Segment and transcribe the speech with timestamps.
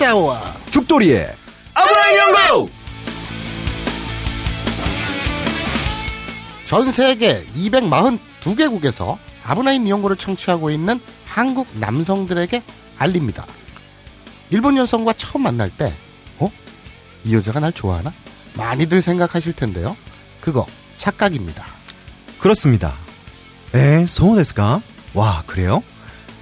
[0.00, 1.30] 마사오와 죽돌이의
[1.74, 2.70] 아브라인 연구!
[6.64, 12.62] 전 세계 242개국에서 아브나인 니온고를 청취하고 있는 한국 남성들에게
[12.96, 13.46] 알립니다.
[14.50, 15.92] 일본 여성과 처음 만날 때,
[16.38, 16.50] 어?
[17.24, 18.12] 이 여자가 날 좋아하나?
[18.54, 19.96] 많이들 생각하실 텐데요.
[20.40, 21.66] 그거 착각입니다.
[22.38, 22.94] 그렇습니다.
[23.74, 24.80] 에, 소우 데스까?
[25.12, 25.82] 와, 그래요?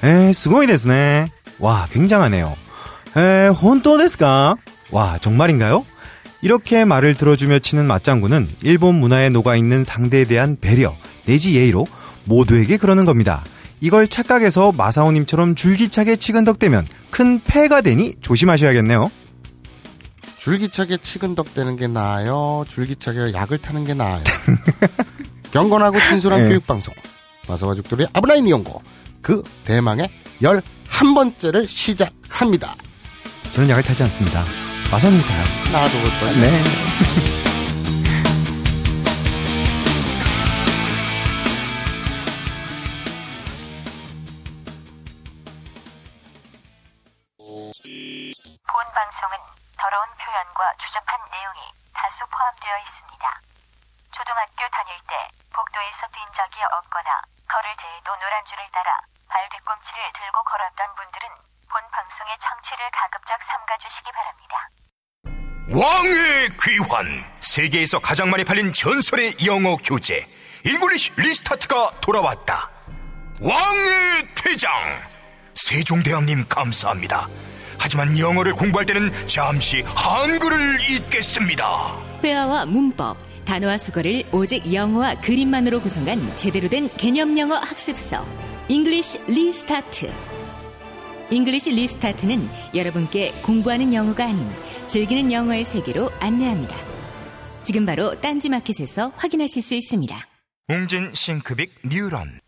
[0.05, 1.27] 에, 스고이 데스네.
[1.59, 2.68] 와, 굉장하네요.
[3.17, 4.57] 에, 혼또 데스까?
[4.91, 5.85] 와, 정말인가요?
[6.41, 10.95] 이렇게 말을 들어주며 치는 맞장구는 일본 문화에 녹아있는 상대에 대한 배려,
[11.27, 11.87] 내지 예의로
[12.25, 13.45] 모두에게 그러는 겁니다.
[13.81, 19.11] 이걸 착각해서 마사오님처럼 줄기차게 치근덕대면 큰 폐가 되니 조심하셔야겠네요.
[20.39, 22.65] 줄기차게 치근덕대는 게 나아요?
[22.69, 24.23] 줄기차게 약을 타는 게 나아요?
[25.53, 26.49] 경건하고 진솔한 네.
[26.49, 26.95] 교육방송.
[27.49, 28.83] 마사와 죽돌이 아브라인 이용고.
[29.23, 30.09] 그 대망의
[30.43, 32.75] 11번째를 시작합니다.
[33.53, 34.45] 저는 약을 타지 않습니다.
[34.91, 35.45] 마사오님 타요.
[35.73, 36.33] 나도 그럴 거야.
[36.33, 36.65] 네.
[47.39, 49.37] 본 방송은
[49.77, 51.61] 더러운 표현과 추접한 내용이
[51.93, 53.41] 다수 포함되어 있습니다.
[54.13, 55.15] 초등학교 다닐 때
[55.53, 61.83] 복도에서 뛴 적이 없거나 걸을 때에도 노란 줄을 따라 발 뒤꿈치를 들고 걸었던 분들은 본
[61.93, 64.55] 방송의 청취를 가급적 삼가주시기 바랍니다.
[65.71, 67.25] 왕의 귀환.
[67.41, 70.27] 세계에서 가장 많이 팔린 전설의 영어 교재.
[70.65, 72.71] English Restart가 돌아왔다.
[73.43, 74.73] 왕의 퇴장.
[75.55, 77.29] 세종대왕님 감사합니다.
[77.79, 81.65] 하지만 영어를 공부할 때는 잠시 한글을 잊겠습니다.
[82.25, 88.27] 회화와 문법, 단어와 숙어를 오직 영어와 그림만으로 구성한 제대로 된 개념 영어 학습서.
[88.69, 90.11] English Restart.
[91.31, 94.49] English Restart는 여러분께 공부하는 영어가 아닌
[94.87, 96.77] 즐기는 영어의 세계로 안내합니다.
[97.63, 100.27] 지금 바로 딴지마켓에서 확인하실 수 있습니다.
[100.69, 102.41] 웅진 싱크빅 뉴런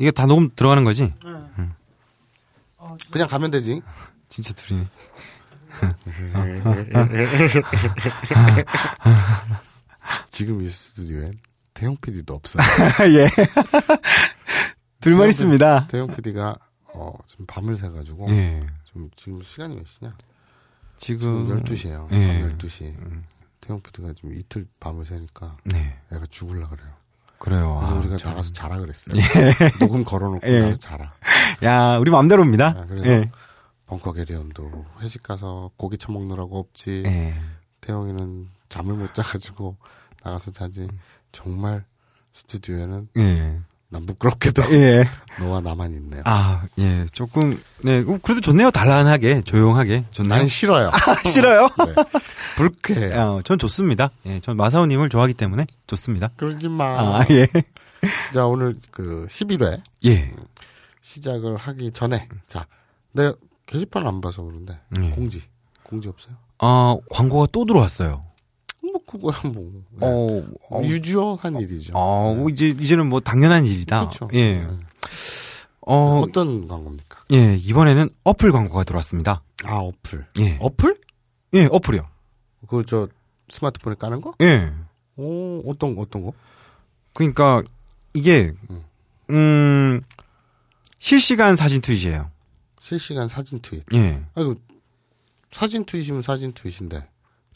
[0.00, 1.10] 이게 다 녹음 들어가는 거지?
[3.12, 3.82] 그냥 가면 되지.
[4.30, 4.88] 진짜 둘이네.
[10.30, 11.26] 지금 이 스튜디오에
[11.74, 12.62] 태용 PD도 없어요.
[13.14, 13.28] 예.
[15.00, 15.88] 둘만 있습니다.
[15.88, 16.56] 태용 PD가
[16.94, 18.66] 어, 지금 밤을 새가지고 예.
[18.84, 20.16] 지금, 지금 시간이 몇 시냐?
[20.96, 22.10] 지금 지금 12시에요.
[22.12, 22.40] 예.
[22.40, 23.22] 밤 12시.
[23.60, 26.00] 태용 PD가 지금 이틀 밤을 새니까 네.
[26.10, 26.88] 애가 죽을라 그래요.
[27.40, 27.78] 그래요.
[27.78, 28.30] 그래서 아, 우리가 참.
[28.30, 29.14] 나가서 자라 그랬어요.
[29.80, 30.60] 녹음 걸어놓고 예.
[30.60, 31.12] 나가서 자라.
[31.64, 32.66] 야, 우리 마음대로입니다.
[32.68, 33.30] 아, 그래서 예.
[33.86, 37.02] 벙커 게리엄도 회식 가서 고기 처먹느라고 없지.
[37.06, 37.34] 예.
[37.80, 39.76] 태용이는 잠을 못 자가지고
[40.22, 40.86] 나가서 자지.
[41.32, 41.84] 정말
[42.34, 43.60] 스튜디오에는 예.
[43.90, 45.04] 난 부끄럽게도 예.
[45.40, 46.22] 너와 나만 있네요.
[46.24, 47.06] 아, 예.
[47.12, 47.98] 조금, 네.
[47.98, 48.70] 어, 그래도 좋네요.
[48.70, 50.04] 단란하게, 조용하게.
[50.12, 50.34] 좋네요.
[50.34, 50.90] 난 싫어요.
[51.26, 51.68] 싫어요?
[51.86, 51.94] 네.
[52.56, 53.12] 불쾌해.
[53.18, 54.10] 어, 전 좋습니다.
[54.26, 54.40] 예.
[54.40, 56.30] 전 마사오 님을 좋아하기 때문에 좋습니다.
[56.36, 56.84] 그러지 마.
[57.18, 57.48] 아, 예.
[58.32, 60.32] 자, 오늘 그 11회 예.
[61.02, 62.66] 시작을 하기 전에 자,
[63.12, 63.34] 내가
[63.66, 65.10] 게시판 안 봐서 그런데 예.
[65.10, 65.42] 공지.
[65.82, 66.36] 공지 없어요?
[66.58, 68.24] 어, 광고가 또 들어왔어요.
[69.18, 69.82] 뭐 그거야 뭐.
[69.90, 70.06] 네.
[70.06, 71.92] 어, 어, 유주한 일이죠.
[71.94, 74.00] 어, 뭐 이제, 이제는 뭐 당연한 일이다.
[74.00, 74.28] 그렇죠.
[74.34, 74.58] 예.
[74.58, 74.68] 네.
[75.82, 77.24] 어, 어떤 광고입니까?
[77.32, 77.56] 예.
[77.56, 79.42] 이번에는 어플 광고가 들어왔습니다.
[79.64, 80.26] 아, 어플.
[80.38, 80.58] 예.
[80.60, 80.96] 어플?
[81.54, 82.08] 예, 어플이요.
[82.68, 83.08] 그 저
[83.48, 84.34] 스마트폰에 까는 거?
[84.42, 84.72] 예.
[85.16, 86.32] 오, 어떤 거, 어떤 거?
[87.14, 87.62] 그러니까
[88.14, 88.52] 이게
[89.30, 90.00] 음
[90.98, 92.30] 실시간 사진 트윗이에요.
[92.80, 93.84] 실시간 사진 트윗.
[93.94, 94.22] 예.
[94.34, 94.54] 아이고
[95.50, 97.08] 사진 트윗이면 사진 트윗인데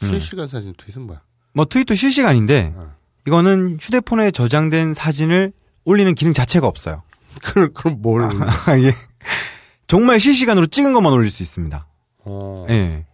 [0.02, 1.22] 실시간 사진 트윗은 뭐야?
[1.54, 2.94] 뭐 트윗도 실시간인데 어.
[3.26, 5.52] 이거는 휴대폰에 저장된 사진을
[5.84, 7.02] 올리는 기능 자체가 없어요.
[7.42, 8.22] 그럼 그럼 뭘?
[8.22, 8.94] 아, 예.
[9.86, 11.86] 정말 실시간으로 찍은 것만 올릴 수 있습니다.
[12.24, 12.66] 어.
[12.68, 13.06] 예.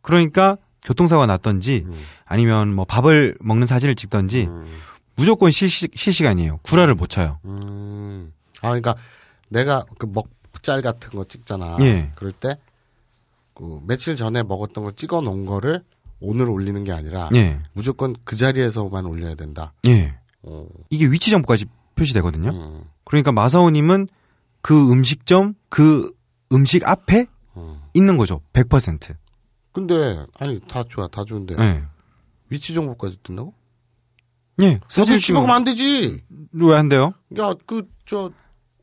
[0.00, 1.94] 그러니까 교통사고가 났던지 음.
[2.24, 4.66] 아니면 뭐 밥을 먹는 사진을 찍던지 음.
[5.16, 6.58] 무조건 실시, 실시간이에요.
[6.62, 7.38] 구라를 못 쳐요.
[7.44, 8.32] 음.
[8.60, 8.96] 아, 그러니까
[9.48, 11.76] 내가 그 먹짤 같은 거 찍잖아.
[11.80, 12.10] 예.
[12.16, 12.56] 그럴 때,
[13.54, 15.84] 그 며칠 전에 먹었던 걸 찍어 놓은 거를
[16.24, 17.58] 오늘 올리는 게 아니라 예.
[17.72, 19.72] 무조건 그 자리에서만 올려야 된다.
[19.86, 20.18] 예.
[20.42, 20.66] 어.
[20.90, 22.50] 이게 위치 정보까지 표시되거든요.
[22.50, 22.84] 음.
[23.04, 24.08] 그러니까 마사오님은
[24.62, 26.10] 그 음식점 그
[26.52, 27.26] 음식 앞에
[27.56, 27.80] 음.
[27.94, 28.40] 있는 거죠.
[28.52, 29.14] 100%.
[29.72, 31.82] 근데 아니 다 좋아, 다 좋은데 예.
[32.50, 33.52] 위치 정보까지 뜬다고?
[34.62, 34.78] 예.
[34.88, 36.22] 사진 사진 찍어면 안 되지.
[36.52, 37.12] 왜 안 돼요?
[37.38, 38.30] 야, 그 저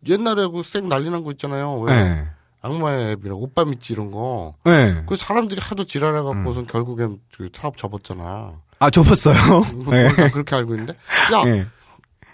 [0.08, 1.80] 옛날에 그쌩 난리 난 거 있잖아요.
[1.82, 2.28] 왜 예.
[2.62, 4.54] 악마의 앱이랑 오빠 믿지 이런 거.
[4.68, 5.04] 예.
[5.08, 6.24] 그 사람들이 하도 지랄해 음.
[6.26, 8.54] 갖고선 결국엔 그 사업 접었잖아.
[8.80, 9.36] 아, 접었어요.
[9.84, 10.04] 뭐 예.
[10.10, 10.94] 난 그렇게 알고 있는데.
[11.34, 11.66] 야, 예.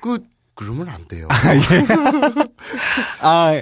[0.01, 0.19] 그
[0.55, 1.27] 그러면 안 돼요.
[3.21, 3.61] 아,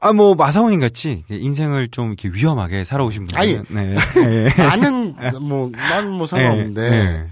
[0.00, 3.38] 아, 뭐, 마사오님 같이 인생을 좀 이렇게 위험하게 살아오신 분들.
[3.38, 3.96] 아니, 네.
[4.28, 4.48] 예.
[4.62, 7.26] 나는 뭐 난 뭐 상관없는데 예.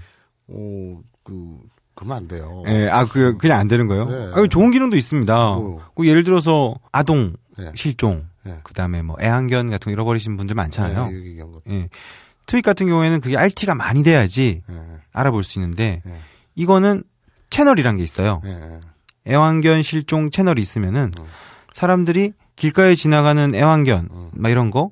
[0.49, 1.57] 어, 그
[1.95, 2.63] 그러면 안 돼요.
[2.67, 2.89] 예.
[2.89, 4.05] 아, 그, 그냥 안 되는 거예요?
[4.05, 4.31] 네.
[4.35, 5.33] 아, 좋은 기능도 있습니다.
[5.33, 5.81] 뭐.
[5.95, 7.71] 그 예를 들어서, 아동, 네.
[7.75, 8.59] 실종, 네.
[8.63, 11.09] 그 다음에 뭐, 애완견 같은 거 잃어버리신 분들 많잖아요.
[11.09, 11.61] 네, 거.
[11.69, 11.89] 예.
[12.45, 14.81] 트윗 같은 경우에는 그게 RT가 많이 돼야지 예.
[15.13, 16.19] 알아볼 수 있는데, 네.
[16.55, 17.03] 이거는
[17.49, 18.41] 채널이란 게 있어요.
[18.45, 18.49] 예.
[18.49, 18.79] 예.
[19.27, 21.25] 애완견 실종 채널이 있으면은 음.
[21.73, 24.29] 사람들이 길가에 지나가는 애완견 음.
[24.33, 24.91] 막 이런 거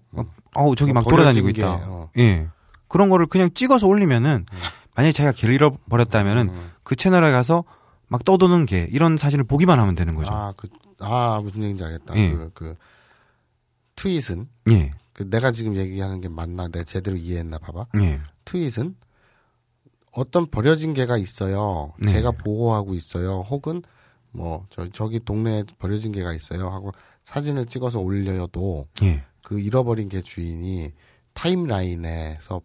[0.53, 1.77] 어, 저기 뭐막 돌아다니고 있다.
[1.77, 2.09] 게, 어.
[2.17, 2.47] 예.
[2.87, 4.45] 그런 거를 그냥 찍어서 올리면은
[4.95, 6.71] 만약에 자기가 개를 잃어버렸다면은 음.
[6.83, 7.63] 그 채널에 가서
[8.07, 10.31] 막 떠도는 개 이런 사진을 보기만 하면 되는 거죠.
[10.31, 10.67] 아, 그,
[10.99, 12.15] 아, 무슨 얘기인지 알겠다.
[12.15, 12.31] 예.
[12.31, 12.75] 그, 그,
[13.95, 14.91] 트윗은, 예.
[15.13, 17.87] 그 내가 지금 얘기하는 게 맞나, 내가 제대로 이해했나 봐봐.
[18.01, 18.21] 예.
[18.45, 18.95] 트윗은
[20.11, 21.93] 어떤 버려진 개가 있어요.
[21.99, 22.11] 네.
[22.11, 23.41] 제가 보호하고 있어요.
[23.41, 23.81] 혹은
[24.31, 26.69] 뭐, 저, 저기 동네에 버려진 개가 있어요.
[26.69, 26.91] 하고
[27.23, 29.23] 사진을 찍어서 올려도 예.
[29.41, 30.93] 그 잃어버린 개 주인이
[31.33, 32.61] 타임라인에서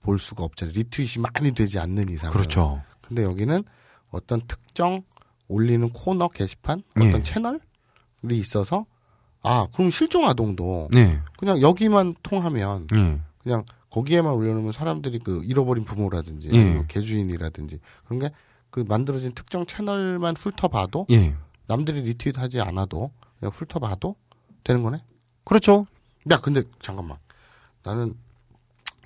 [0.00, 0.72] 볼 수가 없잖아요.
[0.74, 2.30] 리트윗이 많이 되지 않는 이상.
[2.30, 2.82] 그렇죠.
[3.00, 3.64] 근데 여기는
[4.10, 5.02] 어떤 특정
[5.48, 7.22] 올리는 코너 게시판 어떤 예.
[7.22, 7.60] 채널이
[8.30, 8.86] 있어서
[9.46, 11.20] 아 그럼 실종 아동도 네.
[11.38, 13.20] 그냥 여기만 통하면 예.
[13.42, 16.60] 그냥 거기에만 올려놓으면 사람들이 그 잃어버린 부모라든지 예.
[16.60, 18.30] 아니면 개주인이라든지 그런 게
[18.76, 21.34] 그 만들어진 특정 채널만 훑어봐도 예.
[21.66, 23.10] 남들이 리트윗하지 않아도
[23.40, 24.16] 그냥 훑어봐도
[24.64, 25.02] 되는 거네.
[25.44, 25.86] 그렇죠.
[26.30, 27.16] 야 근데 잠깐만
[27.82, 28.14] 나는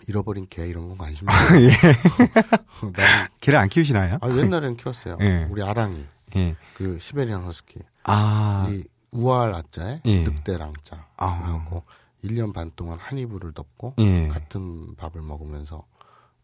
[0.09, 1.55] 잃어버린 개 이런 건 관심 없어.
[1.63, 1.69] 예.
[2.83, 4.19] 나는 개를 안 키우시나요?
[4.21, 5.19] 아 옛날엔 키웠어요.
[5.21, 5.47] 예.
[5.49, 6.05] 우리 아랑이
[6.35, 6.57] 예.
[6.75, 8.67] 그 시베리안 허스키 아.
[8.71, 10.23] 이 우알 아자에 예.
[10.23, 11.43] 늑대랑 자 아.
[11.43, 11.83] 그래갖고
[12.25, 14.29] 1년 반 동안 한 이불을 덮고 예.
[14.29, 15.85] 같은 밥을 먹으면서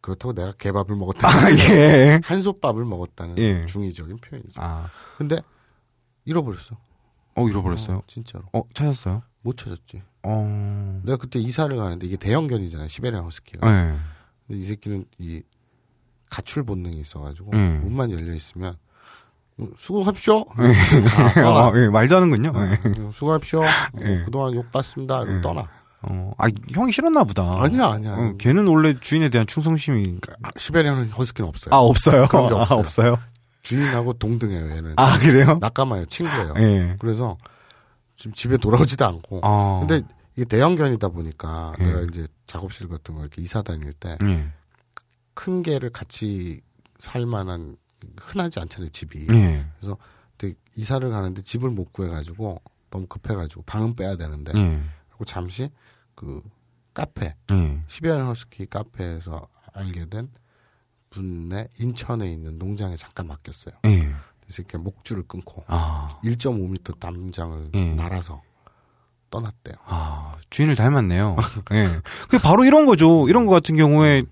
[0.01, 2.21] 그렇다고 내가 개밥을 먹었다는 아, 예.
[2.25, 3.67] 한솥밥을 먹었다는 예.
[3.67, 4.61] 중의적인 표현이죠.
[4.63, 4.89] 아.
[5.19, 5.41] 근데
[6.25, 6.77] 잃어버렸어.
[7.35, 7.99] 어, 잃어버렸어요.
[7.99, 8.45] 어, 진짜로.
[8.53, 9.23] 어, 찾았어요?
[9.43, 10.03] 못 찾았지.
[10.23, 11.01] 어.
[11.05, 12.89] 내가 그때 이사를 가는데 이게 대형견이잖아요.
[12.89, 13.69] 시베리안 허스키가.
[13.69, 13.99] 예.
[14.47, 15.43] 근데 이 새끼는 이
[16.31, 17.81] 가출 본능이 있어가지고 음.
[17.83, 18.86] 문만 열려 있으면 음,
[19.77, 20.45] 수고하십시오.
[20.61, 21.03] 예.
[21.09, 21.69] 가, 떠나.
[21.69, 22.51] 어, 예, 말도 하는군요.
[22.55, 22.79] 어, 예.
[22.87, 23.61] 음, 수고하십시오.
[23.63, 23.67] 어,
[24.03, 24.23] 예.
[24.25, 25.23] 그동안 욕 받습니다.
[25.23, 25.41] 이러고 예.
[25.41, 25.69] 떠나.
[26.03, 27.43] 어, 아, 형이 싫었나 보다.
[27.63, 28.13] 아니야, 아니야.
[28.13, 31.75] 어, 걔는 원래 주인에 대한 충성심이 아, 시베리안 허스키는 없어요.
[31.75, 32.29] 아 없어요.
[32.29, 32.79] 그런 게 아, 없어요.
[32.79, 33.19] 없어요.
[33.63, 34.71] 주인하고 동등해요.
[34.71, 35.59] 얘는 아 그래요?
[35.61, 36.55] 낙가마요 친구예요.
[36.59, 36.97] 예.
[37.01, 37.37] 그래서
[38.17, 39.41] 지금 집에 돌아오지도 않고.
[39.43, 39.85] 어.
[39.87, 41.85] 근데 이게 대형견이다 보니까 예.
[41.85, 45.63] 내가 이제 작업실 같은 거 이렇게 이사 다닐 때큰 예.
[45.63, 46.61] 개를 같이
[46.99, 47.77] 살 만한
[48.19, 49.27] 흔하지 않잖아요 집이.
[49.33, 49.67] 예.
[50.37, 52.61] 근데 이사를 가는데 집을 못 구해가지고
[52.91, 54.83] 너무 급해가지고 방은 빼야 되는데 예.
[55.09, 55.71] 그리고 잠시
[56.15, 56.43] 그
[56.95, 57.83] 카페 예.
[57.89, 60.31] 시베리안 허스키 카페에서 알게 된
[61.11, 63.75] 분의 인천에 있는 농장에 잠깐 맡겼어요.
[63.87, 64.15] 예.
[64.49, 66.21] 이 새끼가 목줄을 끊고 아.
[66.25, 67.95] 1.5m 담장을 예.
[67.95, 68.43] 날아서
[69.31, 69.75] 떠났대요.
[69.85, 71.37] 아, 주인을 닮았네요.
[71.73, 71.89] 예.
[72.31, 73.29] 그 바로 이런 거죠.
[73.29, 74.23] 이런 거 같은 경우에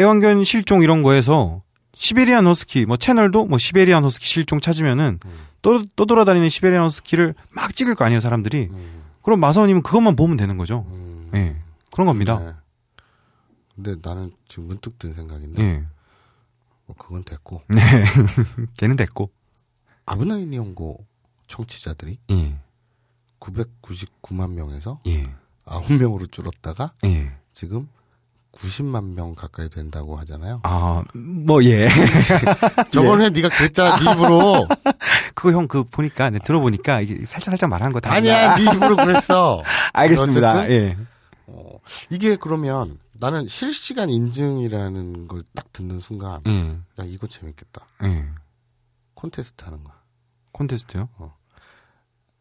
[0.00, 1.62] 애완견 실종 이런 거에서
[1.94, 5.18] 시베리안 허스키 뭐 채널도 뭐 시베리안 허스키 실종 찾으면은
[5.60, 8.68] 떠, 떠돌아다니는 시베리안 허스키를 막 찍을 거 아니에요, 사람들이.
[8.70, 10.84] 음, 그럼 마사오님은 그것만 보면 되는 거죠.
[10.88, 11.56] 음, 예.
[11.92, 12.38] 그런 겁니다.
[12.40, 12.52] 네.
[13.74, 15.86] 근데 나는 지금 문득 든 생각인데 예.
[16.86, 17.80] 뭐 그건 됐고 네.
[18.76, 19.30] 걔는 됐고.
[20.04, 21.06] 아브나인 연고
[21.46, 22.58] 청취자들이 예.
[23.38, 25.32] 999만 명에서 예.
[25.64, 27.32] 9명으로 줄었다가 예.
[27.52, 27.88] 지금
[28.52, 30.60] 90만 명 가까이 된다고 하잖아요.
[30.64, 31.88] 아, 뭐, 예.
[32.92, 34.68] 저번에 네가 그랬잖아, 네 입으로.
[35.34, 38.12] 그거 형, 그, 보니까, 네, 들어보니까, 이게 살짝 살짝 말한 거 다.
[38.12, 39.62] 아니야, 네 입으로 그랬어.
[39.94, 40.70] 알겠습니다.
[40.70, 40.96] 예.
[41.46, 41.78] 어,
[42.10, 46.68] 이게 그러면 나는 실시간 인증이라는 걸 딱 듣는 순간, 예.
[47.00, 47.86] 야, 이거 재밌겠다.
[48.04, 48.26] 예.
[49.14, 49.94] 콘테스트 하는 거야.
[50.52, 51.08] 콘테스트요?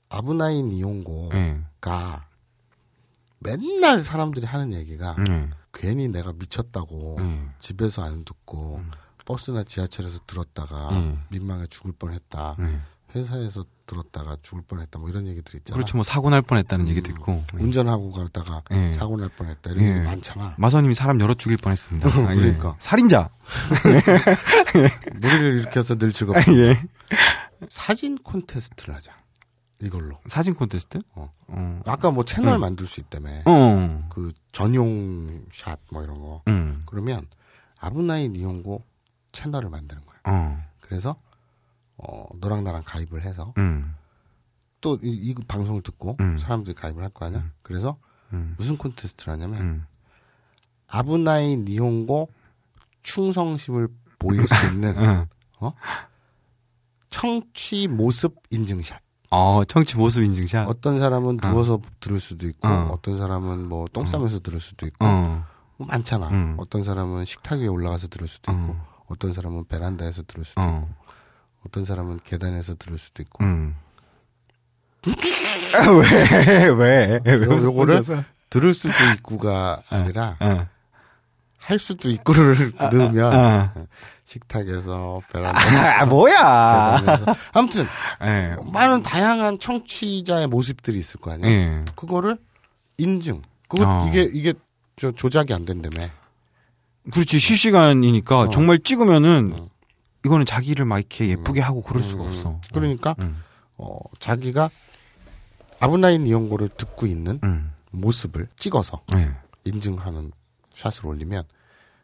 [0.10, 1.62] 아브나인 이용고가 예.
[3.41, 5.50] 맨날 사람들이 하는 얘기가 예.
[5.74, 7.50] 괜히 내가 미쳤다고 예.
[7.60, 8.81] 집에서 안 듣고
[9.25, 11.24] 버스나 지하철에서 들었다가 음.
[11.29, 12.55] 민망해 죽을 뻔했다.
[12.60, 12.79] 예.
[13.15, 15.00] 회사에서 들었다가 죽을 뻔했다.
[15.00, 15.75] 뭐 이런 얘기들 있잖아.
[15.75, 15.98] 그렇죠.
[15.98, 17.43] 뭐, 사고 날 뻔했다는 얘기도 있고.
[17.53, 17.57] 예.
[17.57, 18.93] 운전하고 가다가 예.
[18.93, 19.71] 사고 날 뻔했다.
[19.71, 19.89] 이런 예.
[19.89, 20.55] 얘기 많잖아.
[20.57, 22.07] 마선님이 사람 열어 죽일 뻔했습니다.
[22.27, 22.39] 아, 예.
[22.39, 22.75] 그러니까.
[22.79, 23.29] 살인자.
[25.19, 26.41] 무리를 일으켜서 늘 즐겁다.
[26.55, 26.81] 예.
[27.69, 29.21] 사진 콘테스트를 하자.
[29.81, 30.19] 이걸로.
[30.25, 31.00] 사진 콘테스트?
[31.15, 31.31] 어.
[31.47, 31.81] 어.
[31.85, 32.61] 아까 뭐 채널 음.
[32.61, 33.41] 만들 수 있다며.
[33.45, 34.07] 어.
[34.09, 36.41] 그 전용 샷뭐 이런 거.
[36.47, 36.81] 음.
[36.85, 37.27] 그러면
[37.79, 38.79] 아브나인 이용고
[39.31, 40.17] 채널을 만드는 거야.
[40.25, 40.63] 어.
[40.79, 41.15] 그래서
[41.97, 43.95] 어 너랑 나랑 가입을 해서 음.
[44.81, 46.38] 또이 방송을 듣고 음.
[46.38, 47.51] 사람들이 가입을 할 거 아니야.
[47.61, 47.97] 그래서
[48.33, 48.55] 음.
[48.57, 49.85] 무슨 콘테스트를 하냐면 음.
[50.88, 52.29] 아브나인 이용고
[53.03, 53.88] 충성심을
[54.19, 54.95] 보일 수 있는
[55.59, 55.73] 어.
[57.09, 59.01] 청취 모습 인증샷.
[59.31, 60.67] 어, 청취 모습 인증샷.
[60.67, 62.89] 어떤 사람은 누워서 들을 수도 있고, 어.
[62.91, 63.00] 어.
[63.01, 65.43] 떤 사람은 뭐 똥 싸면서 들을 수도 있고, 어.
[65.77, 66.27] 뭐 많잖아.
[66.29, 66.55] 음.
[66.57, 68.88] 어떤 사람은 식탁 위에 올라가서 들을 수도 있고, 어.
[69.07, 70.81] 어떤 사람은 베란다에서 들을 수도 어.
[70.83, 70.89] 있고,
[71.65, 73.43] 어떤 사람은 계단에서 들을 수도 있고.
[73.43, 73.75] 음.
[75.05, 76.67] 아, 왜?
[76.69, 77.19] 왜?
[77.25, 77.33] 왜?
[77.33, 78.23] 요- 요거를 혼자서?
[78.50, 80.67] 들을 수도 있고가 아니라 어.
[81.57, 83.88] 할 수도 있고를 넣으면 어.
[84.31, 86.01] 식탁에서 베란다.
[86.01, 86.97] 아, 뭐야?
[87.00, 87.35] 계단에서.
[87.53, 87.85] 아무튼
[88.23, 88.55] 예.
[88.71, 91.50] 많은 다양한 청취자의 모습들이 있을 거 아니야.
[91.50, 91.85] 예.
[91.95, 92.38] 그거를
[92.97, 93.41] 인증.
[93.67, 94.07] 그거 어.
[94.07, 94.53] 이게 이게
[94.95, 96.07] 저 조작이 안 된다며.
[97.11, 98.50] 그렇지 실시간이니까 어.
[98.50, 99.69] 정말 찍으면은 어.
[100.23, 102.61] 이거는 자기를 막 이렇게 예쁘게 하고 그럴 수가 음, 없어.
[102.73, 103.43] 그러니까 음.
[103.77, 104.69] 어, 자기가
[105.79, 107.73] 아브나인 이용고를 듣고 있는 음.
[107.89, 109.31] 모습을 찍어서 예.
[109.65, 110.31] 인증하는
[110.75, 111.43] 샷을 올리면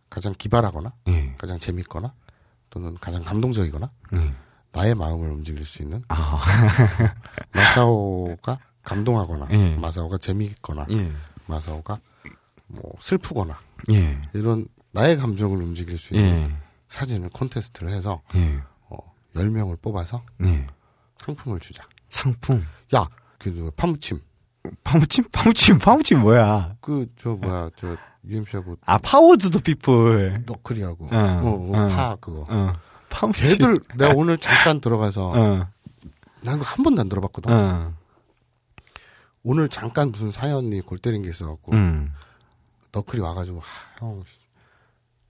[0.09, 1.35] 가장 기발하거나 예.
[1.37, 2.13] 가장 재밌거나
[2.69, 4.33] 또는 가장 감동적이거나 예.
[4.71, 6.41] 나의 마음을 움직일 수 있는 아.
[7.53, 9.75] 마사오가 감동하거나 예.
[9.77, 11.11] 마사오가 재미있거나 예.
[11.47, 11.99] 마사오가
[12.67, 13.57] 뭐 슬프거나
[13.91, 14.19] 예.
[14.33, 16.55] 이런 나의 감정을 움직일 수 있는 예.
[16.89, 18.61] 사진을 콘테스트를 해서 예.
[18.89, 18.97] 어,
[19.35, 20.67] 10명을 뽑아서 예.
[21.17, 21.83] 상품을 주자.
[22.09, 22.65] 상품.
[22.95, 23.05] 야,
[23.37, 24.21] 그 파무침.
[24.83, 25.25] 파무침?
[25.31, 25.77] 파무침?
[25.79, 26.75] 파무침 뭐야?
[26.81, 27.95] 그 저 뭐야 저
[28.27, 30.43] UMC하고 아, Power to the People.
[30.45, 31.87] 너클이하고 응, 어, 어, 응.
[31.89, 32.45] 파 그거.
[32.49, 32.73] 어.
[33.09, 33.57] 파무침.
[33.57, 35.67] 걔들 내가 오늘 잠깐 들어가서 어.
[36.41, 37.51] 난 그거 한 번도 안 들어봤거든.
[37.51, 37.93] 어.
[39.43, 42.11] 오늘 잠깐 무슨 사연이 골 때린 게 있어갖고 음.
[42.91, 43.65] 너클이 와가지고 하,
[43.99, 44.23] 형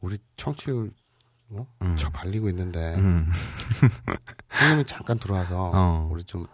[0.02, 0.92] 우리 청취율
[1.50, 1.68] 어?
[1.82, 1.96] 음.
[1.98, 3.30] 저 발리고 있는데 음.
[4.50, 6.10] 형님이 잠깐 들어와서 어.
[6.12, 6.46] 우리 좀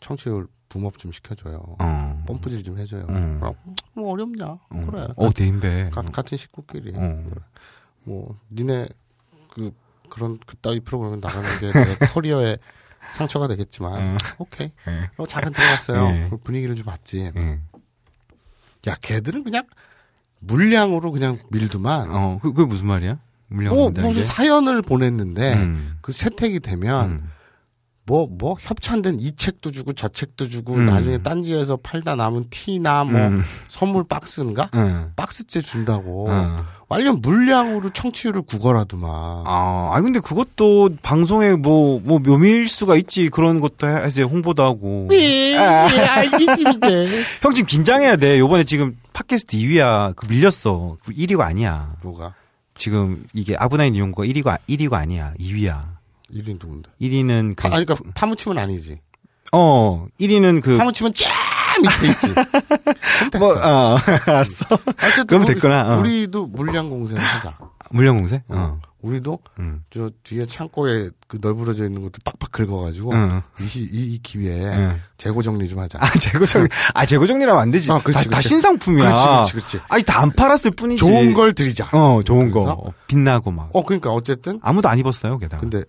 [0.00, 1.76] 청취율 붐업 좀 시켜줘요.
[1.78, 2.24] 어.
[2.26, 3.04] 펌프질 좀 해줘요.
[3.10, 3.38] 음.
[3.40, 3.54] 그럼
[3.92, 4.46] 뭐 어렵냐?
[4.46, 4.86] 어.
[4.90, 5.06] 그래.
[5.16, 5.90] 어, 대인배.
[5.92, 6.92] 가- 같은 식구끼리.
[6.96, 7.00] 어.
[7.28, 7.40] 그래.
[8.04, 8.88] 뭐 니네
[9.52, 9.70] 그
[10.08, 12.56] 그런 그따위 프로그램 나가는 게 내 커리어에
[13.12, 14.16] 상처가 되겠지만 어.
[14.38, 14.72] 오케이.
[14.88, 15.10] 예.
[15.18, 16.16] 어, 잠깐 들어갔어요.
[16.16, 16.24] 예.
[16.26, 17.30] 그럼 분위기를 좀 봤지.
[17.36, 17.60] 예.
[18.88, 19.64] 야, 걔들은 그냥
[20.40, 22.10] 물량으로 그냥 밀두만.
[22.10, 23.18] 어, 그, 그게 무슨 말이야?
[23.48, 24.26] 물량 뭐 무슨 게?
[24.26, 25.98] 사연을 보냈는데 음.
[26.00, 27.30] 그 채택이 되면 음.
[28.04, 30.86] 뭐 뭐 협찬된 이 책도 주고 저 책도 주고 음.
[30.86, 33.42] 나중에 딴지에서 팔다 남은 티나 뭐 음.
[33.68, 35.12] 선물 박스인가 응.
[35.16, 36.64] 박스째 준다고 응.
[36.88, 39.10] 완전 물량으로 청취율을 구걸하더만.
[39.10, 43.30] 아, 아니 근데 그것도 방송에 뭐, 뭐 묘미일 수가 있지.
[43.30, 45.08] 그런 것도 해서 홍보도 하고.
[45.10, 46.88] 예, 예, 알겠습니다.
[47.40, 48.38] 형 지금 긴장해야 돼.
[48.38, 50.14] 요번에 지금 팟캐스트 2위야.
[50.16, 50.98] 그 밀렸어.
[51.02, 51.94] 그 1위가 아니야.
[52.02, 52.34] 뭐가?
[52.74, 55.32] 지금 이게 아브나인 이용거 1위가 1위가 아니야.
[55.40, 55.91] 2위야.
[56.32, 56.90] 1위 누군데?
[57.00, 59.00] 1위는 그 아, 그러니까 파무침은 아니지.
[59.52, 61.28] 어, 1위는 그 파무침은 쫙
[61.82, 62.34] 밑에 있지.
[63.38, 64.64] 뭐, 어, 알았어.
[65.02, 66.00] 어쨌든 그럼 우리, 됐구나, 어.
[66.00, 67.58] 우리도 물량 공세를 하자.
[67.90, 68.36] 물량 공세?
[68.48, 68.54] 어.
[68.56, 68.80] 어.
[69.02, 69.82] 우리도 응.
[69.90, 73.42] 저 뒤에 창고에 그 널브러져 있는 것들 빡빡 긁어가지고 응.
[73.60, 75.00] 이, 시- 이, 이 기회에 응.
[75.18, 75.98] 재고 정리 좀 하자.
[76.00, 76.68] 아, 재고 정리.
[76.94, 77.90] 아, 재고 정리라면 안 되지.
[77.90, 78.48] 어, 그렇지, 다, 다 그렇지.
[78.48, 79.04] 신상품이야.
[79.04, 79.80] 그렇지, 그렇지, 그렇지.
[79.88, 81.00] 아니, 다 안 팔았을 뿐이지.
[81.00, 81.88] 좋은 걸 드리자.
[81.92, 82.60] 어, 좋은 거.
[82.60, 82.72] 그래서?
[82.80, 83.70] 어, 빛나고 막.
[83.72, 85.60] 어, 그러니까 어쨌든 아무도 안 입었어요, 게다가.
[85.60, 85.82] 근데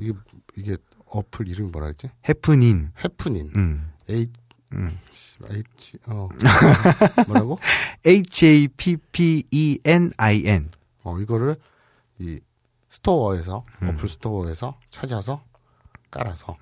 [0.00, 0.12] 이게
[0.56, 0.76] 이게
[1.06, 2.10] 어플 이름이 뭐라 했지?
[2.28, 2.92] 해프닌.
[3.04, 3.52] 해프닌.
[3.56, 3.92] 음.
[4.08, 4.32] H
[4.72, 4.98] 음.
[5.50, 6.28] H 어
[7.26, 7.58] 뭐라고?
[8.06, 9.10] H-A-P-P-E-N-I-N.
[11.02, 11.56] 어 이거를
[12.18, 12.38] 이
[12.90, 13.88] 스토어에서 음.
[13.88, 15.42] 어플 스토어에서 찾아서
[16.10, 16.56] 깔아서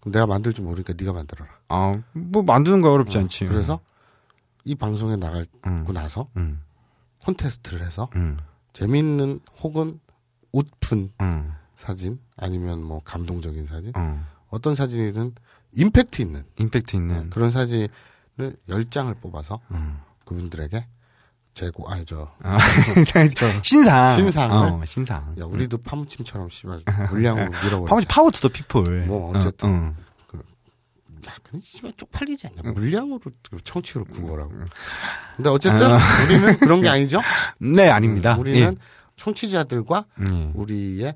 [0.00, 1.50] 그럼 내가 만들 줄 모르니까 네가 만들어라.
[1.68, 3.46] 아, 뭐 만드는 거 어렵지 않지.
[3.46, 3.80] 그래서
[4.64, 5.84] 이 방송에 나가고 음.
[5.92, 6.62] 나서 음.
[7.24, 8.38] 콘테스트를 해서 음.
[8.72, 10.00] 재밌는 혹은
[10.52, 11.52] 웃픈 음.
[11.78, 14.26] 사진 아니면 뭐 감동적인 사진 음.
[14.48, 15.32] 어떤 사진이든
[15.72, 17.30] 임팩트 있는 임팩트 있는.
[17.30, 17.88] 그런 사진을
[18.68, 20.00] 열 장을 뽑아서 음.
[20.24, 20.84] 그분들에게
[21.54, 22.58] 재고 아니 저 아,
[23.62, 24.12] 신상.
[24.12, 24.56] 신상을?
[24.56, 25.36] 어, 신상.
[25.38, 27.86] 야, 우리도 파무침처럼 씨발 물량으로 밀어버리자.
[27.86, 29.06] 파우치 power to the people.
[29.06, 29.68] 뭐 어쨌든.
[29.70, 29.94] 어,
[31.28, 32.72] 야, 근데 씨발 쪽팔리지 않냐?
[32.72, 33.20] 물량으로
[33.50, 34.52] 그 청취를 구걸하고.
[35.36, 35.90] 근데 어쨌든
[36.26, 37.20] 우리는 그런 게 아니죠.
[37.62, 37.72] 음.
[37.74, 38.36] 네, 아닙니다.
[38.36, 38.76] 우리는
[39.16, 40.32] 청취자들과 예.
[40.32, 40.50] 예.
[40.54, 41.14] 우리의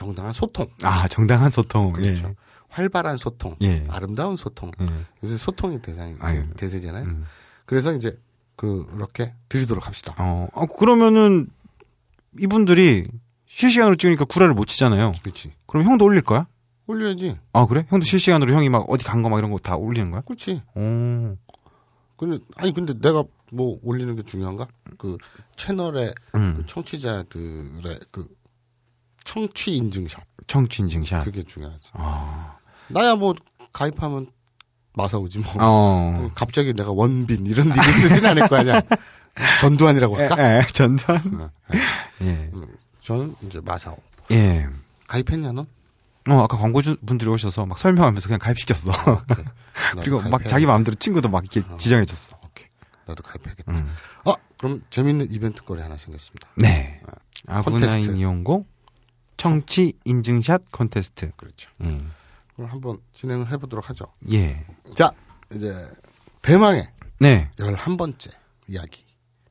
[0.00, 1.92] 정당한 소통, 아, 정당한 소통.
[1.92, 2.34] 그렇죠.
[2.70, 3.84] 활발한 소통, 예.
[3.90, 4.70] 아름다운 소통.
[4.80, 4.84] 예.
[4.90, 5.04] 예.
[5.22, 6.42] 요새 소통이 대상이 아유.
[6.56, 7.24] 대, 세잖아요 음.
[7.66, 8.18] 그래서 이제
[8.56, 10.14] 그렇게 드리도록 합시다.
[10.18, 11.48] 어, 어, 그러면은
[12.40, 13.04] 이분들이
[13.44, 15.12] 실시간으로 찍으니까 구라를 못 치잖아요.
[15.22, 15.52] 그렇지.
[15.66, 16.46] 그럼 형도 올릴 거야?
[16.86, 17.36] 올려야지.
[17.52, 17.84] 아, 그래?
[17.90, 20.22] 형도 실시간으로 형이 막 어디 간 거 막 이런 거 다 올리는 거야?
[20.22, 20.62] 그렇지.
[20.74, 21.36] 오.
[22.16, 24.66] 근데 아니 근데 내가 뭐 올리는 게 중요한가?
[24.96, 25.18] 그
[25.56, 26.54] 채널에 음.
[26.56, 28.28] 그 청취자들의 그
[29.24, 31.24] 청취 인증샷 청취 인증샷.
[31.24, 31.90] 그게 중요하지.
[31.94, 32.56] 아.
[32.88, 33.34] 나야 뭐
[33.72, 34.26] 가입하면
[34.94, 35.52] 마사오지 뭐.
[35.58, 36.28] 어.
[36.34, 38.80] 갑자기 내가 원빈 이런 닉을 쓰진 않을 거 아니야.
[39.60, 40.36] 전두환이라고 할까?
[40.42, 41.18] 에, 에, 전두환.
[41.40, 41.50] 어,
[42.22, 42.50] 예.
[42.52, 42.66] 음,
[43.00, 43.96] 저는 이제 마사오.
[44.32, 44.66] 예.
[45.06, 45.66] 가입했냐 넌?
[46.28, 48.90] 어, 아까 광고주 분들이 오셔서 막 설명하면서 그냥 가입시켰어.
[48.90, 49.22] 나도
[50.00, 50.48] 그리고 막 가입해야지.
[50.48, 51.76] 자기 마음대로 친구도 막 이렇게 어.
[51.76, 52.36] 지정해줬어.
[52.44, 52.66] 오케이.
[53.06, 53.72] 나도 가입해야겠다.
[53.72, 53.88] 음.
[54.24, 56.48] 아 그럼 재밌는 이벤트 거리 하나 생겼습니다.
[56.56, 57.00] 네.
[57.46, 58.16] 아브나인 콘테스트.
[58.16, 58.66] 이용고
[59.40, 61.30] 청취 인증샷 콘테스트.
[61.36, 61.70] 그렇죠.
[61.82, 61.98] 예.
[62.54, 64.04] 그럼 한번 진행을 해보도록 하죠.
[64.30, 64.66] 예.
[64.94, 65.10] 자
[65.54, 65.72] 이제
[66.42, 66.86] 대망의
[67.20, 67.50] 네.
[67.56, 68.32] 11번째
[68.68, 69.02] 이야기.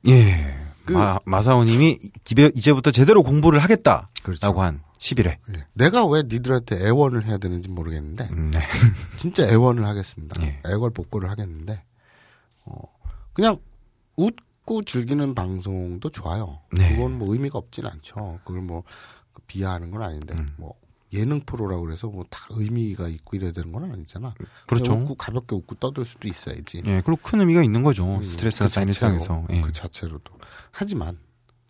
[0.07, 0.55] 예.
[0.85, 1.97] 그- 마, 마사오 님이
[2.29, 4.61] 이제- 이제부터 제대로 공부를 하겠다라고 그렇죠.
[4.61, 5.37] 한 11회.
[5.55, 5.65] 예.
[5.73, 8.59] 내가 왜 니들한테 애원을 해야 되는지 모르겠는데 음, 네.
[9.17, 10.39] 진짜 애원을 하겠습니다.
[10.43, 10.61] 예.
[10.67, 11.81] 애걸 복고를 하겠는데
[12.65, 12.79] 어,
[13.33, 13.57] 그냥
[14.17, 16.59] 웃고 즐기는 방송도 좋아요.
[16.73, 16.95] 네.
[16.95, 18.39] 그건 뭐 의미가 없진 않죠.
[18.45, 18.83] 그걸 뭐
[19.47, 20.53] 비하하는 건 아닌데 음.
[20.57, 20.73] 뭐
[21.13, 24.33] 예능 프로라고 그래서 뭐 다 의미가 있고 이래야 되는 건 아니잖아.
[24.67, 24.93] 그렇죠.
[24.93, 26.83] 웃고 가볍게 웃고 떠들 수도 있어야지.
[26.85, 28.05] 예, 그리고 큰 의미가 있는 거죠.
[28.17, 29.45] 음, 스트레스가 그 쌓인 일상에서.
[29.49, 29.61] 예.
[29.61, 30.31] 그 자체로도.
[30.71, 31.17] 하지만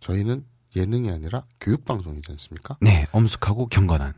[0.00, 0.44] 저희는
[0.76, 2.76] 예능이 아니라 교육 방송이지 않습니까?
[2.80, 4.12] 네, 엄숙하고 경건한.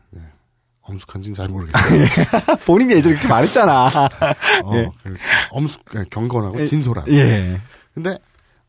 [0.82, 2.04] 엄숙한지는 잘 모르겠어요.
[2.66, 3.86] 본인이 예전에 그렇게 말했잖아.
[4.64, 4.90] 어, 예.
[5.04, 5.14] 그
[5.50, 7.06] 엄숙, 예, 경건하고 진솔한.
[7.08, 7.60] 예.
[7.94, 8.18] 근데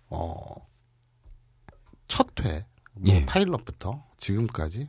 [0.10, 0.38] 어,
[2.08, 3.26] 첫 회, 뭐 예.
[3.26, 4.88] 파일럿부터 지금까지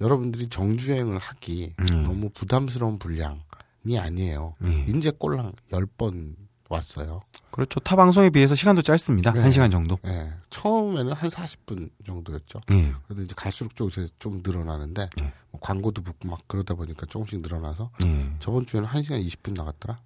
[0.00, 2.02] 여러분들이 정주행을 하기 음.
[2.04, 4.54] 너무 부담스러운 분량이 아니에요.
[4.64, 4.84] 예.
[4.88, 6.34] 인제 꼴랑 10번
[6.68, 7.22] 왔어요.
[7.50, 7.80] 그렇죠.
[7.80, 9.32] 타 방송에 비해서 시간도 짧습니다.
[9.32, 9.40] 네.
[9.40, 9.98] 한 시간 정도.
[10.06, 10.30] 예.
[10.50, 12.60] 처음에는 한 40분 정도였죠.
[12.72, 12.92] 예.
[13.06, 15.32] 그래도 이제 갈수록 요새 좀 늘어나는데 예.
[15.50, 18.30] 뭐 광고도 붙고 막 그러다 보니까 조금씩 늘어나서 예.
[18.40, 20.00] 저번 주에는 1시간 20분 나갔더라.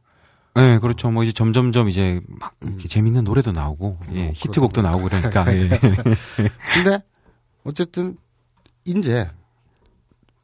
[0.54, 1.10] 네, 그렇죠.
[1.10, 5.68] 뭐 이제 점점점 이제 막 이렇게 재밌는 노래도 나오고, 예, 뭐 히트곡도 나오고 그러니까, 예.
[6.74, 6.98] 근데
[7.62, 8.18] 어쨌든
[8.84, 9.28] 이제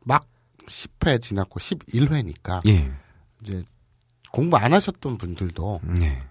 [0.05, 0.27] 막
[0.67, 2.93] 10회 지났고 11회니까 예.
[3.43, 3.65] 이제
[4.33, 6.23] 공부 안 하셨던 분들도 네.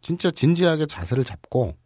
[0.00, 1.76] 진짜 진지하게 자세를 잡고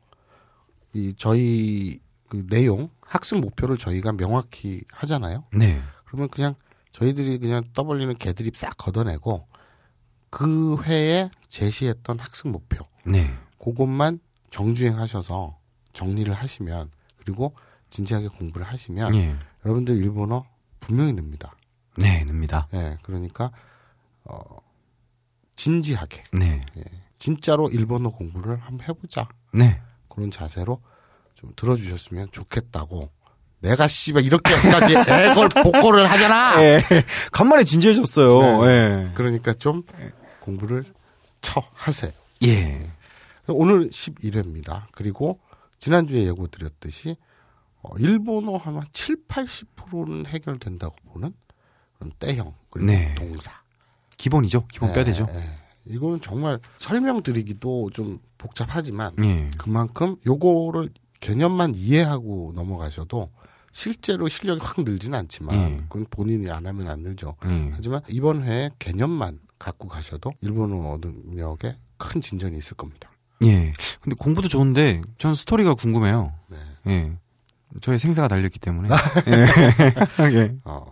[0.92, 5.44] 이 저희 그 내용 학습 목표를 저희가 명확히 하잖아요.
[5.52, 5.80] 네.
[6.04, 6.54] 그러면 그냥
[6.92, 9.46] 저희들이 그냥 떠벌리는 개드립 싹 걷어내고
[10.30, 13.30] 그 회에 제시했던 학습 목표 네.
[13.58, 15.58] 그것만 정주행하셔서
[15.92, 17.54] 정리를 하시면 그리고
[17.90, 19.36] 진지하게 공부를 하시면 예.
[19.64, 20.46] 여러분들 일본어
[20.80, 21.54] 분명히 늡니다.
[21.96, 22.68] 네, 납니다.
[22.72, 23.50] 예, 그러니까
[24.24, 24.42] 어
[25.56, 26.60] 진지하게 네.
[27.18, 29.80] 진짜로 일본어 공부를 한번 해보자 네.
[30.08, 30.80] 그런 자세로
[31.34, 33.10] 좀 들어주셨으면 좋겠다고.
[33.60, 36.62] 내가 씨발 이렇게까지 애걸 복고를 하잖아.
[36.62, 36.82] 예.
[37.30, 38.64] 간만에 진지해졌어요.
[38.64, 38.68] 네.
[38.70, 39.10] 예.
[39.14, 39.82] 그러니까 좀
[40.40, 40.84] 공부를
[41.42, 42.12] 쳐 하세요.
[42.44, 42.90] 예.
[43.48, 44.84] 오늘 11회입니다.
[44.92, 45.40] 그리고
[45.78, 47.16] 지난주에 예고 드렸듯이
[47.82, 51.32] 어, 일본어 한 7, 80%는 해결된다고 보는
[51.98, 53.14] 그런 때형 그리고 네.
[53.14, 53.52] 동사.
[54.16, 54.66] 기본이죠.
[54.68, 55.26] 기본 되죠.
[55.30, 55.60] 예, 예.
[55.86, 59.50] 이거는 정말 설명드리기도 좀 복잡하지만 예.
[59.56, 60.90] 그만큼 요거를
[61.20, 63.30] 개념만 이해하고 넘어가셔도
[63.72, 65.76] 실제로 실력이 확 늘지는 않지만 예.
[65.88, 67.36] 그건 본인이 안 하면 안 늘죠.
[67.46, 67.70] 예.
[67.72, 73.10] 하지만 이번 회에 개념만 갖고 가셔도 일본어 능력에 큰 진전이 있을 겁니다.
[73.42, 73.72] 예.
[74.00, 76.34] 근데 공부도 좋은데 전 스토리가 궁금해요.
[76.48, 76.58] 네.
[76.88, 77.16] 예.
[77.80, 78.88] 저의 생사가 달렸기 때문에.
[79.28, 80.26] 예.
[80.34, 80.56] 예.
[80.64, 80.84] 어,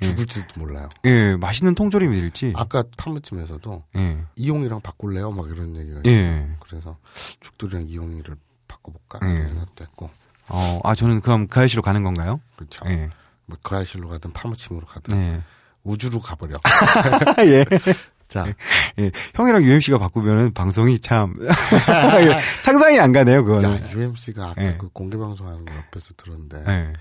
[0.00, 0.88] 죽을지도 몰라요.
[1.04, 1.36] 예.
[1.36, 2.52] 맛있는 통조림이 될지.
[2.56, 4.18] 아까 파무침에서도 예.
[4.36, 5.30] 이용이랑 바꿀래요?
[5.30, 6.12] 막 이런 얘기가 있어요.
[6.12, 6.48] 예.
[6.60, 6.96] 그래서
[7.40, 8.36] 죽돌이랑 이용이를
[8.66, 9.20] 바꿔볼까?
[9.26, 9.32] 예.
[9.32, 10.10] 이런 생각도 했고.
[10.48, 12.40] 어, 아, 저는 그럼 그 아이씨로 가는 건가요?
[12.56, 12.84] 그렇죠.
[12.88, 13.10] 예.
[13.46, 15.42] 뭐 그아실로 가든 파무침으로 가든 네.
[15.84, 16.58] 우주로 가버려.
[17.46, 17.64] 예.
[18.28, 18.46] 자,
[18.98, 21.34] 예, 형이랑 UMC가 바꾸면은 방송이 참
[22.22, 23.70] 예, 상상이 안 가네요, 그거는.
[23.70, 24.76] 야, UMC가 아까 예.
[24.78, 26.92] 그 공개 방송하는 거 옆에서 들었는데 예.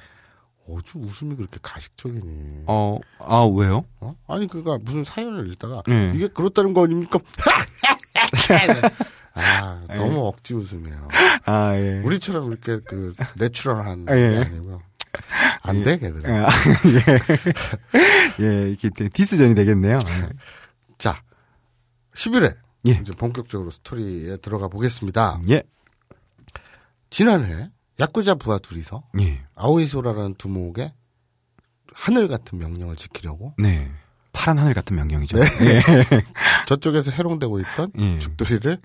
[0.68, 2.64] 어주 웃음이 그렇게 가식적이니?
[2.68, 3.86] 어, 아 왜요?
[4.00, 4.16] 어?
[4.28, 6.12] 아니 그니까 무슨 사연을 읽다가 예.
[6.16, 7.20] 이게 그렇다는 거 아닙니까?
[9.38, 11.08] 아 너무 억지 웃음이에요.
[11.46, 12.02] 아 예.
[12.04, 14.30] 우리처럼 이렇게 그 내추럴한 아, 예.
[14.30, 14.82] 게 아니고
[15.62, 16.24] 안 돼, 걔들.
[16.28, 16.48] 예, 아,
[18.40, 18.46] 예.
[18.46, 20.00] 예, 이렇게 디스전이 되겠네요.
[20.96, 21.04] 예.
[21.04, 21.24] 자,
[22.16, 22.56] 11회
[22.88, 22.92] 예.
[22.92, 25.42] 이제 본격적으로 스토리에 들어가 보겠습니다.
[25.50, 25.64] 예.
[27.10, 29.44] 지난해 야쿠자 부하 둘이서 예.
[29.56, 30.94] 아오이소라라는 두목의
[31.94, 33.90] 하늘 같은 명령을 지키려고 네.
[34.34, 35.38] 파란 하늘 같은 명령이죠.
[35.38, 35.46] 네.
[35.62, 35.82] 예.
[36.68, 38.20] 저쪽에서 해롱되고 있던 예.
[38.20, 38.80] 죽돌이를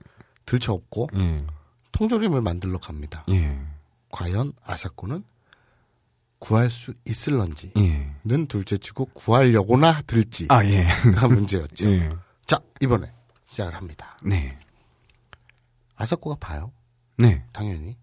[0.46, 1.37] 들쳐업고 예.
[1.92, 3.25] 통조림을 만들러 갑니다.
[3.31, 3.59] 예.
[4.11, 5.25] 과연 아사코는
[6.40, 8.46] 구할 수 있을런지는 예.
[8.48, 10.88] 둘째치고 구하려고나 들지가 아, 예.
[11.29, 11.88] 문제였죠.
[11.92, 12.09] 예.
[12.46, 13.12] 자 이번에
[13.44, 14.16] 시작을 합니다.
[14.24, 14.59] 네.
[15.96, 16.72] 아사코가 봐요.
[17.18, 17.44] 네.
[17.53, 17.96] 당연히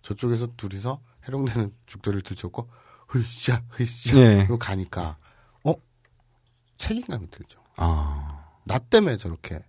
[0.00, 2.68] 저쪽에서 둘이서 해롱되는 죽돌이를 들쳐업고
[3.08, 4.36] 흐샤 흐샤 예.
[4.38, 5.18] 그리고 가니까
[5.62, 5.74] 어
[6.78, 7.60] 책임감이 들죠.
[7.76, 8.42] 아.
[8.64, 9.62] 나 때문에 저렇게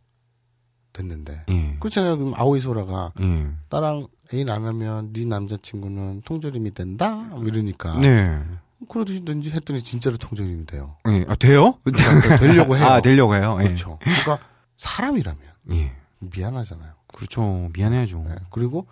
[0.94, 1.78] 됐는데 예.
[1.80, 2.18] 그렇잖아요.
[2.18, 3.52] 그럼 아오이소라가 예.
[3.70, 8.42] 나랑 애인 안 하면 네 남자친구는 통조림이 된다 뭐 이러니까 네.
[8.90, 10.98] 그러든지 했더니 진짜로 통조림이 돼요.
[11.08, 11.26] 예.
[11.28, 11.80] 아, 돼요?
[11.84, 12.86] 그러니까 되려고 해요.
[12.86, 13.58] 아, 되려고 해요.
[13.62, 13.66] 예.
[13.66, 13.98] 그렇죠.
[14.02, 14.40] 그러니까
[14.78, 15.40] 사람이라면
[15.72, 15.96] 예.
[16.20, 16.92] 미안하잖아요.
[17.14, 17.70] 그렇죠.
[17.74, 18.26] 미안해야죠.
[18.28, 18.36] 네.
[18.50, 18.88] 그리고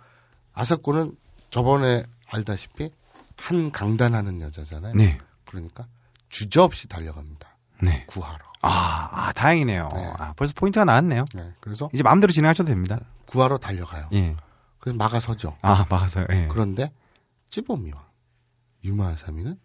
[0.54, 1.16] 아사코는
[1.50, 2.90] 저번에 알다시피
[3.36, 4.94] 한 강단하는 여자잖아요.
[4.94, 5.18] 네.
[5.44, 5.86] 그러니까
[6.28, 7.48] 주저없이 달려갑니다.
[7.82, 8.04] 네.
[8.06, 8.38] 구하러.
[8.62, 9.90] 아, 아 다행이네요.
[9.94, 10.12] 네.
[10.16, 11.24] 아, 벌써 포인트가 나왔네요.
[11.34, 11.52] 네.
[11.60, 13.00] 그래서 이제 마음대로 진행하셔도 됩니다.
[13.26, 14.08] 구하러 달려가요.
[14.12, 14.36] 예.
[14.82, 15.56] 그래서 막아서죠.
[15.62, 16.26] 아, 막아서요.
[16.30, 16.48] 예.
[16.50, 16.90] 그런데
[17.50, 18.04] 찌보미와
[18.82, 19.56] 유마아사미는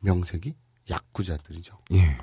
[0.00, 0.54] 명색이
[0.90, 1.78] 야쿠자들이죠.
[1.92, 2.18] 예.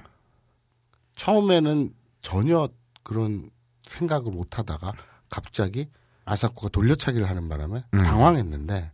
[1.16, 2.70] 처음에는 전혀
[3.02, 3.50] 그런
[3.88, 4.94] 생각을 못 하다가
[5.32, 5.90] 갑자기
[6.26, 8.04] 아사코가 돌려차기를 하는 바람에 음.
[8.04, 8.92] 당황했는데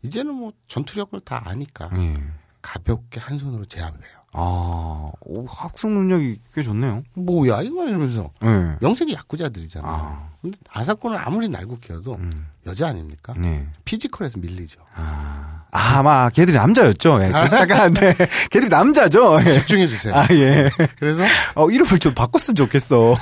[0.00, 2.16] 이제는 뭐 전투력을 다 아니까 예.
[2.62, 4.18] 가볍게 한 손으로 제압을 해요.
[4.32, 7.02] 아, 오, 학습 능력이 꽤 좋네요.
[7.12, 8.78] 뭐야 이거 이러면서 예.
[8.80, 9.86] 명색이 야쿠자들이잖아.
[9.86, 12.48] 요 아, 근데 아사코는 아무리 날고 키워도 음.
[12.66, 13.32] 여자 아닙니까?
[13.38, 13.66] 네.
[13.84, 14.80] 피지컬에서 밀리죠.
[14.94, 17.20] 아, 아, 아마 걔들이 남자였죠.
[17.22, 17.28] 예.
[17.32, 18.14] 그래서 잠깐한데
[18.50, 19.40] 걔들이 남자죠.
[19.46, 19.52] 예.
[19.52, 20.12] 집중해 주세요.
[20.14, 20.68] 아, 예.
[20.98, 21.22] 그래서
[21.54, 23.16] 어, 이름을 좀 바꿨으면 좋겠어.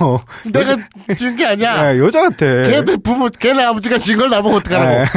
[0.50, 0.78] 내가
[1.14, 1.94] 지은 게 아니야.
[1.94, 2.46] 예, 여자 같아.
[2.46, 5.10] 걔들 부모, 걔네 아버지가 진걸 나보고 어떡하라고.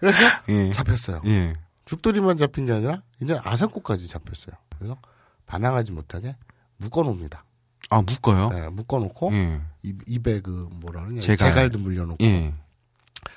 [0.00, 0.70] 그래서 예.
[0.72, 1.22] 잡혔어요.
[1.26, 1.52] 예.
[1.84, 4.56] 죽돌이만 잡힌 게 아니라 이제 아사코까지 잡혔어요.
[4.76, 4.96] 그래서
[5.46, 6.34] 반항하지 못하게
[6.78, 7.44] 묶어놓습니다.
[7.90, 8.48] 아, 묶어요?
[8.50, 9.60] 네, 묶어놓고 예.
[9.82, 11.50] 입, 입에 그 뭐라 그러냐 제갈.
[11.50, 12.52] 제갈도 물려놓고 예.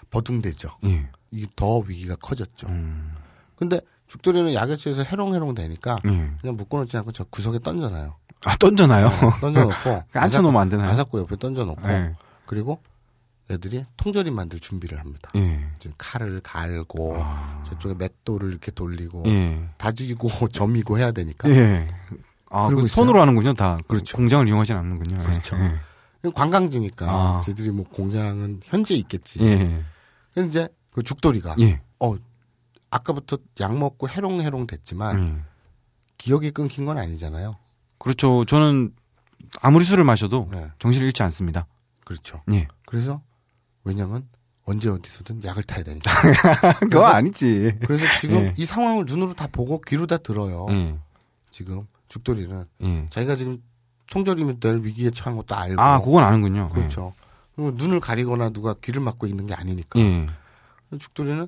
[0.09, 0.69] 버둥대죠.
[0.85, 1.09] 예.
[1.31, 2.67] 이게 더 위기가 커졌죠.
[2.67, 3.13] 음.
[3.55, 6.31] 근데 죽돌이는 취해서 해롱해롱 되니까 예.
[6.41, 8.15] 그냥 묶어놓지 않고 저 구석에 던져놔요.
[8.45, 9.09] 아, 던져놔요?
[9.39, 10.89] 던져놓고 앉혀놓으면 안 되나요?
[10.89, 12.13] 아사코 옆에 던져놓고 예.
[12.45, 12.81] 그리고
[13.49, 15.29] 애들이 통조림 만들 준비를 합니다.
[15.35, 15.61] 예.
[15.97, 17.63] 칼을 갈고 아.
[17.67, 19.69] 저쪽에 맷돌을 이렇게 돌리고 예.
[19.77, 21.87] 다지고 점이고 해야 되니까 예.
[22.49, 22.87] 아, 그 있어요.
[22.87, 23.77] 손으로 하는군요, 다.
[23.87, 24.17] 그렇죠.
[24.17, 25.21] 공장을 이용하진 않는군요.
[25.21, 25.25] 예.
[25.25, 25.55] 그렇죠.
[26.25, 26.29] 예.
[26.29, 27.41] 관광지니까 아.
[27.41, 29.43] 쟤들이 뭐 공장은 현재 있겠지.
[29.43, 29.83] 예.
[30.33, 31.81] 그래서 이제 그 죽돌이가 예.
[31.99, 32.15] 어
[32.89, 35.51] 아까부터 약 먹고 해롱해롱 됐지만 예.
[36.17, 37.57] 기억이 끊긴 건 아니잖아요.
[37.97, 38.45] 그렇죠.
[38.45, 38.93] 저는
[39.61, 41.67] 아무리 술을 마셔도 네, 정신을 잃지 않습니다.
[42.05, 42.41] 그렇죠.
[42.51, 42.67] 예.
[42.85, 43.21] 그래서
[43.83, 44.27] 왜냐면
[44.65, 46.11] 언제 어디서든 약을 타야 되니까.
[46.81, 47.77] 그거 아니지.
[47.81, 48.53] 그래서 지금 예.
[48.57, 50.67] 이 상황을 눈으로 다 보고 귀로 다 들어요.
[50.69, 50.97] 예.
[51.49, 53.07] 지금 죽돌이는 예.
[53.09, 53.61] 자기가 지금
[54.15, 55.81] 통조림이 될 위기에 처한 것도 알고.
[55.81, 56.69] 아, 그건 아는군요.
[56.69, 57.13] 그렇죠.
[57.55, 59.99] 그리고 눈을 가리거나 누가 귀를 막고 있는 게 아니니까.
[59.99, 60.27] 예.
[60.99, 61.47] 죽돌이는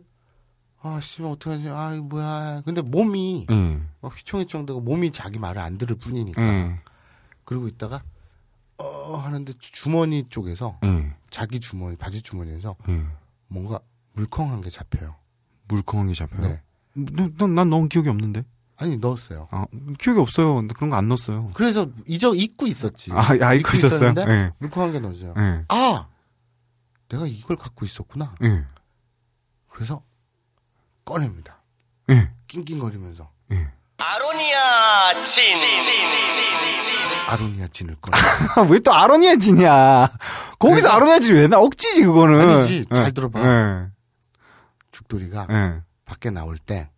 [0.82, 1.70] 아, 씨발 어떡하지?
[1.70, 2.62] 아, 이거 뭐야?
[2.66, 3.82] 근데 몸이 예.
[4.02, 6.42] 막 휘청휘청대고 몸이 자기 말을 안 들을 뿐이니까.
[6.42, 6.80] 예.
[7.44, 8.02] 그러고 있다가
[8.78, 11.14] 어 하는데 주- 주머니 쪽에서 예.
[11.30, 13.04] 자기 주머니 바지 주머니에서 예.
[13.50, 13.80] 뭔가
[14.14, 15.16] 물컹한 게 잡혀요.
[15.68, 16.42] 물컹한 게 잡혀요.
[16.42, 16.62] 네.
[17.38, 18.44] 난, 난 넣은 기억이 없는데.
[18.84, 19.48] 아니 넣었어요.
[19.52, 19.66] 아,
[19.98, 20.56] 기억이 없어요.
[20.56, 21.52] 근데 그런 거 안 넣었어요.
[21.54, 23.12] 그래서 잊어 잊고 있었지.
[23.14, 24.12] 아, 아, 잊고 있었어요?
[24.12, 24.52] 있었는데 예.
[24.60, 25.34] 물컹한 게 넣어져요.
[25.38, 25.64] 예.
[25.70, 26.08] 아,
[27.10, 28.36] 내가 이걸 갖고 있었구나.
[28.44, 28.66] 예.
[29.72, 30.02] 그래서
[31.06, 31.62] 꺼냅니다.
[32.10, 32.30] 예.
[32.48, 33.72] 낑낑거리면서 예.
[33.98, 35.44] 아로니아 진.
[37.30, 38.18] 아로니아 진을 꺼내.
[38.70, 40.10] 왜 또 아로니아 진이야?
[40.60, 41.60] 거기서 아로니아 진이 왜 나?
[41.60, 42.50] 억지지, 그거는.
[42.50, 43.12] 아니지, 잘 예.
[43.12, 43.40] 들어봐.
[43.40, 43.88] 예.
[44.92, 45.82] 죽돌이가 예.
[46.06, 46.90] 밖에 나올 때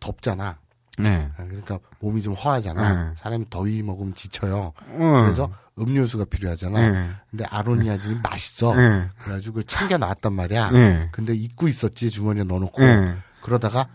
[0.00, 0.58] 덥잖아.
[0.98, 1.30] 네.
[1.36, 3.08] 그러니까 몸이 좀 허하잖아.
[3.08, 3.14] 네.
[3.16, 4.72] 사람이 더위 먹으면 지쳐요.
[4.76, 5.22] 어.
[5.22, 6.80] 그래서 음료수가 필요하잖아.
[6.82, 7.10] 예.
[7.30, 8.74] 근데 아로니아 진이 맛있어.
[8.80, 9.10] 예.
[9.18, 10.70] 그래가지고 그걸 챙겨 놨단 말이야.
[10.72, 11.08] 예.
[11.12, 13.16] 근데 잊고 있었지 주머니에 넣어놓고 예.
[13.42, 13.86] 그러다가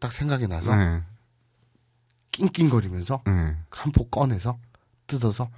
[0.00, 1.02] 딱 생각이 나서 예.
[2.32, 3.56] 낑낑거리면서 예.
[3.70, 4.58] 한포 꺼내서
[5.06, 5.50] 뜯어서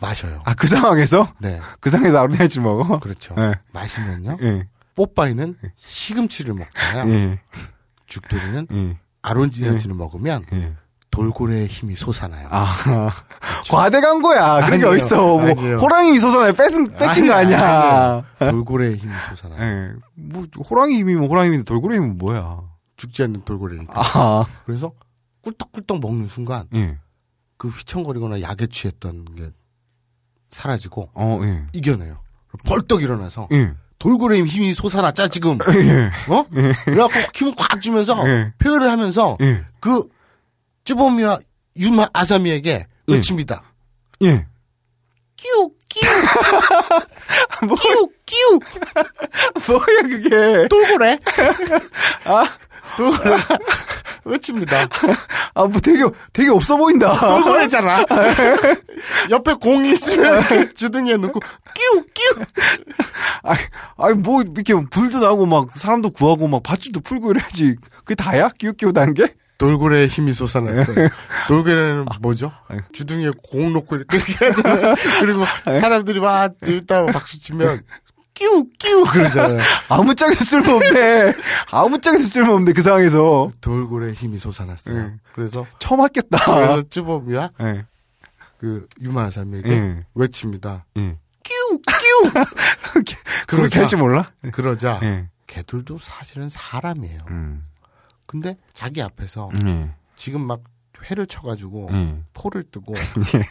[0.00, 0.42] 마셔요.
[0.44, 1.32] 아, 그 상황에서?
[1.40, 1.60] 네.
[1.80, 3.00] 그 상황에서 아로니아질 먹어?
[3.00, 3.34] 그렇죠.
[3.34, 3.54] 네.
[3.72, 4.38] 마시면요.
[4.42, 4.68] 예.
[4.94, 7.12] 뽀빠이는 시금치를 먹잖아요.
[7.12, 7.40] 예.
[8.06, 9.28] 죽돌이는 예.
[9.30, 10.74] 아로니아진을 먹으면 예.
[11.10, 12.48] 돌고래의 힘이 솟아나요.
[12.50, 12.72] 아,
[13.70, 14.64] 과대간 거야.
[14.66, 14.86] 그런 게.
[14.86, 15.16] 어딨어.
[15.38, 15.76] 뭐, 아니에요.
[15.76, 18.24] 호랑이 미소사나에 뺏은, 뺏긴 거 아니, 아니야.
[18.38, 18.50] 아니에요.
[18.52, 19.62] 돌고래의 힘이 솟아나요.
[19.62, 19.92] 예.
[20.14, 22.60] 뭐, 호랑이 힘이면 호랑이 힘인데 돌고래 힘은 뭐야.
[22.96, 23.92] 죽지 않는 돌고래니까.
[24.14, 24.92] 아, 그래서
[25.42, 26.98] 꿀떡꿀떡 먹는 순간 예.
[27.56, 29.50] 그 휘청거리거나 약에 취했던 게
[30.50, 31.66] 사라지고 어, 예.
[31.72, 32.18] 이겨내요.
[32.66, 33.72] 벌떡 일어나서 예.
[33.98, 36.10] 돌고래 힘이 솟아났자 지금 예.
[36.32, 36.44] 어?
[36.84, 38.52] 그래갖고 힘을 꽉 주면서 예.
[38.58, 39.64] 표현을 하면서 예.
[39.80, 40.08] 그
[40.84, 41.38] 쭈보미와
[41.76, 42.86] 유마 아사미에게 예.
[43.12, 43.62] 외칩니다.
[44.22, 44.46] 예.
[45.36, 46.10] 끼우 끼우
[47.66, 48.58] 뭐, 끼우 끼우
[49.66, 50.68] 뭐야, 그게.
[50.68, 51.18] 돌고래
[52.24, 52.44] 아
[52.96, 53.36] 돌고래
[54.28, 54.88] 외칩니다.
[55.54, 57.18] 아, 뭐 되게, 되게 없어 보인다.
[57.18, 58.04] 돌고래잖아.
[59.30, 61.40] 옆에 공이 있으면 그 주둥이에 넣고
[61.74, 62.44] 끼우 끼우
[63.42, 63.58] 아니,
[63.96, 67.76] 아니, 뭐, 이렇게 불도 나고 막 사람도 구하고 막 밧줄도 풀고 이래야지.
[67.98, 68.48] 그게 다야?
[68.58, 69.34] 끼우 끼우 다는 게?
[69.58, 71.08] 돌고래의 힘이 솟아났어요.
[71.48, 72.52] 돌고래는 뭐죠?
[72.92, 74.94] 주둥이에 공 놓고 이렇게 하잖아요.
[75.20, 77.82] 그리고 사람들이 막 들다고 박수 치면
[78.38, 79.58] 끼우 끼우 그러잖아요.
[79.90, 81.34] 아무짝에도 쓸모없네.
[81.72, 83.50] 아무짝에도 쓸모없네, 그 상황에서.
[83.60, 84.96] 돌고래의 힘이 솟아났어요.
[84.96, 85.14] 예.
[85.34, 86.38] 그래서 처음 했겠다.
[86.54, 87.84] 그래서 쭈범이와 예.
[88.58, 90.06] 그 유마사미에게 예.
[90.14, 90.84] 외칩니다.
[90.98, 91.18] 예.
[91.42, 92.32] 끼우 끼우
[92.92, 93.16] 그렇게
[93.48, 93.80] 그러자.
[93.82, 94.24] 할줄 몰라?
[94.52, 95.28] 그러자 예.
[95.48, 97.18] 개들도 사실은 사람이에요.
[97.30, 97.64] 음.
[98.28, 99.90] 근데 자기 앞에서 예.
[100.16, 100.60] 지금 막
[101.10, 102.22] 회를 쳐가지고 예.
[102.34, 102.94] 포를 뜨고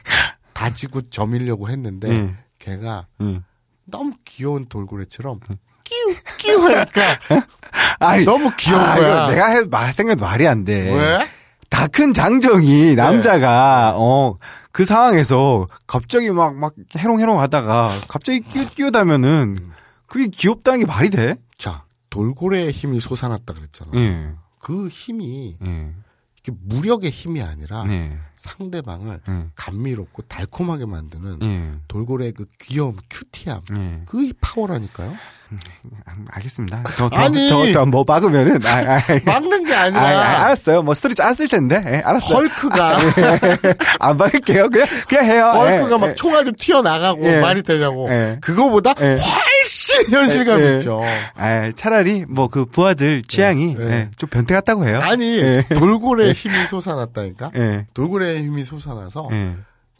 [0.53, 2.35] 다지고 점이려고 했는데 예.
[2.59, 3.41] 걔가 예.
[3.89, 5.39] 너무 귀여운 돌고래처럼
[5.83, 7.19] 끼우 끼우 하니까
[7.99, 9.27] 아니, 너무 귀여운 아, 거야.
[9.29, 10.93] 내가 해, 말, 생각해도 말이 안 돼.
[10.93, 11.27] 왜?
[11.69, 19.71] 다 큰 장정이 남자가 어그 상황에서 갑자기 막 막 해롱해롱 하다가 갑자기 끼우 끼우다면은
[20.07, 21.35] 그게 귀엽다는 게 말이 돼?
[21.57, 23.91] 자 돌고래의 힘이 솟아났다 그랬잖아.
[23.95, 24.29] 예.
[24.59, 25.91] 그 힘이 예.
[26.51, 28.17] 무력의 힘이 아니라 네.
[28.35, 29.45] 상대방을 예.
[29.55, 31.73] 감미롭고 달콤하게 만드는 예.
[31.87, 33.61] 돌고래의 그 귀여움, 큐티함.
[33.73, 34.01] 예.
[34.05, 35.15] 그 파워라니까요.
[36.05, 36.83] 아, 알겠습니다.
[36.97, 37.49] 더, 더, 아니.
[37.49, 40.81] 더, 더, 뭐 막으면은, 아, 아, 막는 게 아, 아니라 아, 알았어요.
[40.83, 42.37] 뭐 스토리 짰을 텐데, 예, 알았어요.
[42.37, 42.97] 헐크가
[43.99, 44.69] 안 막을게요.
[44.69, 45.43] 그냥, 그냥 해요.
[45.53, 46.15] 헐크가 예, 막 예.
[46.15, 47.39] 총알이 튀어나가고 예.
[47.39, 48.07] 말이 되냐고.
[48.09, 48.39] 예.
[48.41, 49.17] 그거보다 예.
[49.19, 50.77] 훨씬 현실감 예.
[50.77, 51.01] 있죠.
[51.35, 53.83] 아, 차라리 뭐 그 부하들 취향이 예.
[53.85, 54.99] 예, 좀 변태 같다고 해요.
[55.03, 55.65] 아니 예.
[55.75, 57.51] 돌고래의 힘이 솟아났다니까.
[57.55, 57.85] 예.
[57.93, 59.55] 돌고래의 힘이 솟아나서 예.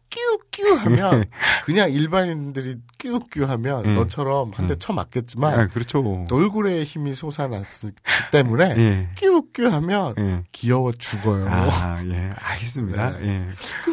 [0.10, 1.26] 끼우끼우 하면
[1.65, 3.93] 그냥 일반인들이 끼우끼우 하면 예.
[3.93, 4.80] 너처럼 한대 음.
[4.80, 6.26] 쳐맞겠지만 아, 그렇죠.
[6.30, 7.91] 돌고래의 힘이 솟아났기
[8.32, 9.10] 때문에 예.
[9.15, 10.43] 끼우끼우 하면 예.
[10.52, 11.48] 귀여워 죽어요.
[11.50, 12.32] 아, 예.
[12.41, 13.20] 알겠습니다.
[13.20, 13.28] 네.
[13.28, 13.48] 예.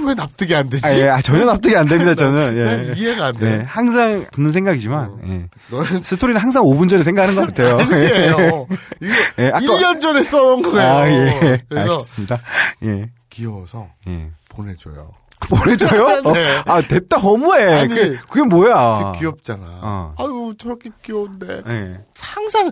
[0.07, 0.87] 왜 납득이 안 되지?
[0.87, 1.09] 아, 예.
[1.09, 2.57] 아, 전혀 납득이 안 됩니다, 저는.
[2.65, 2.93] 난 예.
[2.97, 3.59] 이해가 안 돼.
[3.59, 5.19] 네, 항상 듣는 생각이지만, 어.
[5.27, 5.49] 예.
[5.71, 7.79] 너는 스토리는 항상 5분 전에 생각하는 것 같아요.
[7.79, 8.67] 아니에요.
[9.03, 10.81] 이거 예, 아까- 1년 전에 써온 거예요.
[10.91, 11.59] 아, 예.
[11.69, 12.41] 그래서 알겠습니다.
[12.85, 13.11] 예.
[13.31, 14.31] 귀여워서 예.
[14.49, 15.11] 보내줘요.
[15.49, 16.33] 보내줘요?
[16.33, 16.57] 네.
[16.59, 17.65] 어, 아, 냅다 허무해.
[17.81, 19.13] 아니, 그게, 그게 뭐야.
[19.13, 19.65] 되게 귀엽잖아.
[19.83, 20.15] 어.
[20.19, 22.05] 아유 저렇게 귀여운데 예.
[22.19, 22.71] 항상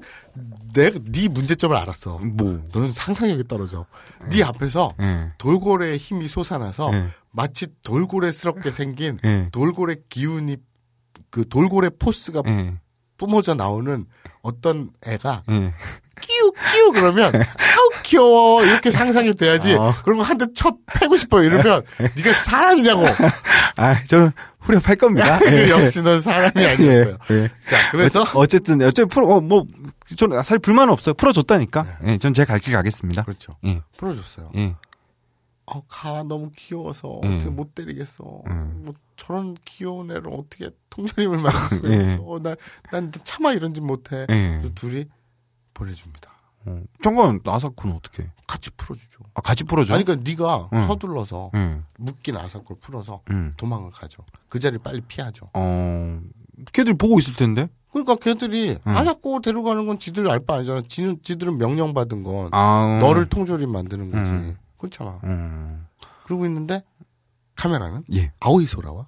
[0.72, 2.18] 내가 네 문제점을 알았어.
[2.18, 2.61] 뭐.
[2.72, 3.87] 너는 상상력이 떨어져.
[4.30, 5.32] 네 앞에서 예.
[5.38, 7.06] 돌고래의 힘이 솟아나서 예.
[7.30, 9.48] 마치 돌고래스럽게 생긴 예.
[9.52, 10.56] 돌고래 기운이
[11.30, 12.74] 그 돌고래 포스가 예.
[13.16, 14.06] 뿜어져 나오는
[14.42, 15.74] 어떤 애가 예.
[16.42, 19.74] 끼우 끼우 그러면 아우 귀여워 이렇게 상상이 돼야지.
[19.74, 19.94] 어.
[20.05, 21.83] 그리고 한대 쳐 패고 싶어 이러면
[22.16, 23.05] 네가 사람이냐고.
[23.76, 25.38] 아, 저는 후렴할 겁니다.
[25.50, 25.68] 예.
[25.70, 27.18] 역시 넌 사람이 아니었어요.
[27.31, 27.35] 예.
[27.35, 27.48] 예.
[27.68, 29.64] 자 그래서 어, 쨌든 어쨌든 풀어, 어, 뭐,
[30.16, 31.14] 저는 사실 불만은 없어요.
[31.14, 31.87] 풀어줬다니까.
[32.07, 33.24] 예, 전 제 갈 길 가겠습니다.
[33.24, 33.57] 그렇죠.
[33.64, 33.83] 예.
[33.96, 34.50] 풀어줬어요.
[34.57, 34.74] 예.
[35.66, 37.37] 어, 가 너무 귀여워서 음.
[37.37, 38.42] 어떻게 못 때리겠어.
[38.48, 38.83] 음.
[38.85, 41.38] 뭐 저런 귀여운 애를 어떻게 통조림을
[41.70, 42.12] 수가 예.
[42.14, 42.22] 있어.
[42.22, 42.57] 어, 난,
[42.90, 44.26] 난 차마 이런 짓 못해.
[44.28, 44.61] 예.
[44.74, 45.07] 둘이
[45.74, 46.32] 보내줍니다.
[46.64, 46.83] 어.
[47.03, 48.31] 잠깐, 나사쿠는 어떻게?
[48.46, 49.20] 같이 풀어주죠.
[49.35, 49.94] 아, 같이 풀어줘?
[49.94, 50.87] 아니, 그러니까 네가 음.
[50.87, 51.81] 서둘러서 예.
[51.98, 53.55] 묶인 아사코를 풀어서 음.
[53.57, 54.25] 도망을 가죠.
[54.48, 55.48] 그 자리를 빨리 피하죠.
[55.55, 56.20] 어,
[56.72, 57.68] 걔들 보고 있을 텐데?
[57.90, 58.96] 그러니까 걔들이 음.
[58.96, 60.83] 아사코 데려가는 건 지들 알 바 아니잖아.
[60.88, 62.98] 지, 지들은 명령 받은 건 아.
[63.01, 64.31] 너를 통조림 만드는 거지.
[64.31, 64.57] 음.
[64.79, 65.18] 그렇잖아.
[65.25, 65.87] 음.
[66.25, 66.83] 그러고 있는데
[67.57, 68.33] 카메라는 예.
[68.40, 69.07] 아오이 소라와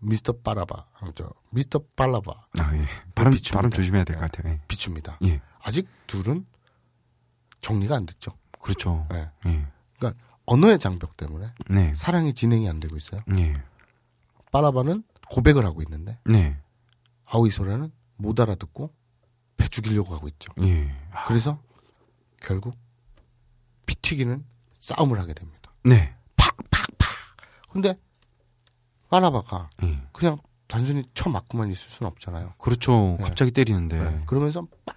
[0.00, 2.84] 미스터 빠라바, 아, 저 미스터 빨라바 아, 예.
[3.14, 3.56] 발음, 비춥니다.
[3.58, 4.52] 발음 조심해야 될 것 같아요.
[4.52, 4.60] 예.
[4.68, 5.18] 비춥니다.
[5.24, 5.40] 예.
[5.62, 6.44] 아직 둘은
[7.64, 8.32] 정리가 안 됐죠.
[8.60, 9.06] 그렇죠.
[9.14, 9.30] 예.
[9.46, 9.66] 예.
[9.98, 11.94] 그러니까 언어의 장벽 때문에 네.
[11.94, 13.22] 사랑이 진행이 안 되고 있어요.
[13.38, 13.54] 예.
[14.52, 16.60] 빠라바는 고백을 하고 있는데 네.
[17.24, 18.92] 아오이 소라는 못 알아듣고
[19.56, 20.52] 배 죽이려고 하고 있죠.
[20.60, 20.94] 예.
[21.26, 21.58] 그래서
[22.40, 22.76] 결국
[23.86, 24.44] 피 튀기는
[24.78, 25.72] 싸움을 하게 됩니다.
[25.84, 26.14] 네.
[27.70, 27.98] 근데
[29.08, 30.02] 빠라바가 예.
[30.12, 32.52] 그냥 단순히 쳐 맞고만 있을 수는 없잖아요.
[32.58, 33.16] 그렇죠.
[33.18, 33.24] 네.
[33.24, 33.98] 갑자기 때리는데.
[33.98, 34.22] 네.
[34.26, 34.96] 그러면서 막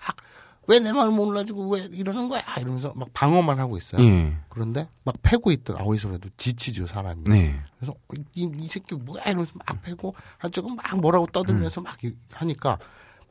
[0.67, 4.03] 왜 내 마음을 몰라주고 왜 이러는 거야 이러면서 막 방어만 하고 있어요.
[4.03, 4.36] 예.
[4.49, 7.23] 그런데 막 패고 있던 아오이소라도 지치죠 사람이.
[7.25, 7.60] 네.
[7.80, 7.93] 그래서
[8.36, 12.77] 이, 이 새끼 뭐야 이러면서 막 패고 한쪽은 막 뭐라고 떠들면서 막 이- 하니까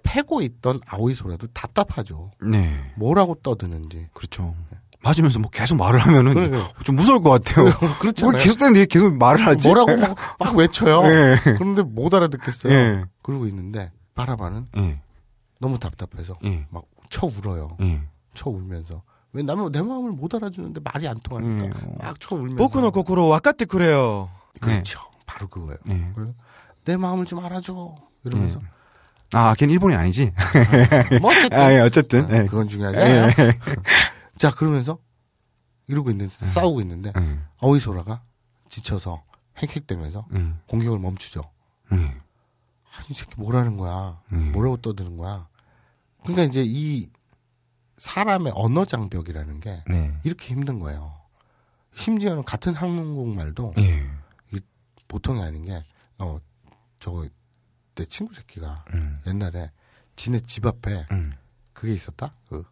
[0.02, 2.30] 패고 있던 아오이소라도 답답하죠.
[2.40, 2.92] 네.
[2.96, 4.08] 뭐라고 떠드는지.
[4.14, 4.54] 그렇죠.
[5.02, 6.68] 맞으면서 뭐 계속 말을 하면은 그러니까요.
[6.84, 7.66] 좀 무서울 것 같아요.
[8.00, 8.34] 그렇잖아요.
[8.36, 9.68] 왜 계속 때리는데 계속 말을 하지?
[9.68, 11.02] 뭐라고 막, 막 외쳐요.
[11.04, 11.36] 예.
[11.58, 12.72] 그런데 못 알아듣겠어요.
[12.72, 13.04] 예.
[13.22, 15.00] 그러고 있는데 바라바는 예.
[15.60, 16.66] 너무 답답해서 예.
[16.70, 17.76] 막 쳐 울어요.
[17.80, 18.02] 예.
[18.34, 21.94] 쳐 울면서 왜 나는 내 마음을 못 알아주는데 말이 안 통하니까 음.
[21.98, 24.30] 막쳐 울면서 보쿠노 코코로 와카테 그래요.
[24.60, 25.00] 그렇죠.
[25.26, 25.78] 바로 그거예요.
[25.84, 26.10] 네.
[26.14, 26.32] 그래서
[26.84, 28.60] 내 마음을 좀 알아줘 이러면서
[29.32, 30.32] 아, 걔는 일본이 아니지.
[31.20, 32.24] 뭐 어쨌든 아, 예, 어쨌든.
[32.32, 32.46] 아, 예.
[32.46, 33.02] 그건 중요하지 예.
[33.02, 33.32] 않아요.
[34.36, 34.98] 자 그러면서
[35.88, 37.38] 이러고 있는데 싸우고 있는데 예.
[37.60, 38.22] 아오이소라가
[38.68, 39.22] 지쳐서
[39.60, 40.52] 헥헥대면서 예.
[40.68, 41.42] 공격을 멈추죠.
[41.92, 41.96] 예.
[41.96, 44.20] 아니 이 새끼 뭐라는 거야?
[44.32, 44.52] 음.
[44.52, 45.48] 뭐라고 떠드는 거야?
[46.26, 47.08] 그러니까 이제 이
[47.96, 50.18] 사람의 언어 장벽이라는 게 네.
[50.24, 51.14] 이렇게 힘든 거예요.
[51.94, 54.06] 심지어는 같은 한국말도 예.
[55.08, 55.84] 보통이 아닌 게,
[56.18, 56.38] 어,
[56.98, 57.28] 저거,
[57.94, 59.16] 내 친구 새끼가 음.
[59.26, 59.70] 옛날에
[60.16, 61.32] 지네 집 앞에 음.
[61.72, 62.34] 그게 있었다?
[62.48, 62.64] 그,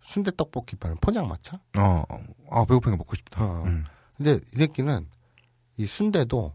[0.00, 1.60] 순대 떡볶이 파는 포장마차?
[1.78, 2.04] 어,
[2.50, 3.44] 아, 배고프니까 먹고 싶다.
[3.44, 3.64] 어.
[3.64, 3.84] 음.
[4.16, 5.08] 근데 이 새끼는
[5.76, 6.54] 이 순대도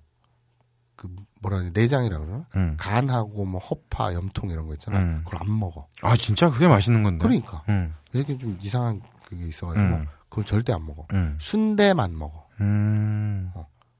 [0.95, 2.45] 그, 뭐라 하냐, 내장이라 그러나?
[2.55, 2.75] 음.
[2.79, 4.97] 간하고 뭐 허파, 염통 이런 거 있잖아.
[4.99, 5.21] 음.
[5.25, 5.87] 그걸 안 먹어.
[6.01, 7.21] 아, 진짜 그게 맛있는 건데.
[7.21, 7.63] 그러니까.
[7.69, 7.93] 음.
[8.13, 10.07] 이 새끼는 좀 이상한 그게 있어가지고 음.
[10.29, 11.05] 그걸 절대 안 먹어.
[11.13, 11.37] 음.
[11.39, 12.47] 순대만 먹어.
[12.61, 13.51] 음.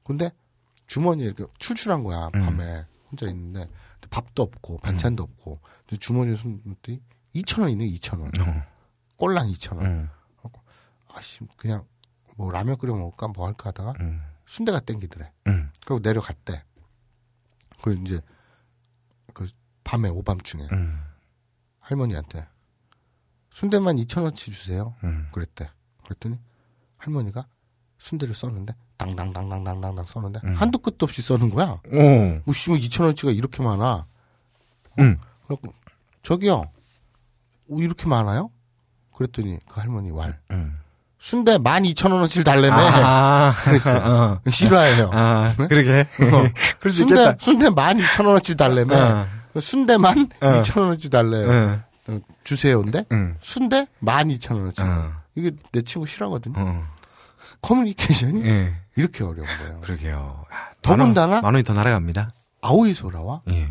[0.02, 0.30] 근데
[0.86, 2.44] 주머니에 이렇게 출출한 거야 음.
[2.44, 3.68] 밤에 혼자 있는데
[4.10, 5.60] 밥도 없고 반찬도 없고
[5.98, 7.00] 주머니에 손들이
[7.34, 8.62] 2천 원 있네 2천 원 어.
[9.16, 10.10] 꼴랑 2천 원 음.
[11.14, 11.84] 아씨 그냥
[12.36, 14.22] 뭐 라면 끓여 먹을까 뭐 할까 하다가 음.
[14.46, 15.70] 순대가 땡기더래 음.
[15.84, 16.62] 그리고 내려갔대
[17.82, 18.20] 그 이제
[19.32, 19.46] 그
[19.82, 21.02] 밤에 오밤중에 음.
[21.80, 22.46] 할머니한테
[23.50, 25.28] 순대만 2천 원치 주세요 음.
[25.32, 25.70] 그랬대
[26.04, 26.38] 그랬더니
[26.98, 27.46] 할머니가
[27.98, 30.54] 순대를 썼는데 당당당당당당당 썼는데 음.
[30.54, 32.40] 한두 끝도 없이 써는 거야 오.
[32.44, 34.06] 뭐 씨발 2천 원치가 이렇게 많아.
[35.00, 35.16] 음.
[35.46, 35.74] 그래갖고
[36.22, 38.50] 저기요 어, 이렇게 많아요?
[39.12, 40.78] 그랬더니 그 할머니 왈 음.
[41.24, 43.54] 순대 12,000원어치를 달래매 아.
[43.64, 43.96] 그랬어.
[43.96, 44.40] 어.
[44.50, 45.08] 싫어해요.
[45.10, 46.06] 아, 그러게.
[46.18, 47.36] 그럴 수 순대 있겠다.
[47.40, 49.26] 순대 12,000원어치 달래매 어.
[49.58, 50.60] 순대만 어.
[50.60, 51.48] 2,000원어치 달래요.
[51.48, 51.82] 응.
[52.08, 53.36] 어, 주세요인데 응.
[53.40, 54.80] 순대 12,000원어치.
[54.82, 55.12] 어.
[55.34, 56.56] 이게 내 친구 싫어하거든요.
[56.58, 56.86] 어.
[57.62, 58.74] 커뮤니케이션이 예.
[58.96, 59.80] 이렇게 어려운 거예요.
[59.80, 60.44] 그러게요.
[60.50, 62.32] 아, 더군다나 만 원이 더 날아갑니다.
[62.60, 63.66] 아오이소라와 예.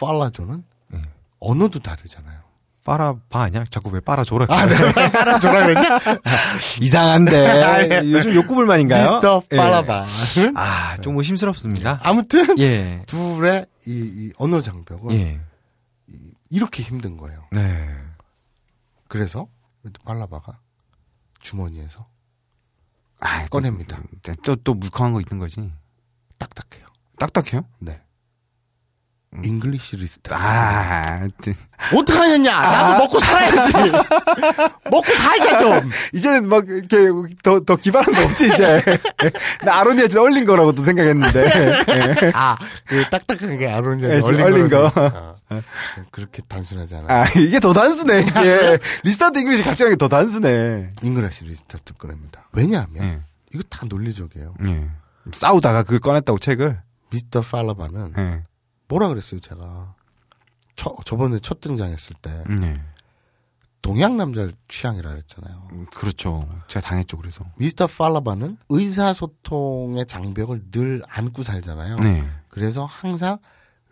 [0.00, 1.02] 팔라조는 예.
[1.38, 2.43] 언어도 다르잖아요.
[2.84, 3.64] 빨아봐 아니야?
[3.70, 4.46] 자꾸 왜 빨아줘라.
[4.50, 4.92] 아, 네.
[5.10, 5.98] 팔라조라 그랬냐?
[6.82, 8.02] 이상한데.
[8.12, 9.10] 요즘 욕구불만인가요?
[9.10, 9.56] 미스터 예.
[9.56, 10.04] 팔라바.
[10.54, 12.00] 아, 좀 의심스럽습니다.
[12.02, 13.02] 아무튼 예.
[13.06, 15.40] 둘의 이, 이 언어 장벽은 예.
[16.50, 17.42] 이렇게 힘든 거예요.
[17.50, 17.88] 네.
[19.08, 19.48] 그래서
[20.04, 20.58] 팔라바가
[21.40, 22.06] 주머니에서
[23.20, 24.00] 아, 꺼냅니다.
[24.22, 25.72] 또, 또, 또 물컹한 거 있는 거지.
[26.38, 26.86] 딱딱해요.
[27.18, 27.64] 딱딱해요?
[27.78, 28.00] 네.
[29.42, 30.32] English Restart.
[30.32, 30.38] 아,
[31.18, 31.54] 하여튼.
[31.94, 32.52] 어떡하겠냐?
[32.52, 33.72] 나도 먹고 살아야지.
[34.90, 35.90] 먹고 살자 좀.
[36.12, 37.08] 이제는 막, 이렇게,
[37.42, 38.82] 더, 더 기발한 거 없지, 이제.
[39.64, 41.44] 나 아로니아진 얼린 거라고 또 생각했는데.
[41.44, 42.30] 예.
[42.34, 44.90] 아, 그 딱딱한 게 아로니아 예, 얼린, 얼린 거.
[44.94, 45.34] 아,
[46.10, 47.06] 그렇게 단순하지 않아.
[47.12, 48.78] 아, 이게 더 단순해, 이게.
[49.02, 50.90] Restart English 각자는 게더 단순해.
[51.02, 52.48] English Restart 꺼냅니다.
[52.52, 53.20] 왜냐하면 예.
[53.52, 54.54] 이거 다 논리적이에요.
[54.66, 54.88] 예.
[55.32, 56.80] 싸우다가 그걸 꺼냈다고, 책을.
[57.10, 58.42] 미스터 팔라바는 예.
[58.88, 59.94] 뭐라 그랬어요, 제가.
[60.76, 62.80] 저, 저번에 첫 등장했을 때 음, 예.
[63.80, 65.68] 동양 남자 취향이라 그랬잖아요.
[65.72, 66.48] 음, 그렇죠.
[66.68, 67.44] 제가 당했죠, 그래서.
[67.56, 71.96] 미스터 팔라바는 의사소통의 장벽을 늘 안고 살잖아요.
[71.96, 72.24] 네.
[72.48, 73.38] 그래서 항상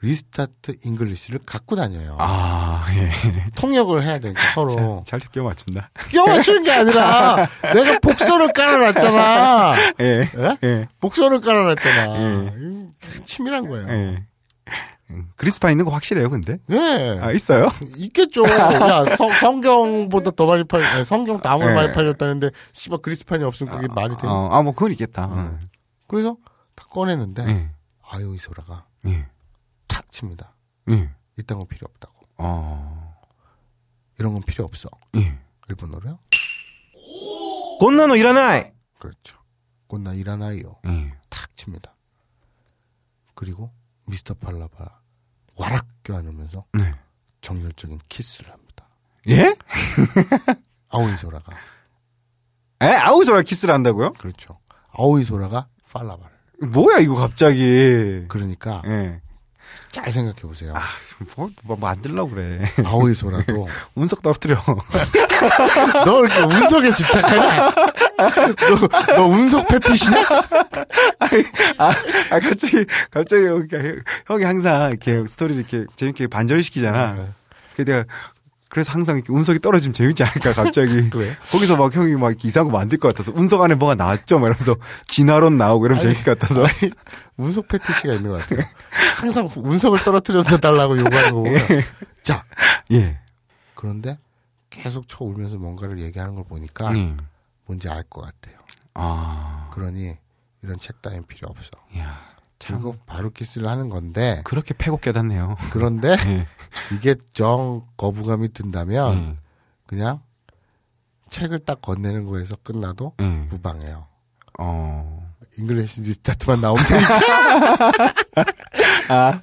[0.00, 2.16] Restart English를 갖고 다녀요.
[2.18, 3.10] 아, 예.
[3.54, 5.04] 통역을 해야 되니까 서로.
[5.06, 5.90] 잘 끼워 맞춘다.
[6.10, 9.74] 끼워 맞추는 게 아니라 내가 복선을 깔아놨잖아.
[10.00, 10.30] 예.
[10.36, 10.56] 예?
[10.64, 10.88] 예.
[11.00, 12.18] 복선을 깔아놨잖아.
[12.18, 12.24] 예.
[12.48, 12.92] 음,
[13.24, 13.88] 치밀한 거예요.
[13.88, 14.26] 예.
[15.12, 16.58] 음, 그리스파 있는 거 확실해요, 근데?
[16.70, 17.18] 예.
[17.20, 17.68] 아, 있어요?
[17.96, 18.44] 있겠죠.
[18.44, 19.04] 야,
[19.38, 21.74] 성, 경보다 더 많이 팔, 아니, 성경 도 아무리 예.
[21.74, 24.32] 많이 팔렸다는데, 씨발, 그리스판이 없으면 그게 말이 되니.
[24.32, 25.26] 어, 아, 뭐, 그건 있겠다.
[25.26, 25.58] 어.
[26.08, 26.36] 그래서
[26.74, 27.70] 딱 꺼내는데, 예.
[28.08, 29.26] 아유, 이소라가 예.
[29.86, 30.54] 탁 칩니다.
[30.90, 31.10] 예.
[31.38, 32.14] 이딴 건 필요 없다고.
[32.38, 33.14] 어.
[34.18, 34.88] 이런 건 필요 없어.
[35.16, 35.38] 예.
[35.68, 36.18] 일본어로요?
[37.80, 38.70] 곤나노 일어나이!
[38.98, 39.38] 그렇죠.
[39.88, 40.76] 곧나 일하나요.
[40.86, 41.12] 예.
[41.28, 41.94] 탁 칩니다.
[43.34, 43.72] 그리고
[44.06, 45.00] 미스터 팔라바
[45.62, 46.92] 와락 껴안으면서 네.
[47.40, 48.88] 정열적인 키스를 합니다.
[49.28, 49.54] 예?
[50.90, 51.52] 아오이소라가.
[52.82, 52.86] 에?
[52.86, 54.14] 아우소라 키스를 한다고요?
[54.14, 54.58] 그렇죠.
[54.90, 56.36] 아오이소라가 팔라바를.
[56.68, 58.24] 뭐야 이거 갑자기.
[58.26, 59.21] 그러니까 예.
[59.90, 60.72] 잘 생각해 보세요.
[60.74, 60.82] 아,
[61.36, 62.60] 뭐, 뭐, 뭐 안 들라고 그래.
[62.84, 64.56] 아오이소라도 운석 떨어뜨려.
[66.06, 67.70] 너 이렇게 운석에 집착하냐?
[68.16, 70.22] 너, 너 운석 패티시냐?
[71.78, 71.92] 아,
[72.30, 73.44] 아, 갑자기, 갑자기,
[74.26, 77.12] 형이 항상 이렇게 스토리 이렇게 재밌게 반전을 시키잖아.
[77.12, 77.28] 네.
[77.76, 78.04] 그 내가,
[78.68, 81.10] 그래서 항상 이렇게 운석이 떨어지면 재밌지 않을까, 갑자기.
[81.14, 81.36] 왜?
[81.50, 84.38] 거기서 막 형이 막 이상한 거 만들 것 같아서, 운석 안에 뭐가 나왔죠?
[84.38, 84.76] 막 이러면서,
[85.08, 86.64] 진화론 나오고 이러면 재밌을 것 같아서.
[87.36, 88.66] 운석 패티시가 있는 것 같아요.
[89.16, 91.46] 항상 운석을 떨어뜨려서 달라고 요구하는 거고.
[92.22, 92.44] 자,
[92.92, 93.18] 예.
[93.74, 94.18] 그런데
[94.70, 97.18] 계속 쳐 울면서 뭔가를 얘기하는 걸 보니까 음.
[97.66, 98.58] 뭔지 알 것 같아요.
[98.94, 100.16] 아, 그러니
[100.62, 101.70] 이런 책 따윈 필요 없어.
[101.94, 102.16] 이야.
[102.58, 105.56] 참, 그리고 바로 키스를 하는 건데 그렇게 패고 깨닫네요.
[105.72, 106.46] 그런데 예.
[106.94, 109.38] 이게 정 거부감이 든다면 음.
[109.86, 110.20] 그냥
[111.30, 113.46] 책을 딱 건네는 거에서 끝나도 음.
[113.50, 114.06] 무방해요.
[114.58, 115.21] 어.
[115.58, 118.02] English Restart만 나오면 되니까.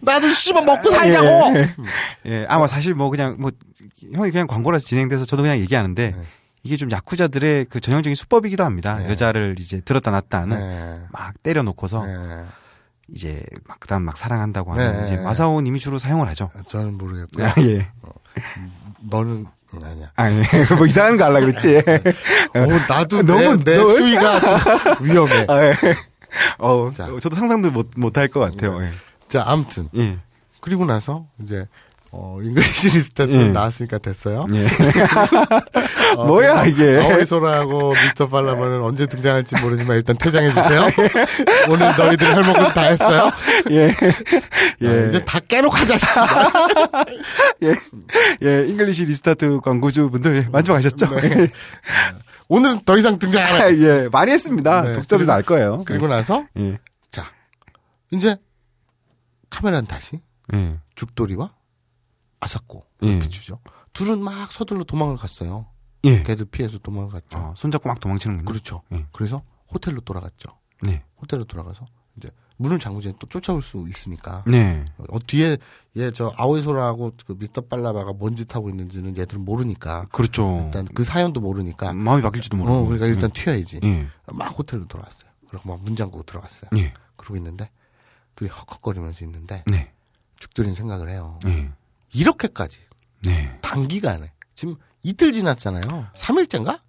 [0.01, 1.28] 나도 씨발 먹고 살자고.
[1.57, 1.76] 예.
[2.26, 3.51] 예, 아마 사실 뭐 그냥 뭐
[4.14, 6.24] 형이 그냥 광고라서 진행돼서 저도 그냥 얘기하는데 네.
[6.64, 8.97] 이게 좀 야쿠자들의 그 전형적인 수법이기도 합니다.
[8.97, 9.10] 네.
[9.10, 11.01] 여자를 이제 들었다 놨다 하는 네.
[11.12, 12.45] 막 때려놓고서 네.
[13.10, 15.05] 이제 막 그다음 막 사랑한다고 하는 네.
[15.05, 16.49] 이제 마사오 님이 주로 사용을 하죠.
[16.68, 17.45] 저는 모르겠고요.
[17.45, 17.88] 아, 예.
[19.01, 20.11] 너는 응, 아니야.
[20.15, 20.43] 아, 예.
[20.76, 21.78] 뭐 이상한 거 하려 그랬지.
[21.78, 24.49] 어, 나도 너무- 내, 내 수위가 좀
[25.07, 25.45] 위험해.
[25.47, 25.74] 아, 예.
[26.57, 27.07] 어, 자.
[27.22, 28.82] 저도 상상도 못, 못 할 것 같아요.
[28.84, 28.89] 예.
[29.28, 30.17] 자, 아무튼 예.
[30.61, 31.67] 그리고 나서 이제
[32.12, 33.47] 어 English Restart에 예.
[33.49, 34.47] 나왔으니까 됐어요.
[34.53, 34.68] 예.
[36.18, 36.99] 어, 뭐야, 이게.
[36.99, 40.88] 아오이소라하고 미스터 팔라버는 언제 등장할지 모르지만 일단 퇴장해 주세요.
[41.70, 43.30] 오늘 너희들 할 몫은 다 했어요.
[43.70, 43.93] 예.
[44.82, 44.88] 예.
[44.88, 45.07] 예.
[45.07, 45.97] 이제 다 깨놓고 하자.
[45.99, 46.05] 씨.
[47.62, 47.76] 예.
[48.43, 48.68] 예.
[48.68, 51.16] English Restart 광고주 분들 만족하셨죠?
[51.22, 51.47] 네.
[52.47, 53.78] 오늘은 더 이상 등장 안 해.
[53.84, 54.10] 예.
[54.12, 54.82] 많이 했습니다.
[54.82, 54.93] 네.
[54.93, 55.84] 독자들도 알 거예요.
[55.86, 56.80] 그리고 나서 예.
[57.12, 57.26] 자
[58.12, 58.36] 이제
[59.51, 60.20] 카메라는 다시
[60.55, 60.78] 예.
[60.95, 61.51] 죽돌이와
[62.40, 63.20] 아사코 예.
[63.20, 63.60] 비추죠.
[63.94, 65.68] 둘은 막 서둘러 도망을 갔어요.
[66.06, 66.24] 예.
[66.24, 67.38] 걔들 피해서 도망을 갔죠.
[67.38, 68.46] 어, 손잡고 막 도망치는군요.
[68.46, 68.82] 그렇죠.
[68.94, 69.06] 예.
[69.12, 69.42] 그래서
[69.74, 70.50] 호텔로 돌아갔죠.
[70.84, 71.04] 네.
[71.22, 71.86] 호텔로 돌아가서
[72.18, 74.86] 이제 문을 잠그전또 쫓아올 수 있으니까 네.
[75.10, 75.58] 어, 뒤에
[75.98, 80.64] 얘저 아오이소라하고 그 미스터 빨라바가 뭔 짓 하고 있는지는 얘들은 모르니까 그렇죠.
[80.66, 82.76] 일단 그 사연도 모르니까 마음이 바뀔지도 모르고.
[82.78, 83.80] 어 그러니까 일단 튀어야지.
[83.84, 84.08] 예.
[84.28, 85.30] 막 호텔로 들어갔어요.
[85.50, 86.70] 그리고 막 문 잠그고 들어갔어요.
[86.78, 86.94] 예.
[87.18, 87.70] 그러고 있는데
[88.36, 89.92] 둘이 헉헉거리면서 있는데 네.
[90.38, 91.40] 죽들이는 생각을 해요.
[91.48, 91.70] 예.
[92.14, 92.82] 이렇게까지
[93.24, 93.57] 네.
[93.62, 96.07] 단기간에 지금 이틀 지났잖아요.
[96.16, 96.80] 3일째인가?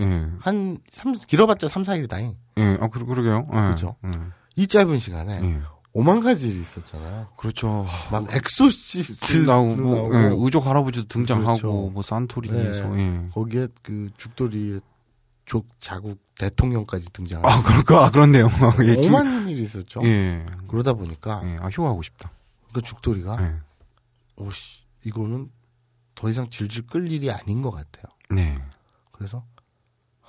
[0.00, 0.26] 예.
[0.40, 2.34] 한 3, 길어봤자 3, 4일이다잉.
[2.58, 2.78] 예.
[2.80, 3.48] 아, 그, 그러게요.
[3.52, 3.70] 예.
[3.70, 3.96] 그죠.
[4.04, 4.10] 예.
[4.56, 5.60] 이 짧은 시간에 예.
[5.92, 7.28] 오만 가지 일이 있었잖아요.
[7.36, 7.86] 그렇죠.
[8.12, 11.90] 막 엑소시스트 나오고, 뭐, 나오고 예, 의족 할아버지도 등장하고, 그렇죠.
[11.90, 13.28] 뭐, 산토리니에서, 예.
[13.32, 14.80] 거기에 그 죽돌이의
[15.46, 18.04] 족 자국 대통령까지 등장하고 아, 그럴까?
[18.06, 18.48] 아, 그렇네요.
[18.84, 19.00] 예.
[19.00, 20.02] 주- 오만 일이 있었죠.
[20.04, 20.44] 예.
[20.68, 21.56] 그러다 보니까 예.
[21.60, 22.30] 아, 휴가하고 싶다.
[22.74, 23.54] 그 죽돌이가 예.
[24.36, 25.50] 오씨 이거는
[26.14, 28.04] 더 이상 질질 끌 일이 아닌 것 같아요.
[28.30, 28.58] 네.
[29.12, 29.44] 그래서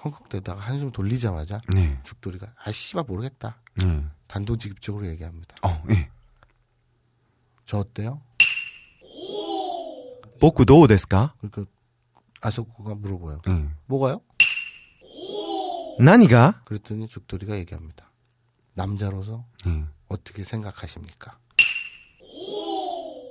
[0.04, 2.00] 헝컥대다가 한숨 돌리자마자 네.
[2.04, 3.62] 죽돌이가 아 씨발 모르겠다.
[3.82, 4.04] 예.
[4.28, 5.56] 단도직입적으로 얘기합니다.
[5.64, 6.10] 어, 예.
[7.66, 8.22] 저 어때요?
[10.40, 11.34] 복구 도우 데스까?
[11.40, 11.66] 그러니까
[12.42, 13.42] 아사코가 물어봐요.
[13.48, 13.70] 예.
[13.88, 14.22] 뭐가요?
[16.00, 16.62] 나니가?
[16.66, 18.12] 그랬더니 죽돌이가 얘기합니다.
[18.74, 19.86] 남자로서 예.
[20.08, 21.40] 어떻게 생각하십니까?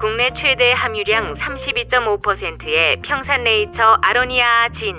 [0.00, 4.96] 국내 최대 함유량 32.5%의 평산네이처 아로니아 진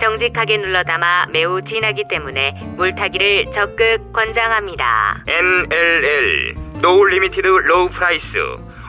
[0.00, 5.22] 정직하게 눌러담아 매우 진하기 때문에 물타기를 적극 권장합니다.
[5.26, 8.38] NLL No Limited Low Price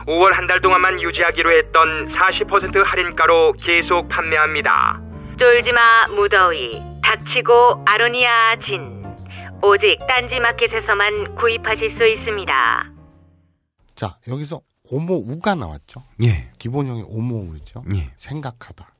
[0.06, 5.00] 5월 한 달 동안만 유지하기로 했던 40% 할인가로 계속 판매합니다.
[5.38, 9.04] 쫄지마 무더위 닥치고 아로니아 진
[9.62, 12.84] 오직 딴지마켓에서만 구입하실 수 있습니다.
[13.94, 14.60] 자, 여기서
[14.90, 16.02] 오모우가 나왔죠.
[16.22, 16.50] 예.
[16.58, 17.84] 기본형이 오모우죠.
[17.94, 18.12] 예.
[18.16, 18.92] 생각하다.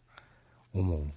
[0.75, 1.09] 오모우.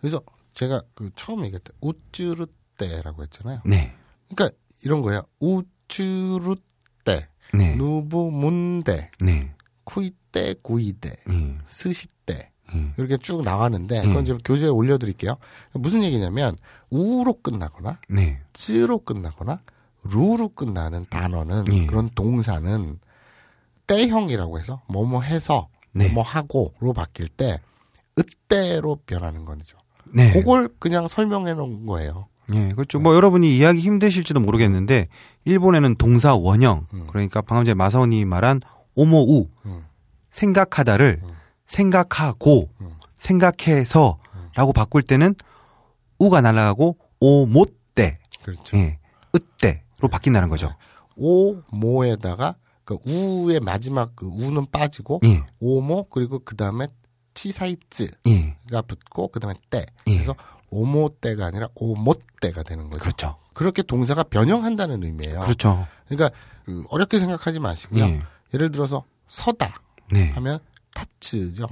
[0.00, 0.20] 그래서
[0.52, 3.60] 제가 그 처음 얘기할 때 우쭈르떼라고 했잖아요.
[3.64, 3.94] 네.
[4.28, 5.22] 그러니까 이런 거예요.
[5.40, 7.76] 우쭈르떼, 네.
[7.76, 9.54] 누부문대, 네.
[9.84, 11.58] 쿠이떼, 구이떼, 예.
[11.66, 12.94] 스시떼 예.
[12.96, 15.36] 이렇게 쭉 나가는데 그건 좀 교재에 올려드릴게요.
[15.74, 16.56] 무슨 얘기냐면
[16.90, 18.40] 우로 끝나거나 네.
[18.52, 19.60] 쯔로 끝나거나
[20.04, 21.86] 루로 끝나는 단어는 예.
[21.86, 22.98] 그런 동사는
[23.92, 26.08] 때형이라고 해서 뭐뭐 해서 네.
[26.08, 27.60] 뭐뭐 하고로 바뀔 때
[28.18, 29.78] 으때로 변하는 거죠.
[30.14, 30.32] 네.
[30.32, 32.26] 그걸 그냥 설명해 놓은 거예요.
[32.54, 32.98] 예, 그렇죠.
[32.98, 35.08] 뭐 여러분이 이해하기 힘드실지도 모르겠는데
[35.44, 38.60] 일본에는 동사 원형 그러니까 방금 전에 마사오님이 말한
[38.94, 39.84] 오모우 음.
[40.30, 41.22] 생각하다를
[41.64, 42.68] 생각하고
[43.16, 45.34] 생각해서라고 바꿀 때는
[46.18, 48.76] 우가 날아가고 오못대 그렇죠.
[48.76, 48.98] 예,
[49.34, 50.74] 으때로 바뀐다는 거죠.
[51.16, 56.88] 오모에다가 그 우의 마지막 그 우는 빠지고 예, 오모 그리고 그 다음에
[57.34, 58.56] 치사이츠가 예,
[58.86, 60.14] 붙고 그 다음에 때 예.
[60.14, 60.34] 그래서
[60.70, 63.02] 오모 때가 아니라 오모 때가 되는 거죠.
[63.02, 63.36] 그렇죠.
[63.54, 65.40] 그렇게 동사가 변형한다는 의미예요.
[65.40, 65.86] 그렇죠.
[66.08, 66.30] 그러니까
[66.64, 68.04] 그 어렵게 생각하지 마시고요.
[68.04, 68.22] 예,
[68.54, 69.80] 예를 들어서 서다
[70.10, 70.58] 네, 하면
[70.94, 71.68] 타츠죠.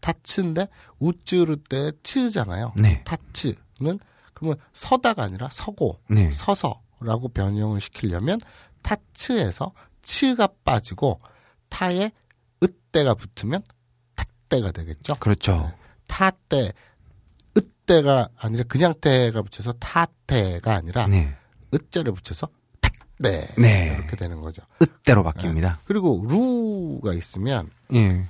[0.00, 2.72] 타츠인데 우쭈르 때 츠잖아요.
[2.76, 3.98] 네, 타츠는
[4.34, 8.40] 그러면 서다가 아니라 서고 네, 서서라고 변형을 시키려면
[8.82, 9.72] 타츠에서
[10.02, 11.20] 츠가 빠지고
[11.68, 12.10] 타에
[12.62, 13.62] 으때가 붙으면
[14.16, 15.14] 탓때가 되겠죠.
[15.20, 15.72] 그렇죠.
[16.06, 16.72] 타때
[17.56, 21.36] 으때가 아니라 그냥 때가 붙여서 타때가 아니라 네,
[21.74, 22.48] 으자를 붙여서
[22.80, 23.94] 탓때 네.
[23.98, 24.62] 이렇게 되는 거죠.
[24.82, 25.78] 으때로 바뀝니다.
[25.84, 28.24] 그리고 루가 있으면 예.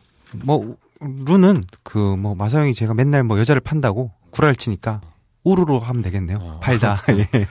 [0.45, 5.01] 뭐 루는 그 뭐 마사형이 제가 맨날 뭐 여자를 판다고 구라를 치니까
[5.45, 6.39] 우루로 하면 되겠네요.
[6.41, 6.61] 어.
[6.61, 7.03] 팔다.
[7.17, 7.47] 예.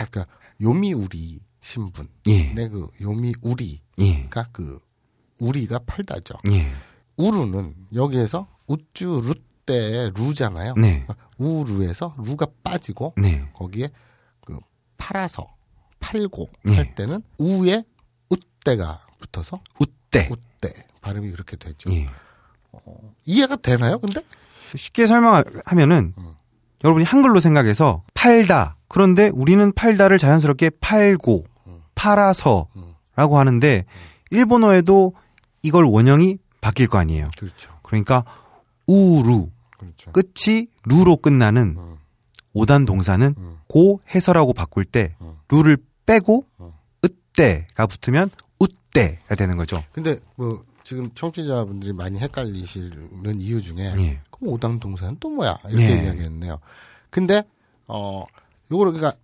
[0.00, 0.26] 아까
[0.60, 2.52] 요미우리 신분 예.
[2.52, 4.28] 내그 요미 우리가 예.
[4.52, 4.78] 그
[5.38, 6.34] 우리가 팔다죠.
[6.50, 6.70] 예.
[7.16, 10.74] 우루는 여기에서 우쭈 루때의 루잖아요.
[10.76, 11.06] 네.
[11.38, 13.48] 우루에서 루가 빠지고 네.
[13.54, 13.90] 거기에
[14.40, 14.58] 그
[14.96, 15.54] 팔아서
[15.98, 16.76] 팔고 예.
[16.76, 17.84] 할 때는 우에
[18.30, 20.28] 우때가 붙어서 우때.
[20.30, 21.90] 우때 발음이 그렇게 되죠.
[21.92, 22.08] 예.
[23.26, 23.98] 이해가 되나요?
[23.98, 24.22] 근데
[24.74, 26.34] 쉽게 설명하면은 음.
[26.84, 28.76] 여러분이 한글로 생각해서 팔다.
[28.88, 31.49] 그런데 우리는 팔다를 자연스럽게 팔고 음.
[32.00, 33.84] 팔아서라고 하는데
[34.30, 35.12] 일본어에도
[35.62, 37.28] 이걸 원형이 바뀔 거 아니에요.
[37.38, 37.70] 그렇죠.
[37.82, 38.24] 그러니까
[38.86, 40.10] 우루 그렇죠.
[40.12, 41.96] 끝이 루로 끝나는 음.
[42.54, 43.58] 오단 동사는 음.
[43.68, 45.36] 고 해서라고 바꿀 때 음.
[45.50, 45.76] 루를
[46.06, 46.72] 빼고 음.
[47.04, 49.84] 으때가 붙으면 우때가 되는 거죠.
[49.92, 54.20] 근데 뭐 지금 청취자분들이 많이 헷갈리시는 이유 중에 예.
[54.30, 56.04] 그럼 오당 동사는 또 뭐야 이렇게 예.
[56.04, 56.58] 이야기했네요.
[57.10, 57.44] 근데
[57.86, 58.24] 어
[58.72, 59.18] 요거를 그러니까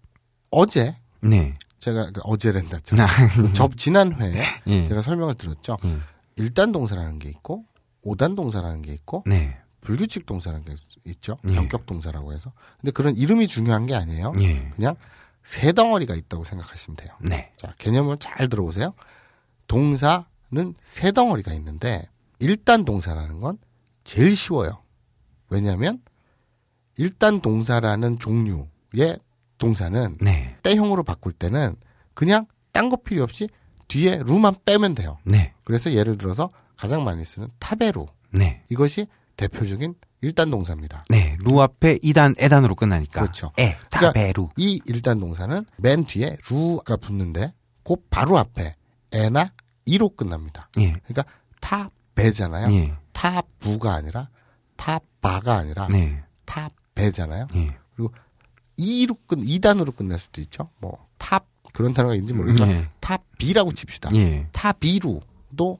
[0.51, 1.55] 어제 네.
[1.79, 2.99] 제가 그 어제랜다 참.
[3.01, 3.07] 아,
[3.53, 4.85] 접 지난 회에 예.
[4.89, 5.77] 제가 설명을 드렸죠.
[5.85, 5.99] 예.
[6.37, 7.64] 일단 동사라는 게 있고
[8.03, 9.59] 오단 동사라는 게 있고 네.
[9.81, 10.74] 불규칙 동사라는 게
[11.05, 11.39] 있죠.
[11.49, 11.55] 예.
[11.55, 12.53] 변격 동사라고 해서.
[12.81, 14.33] 근데 그런 이름이 중요한 게 아니에요.
[14.41, 14.70] 예.
[14.74, 14.97] 그냥
[15.43, 17.11] 세 덩어리가 있다고 생각하시면 돼요.
[17.20, 17.53] 네.
[17.57, 18.95] 자, 개념을 잘 들어보세요.
[19.68, 20.24] 동사는
[20.83, 22.09] 세 덩어리가 있는데
[22.39, 23.59] 일단 동사라는 건
[24.05, 24.83] 제일 쉬워요.
[25.49, 26.03] 왜냐하면
[26.99, 29.18] 일단 동사라는 종류의
[29.59, 30.55] 동사는 네.
[30.70, 31.76] 때형으로 바꿀 때는
[32.14, 33.48] 그냥 딴 거 필요 없이
[33.88, 35.18] 뒤에 る만 빼면 돼요.
[35.24, 35.52] 네.
[35.64, 38.62] 그래서 예를 들어서 가장 많이 쓰는 食べる 네.
[38.68, 39.06] 이것이
[39.36, 41.04] 대표적인 일단 동사입니다.
[41.08, 41.36] 네.
[41.44, 43.20] る 앞에 い단 え단으로 끝나니까.
[43.20, 43.52] 그렇죠.
[43.58, 44.49] 에, 그러니까 食べる.
[44.56, 47.52] 이 일단 동사는 맨 뒤에 る가 붙는데
[47.84, 48.74] 그 바로 앞에
[49.12, 49.53] え나
[49.84, 50.68] い로 끝납니다.
[50.80, 50.94] 예.
[51.04, 51.24] 그러니까
[51.61, 52.72] たべ잖아요.
[52.74, 52.94] 예.
[53.12, 54.28] たぶ가 아니라
[54.76, 56.22] たば가 아니라 네.
[56.44, 57.47] たべ잖아요.
[57.54, 57.76] 예.
[58.76, 60.70] い로 끝 い단으로 끝날 수도 있죠.
[60.81, 62.89] 뭐 たび 그런 단어가 있는지 모르겠지만 예.
[63.01, 64.11] たび라고 칩시다.
[64.14, 64.47] 예.
[64.53, 65.78] たびる도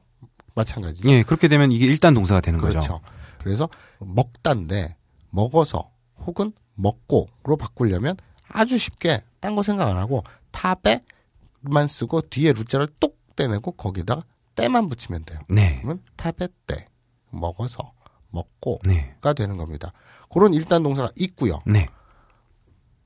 [0.55, 1.03] 마찬가지.
[1.09, 1.23] 예.
[1.23, 2.81] 그렇게 되면 이게 일단 동사가 되는 그렇죠.
[2.81, 3.01] 거죠.
[3.39, 3.69] 그래서
[4.01, 4.97] 먹다인데
[5.31, 5.91] 먹어서
[6.27, 8.17] 혹은 먹고로 바꾸려면
[8.49, 14.25] 아주 쉽게 딴 거 생각 안 하고 たべ만 쓰고 뒤에 る자를 똑 떼내고 거기다가
[14.57, 15.39] て만 붙이면 돼요.
[15.49, 15.77] 네.
[15.83, 16.89] 그러면 食べて
[17.31, 17.93] 먹어서
[18.31, 19.15] 먹고가 네.
[19.37, 19.93] 되는 겁니다.
[20.31, 21.61] 그런 일단 동사가 있고요.
[21.67, 21.89] 네.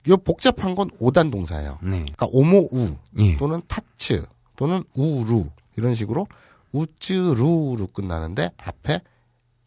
[0.07, 1.79] 이 복잡한 건 오단 동사예요.
[1.83, 1.91] 네.
[1.91, 3.37] 그러니까 오모우 예.
[3.37, 4.25] 또는 타츠
[4.57, 6.27] 또는 우루 이런 식으로
[6.73, 9.01] 우츠루로 끝나는데 앞에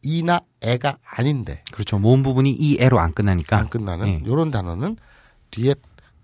[0.02, 2.00] 이나 에가 아닌데 그렇죠.
[2.00, 3.58] 모음 부분이 이 에로 안 끝나니까.
[3.58, 4.22] 안 끝나는 예.
[4.26, 4.98] 이런 단어는
[5.52, 5.76] 뒤에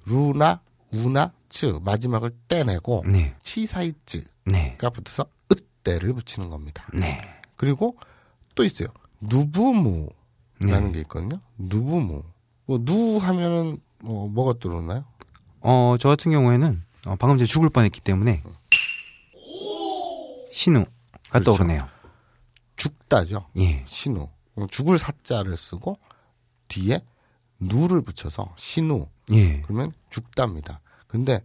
[0.06, 3.36] 루나 우나 츠 마지막을 떼내고 네.
[3.44, 4.78] 치사이츠가 네.
[4.78, 6.88] 붙어서 으때를 붙이는 겁니다.
[6.94, 7.22] 네.
[7.56, 7.96] 그리고
[8.56, 8.88] 또 있어요.
[9.22, 10.12] 누부무라는
[10.60, 10.92] 네.
[10.92, 11.40] 게 있거든요.
[11.58, 12.24] 누부무.
[12.66, 15.04] 뭐, 누 하면은 뭐 뭐가 들어오나요?
[15.62, 18.44] 어, 저 같은 경우에는 어, 방금 전에 죽을 뻔했기 때문에
[20.52, 20.90] 신우가
[21.30, 21.52] 그렇죠.
[21.52, 21.88] 떠오르네요.
[22.76, 23.46] 죽다죠.
[23.58, 23.84] 예.
[23.88, 24.30] 신우.
[24.72, 25.98] 죽을 사자를 쓰고
[26.68, 27.02] 뒤에
[27.60, 29.08] 누를 붙여서 신우.
[29.32, 29.62] 예.
[29.62, 30.82] 그러면 죽답니다.
[31.08, 31.44] 근데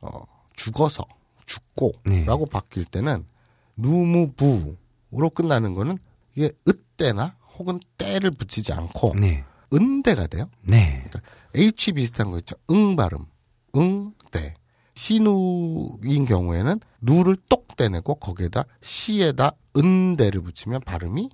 [0.00, 0.24] 어,
[0.54, 1.44] 죽어서 네.
[1.46, 3.24] 죽고라고 바뀔 때는
[3.76, 5.98] 누무부로 끝나는 거는
[6.34, 9.44] 이게 으때나 혹은 때를 붙이지 않고 네.
[9.72, 10.48] 은대가 돼요.
[10.62, 11.08] 네.
[11.54, 12.56] H 비슷한 거 있죠.
[12.70, 13.26] 응 발음.
[13.76, 14.54] 응대.
[14.94, 21.30] 신우인 경우에는 누를 똑 떼내고 거기에다 시에다 은대를 붙이면 발음이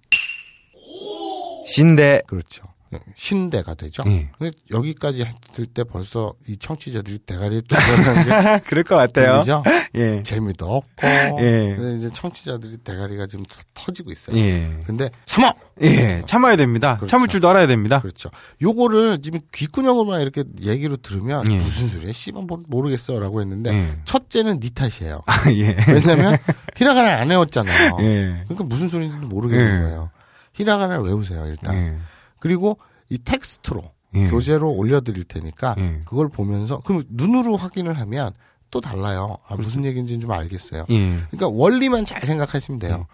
[1.67, 2.23] 신대.
[2.27, 2.70] 그렇죠.
[2.93, 4.03] 예, 신대가 되죠.
[4.07, 4.31] 예.
[4.37, 8.25] 근데 여기까지 했을 때 벌써 이 청취자들이 대가리에 뚫려는
[8.59, 9.35] 게 그럴 것 같아요.
[9.45, 9.63] 들리죠?
[9.95, 10.23] 예.
[10.25, 11.07] 재미도 없고
[11.39, 11.75] 예.
[11.77, 14.37] 그래서 이제 청취자들이 대가리가 지금 터- 터지고 있어요.
[14.37, 14.83] 예.
[14.87, 16.23] 근데 참아 예.
[16.27, 16.97] 참아야 됩니다.
[16.97, 17.11] 그렇죠.
[17.11, 18.01] 참을 줄도 알아야 됩니다.
[18.01, 18.29] 그렇죠.
[18.61, 21.59] 요거를 지금 귓구녕으로만 이렇게 얘기로 들으면 예.
[21.59, 22.11] 무슨 소리야?
[22.13, 23.87] 씨발 뭐 모르겠어라고 했는데 예.
[24.05, 25.23] 첫째는 네 탓이에요.
[25.27, 25.77] 아, 예.
[25.87, 26.37] 왜냐면
[26.77, 27.97] 히라가나 안 외웠잖아요.
[28.03, 28.43] 예.
[28.49, 29.83] 그러니까 무슨 소리인지도 모르겠는 예.
[29.83, 30.11] 거예요.
[30.55, 32.03] 히라가나를 외우세요 일단.
[32.41, 32.43] 예.
[32.43, 32.79] 그리고
[33.09, 33.83] 이 텍스트로
[34.15, 34.29] 예.
[34.29, 36.03] 교재로 올려드릴 테니까 예.
[36.05, 38.33] 그걸 보면서 그럼 눈으로 확인을 하면
[38.71, 39.39] 또 달라요.
[39.47, 40.87] 아, 무슨 얘기인지는 좀 알겠어요.
[40.91, 41.19] 예.
[41.31, 43.07] 그러니까 원리만 잘 생각하시면 돼요.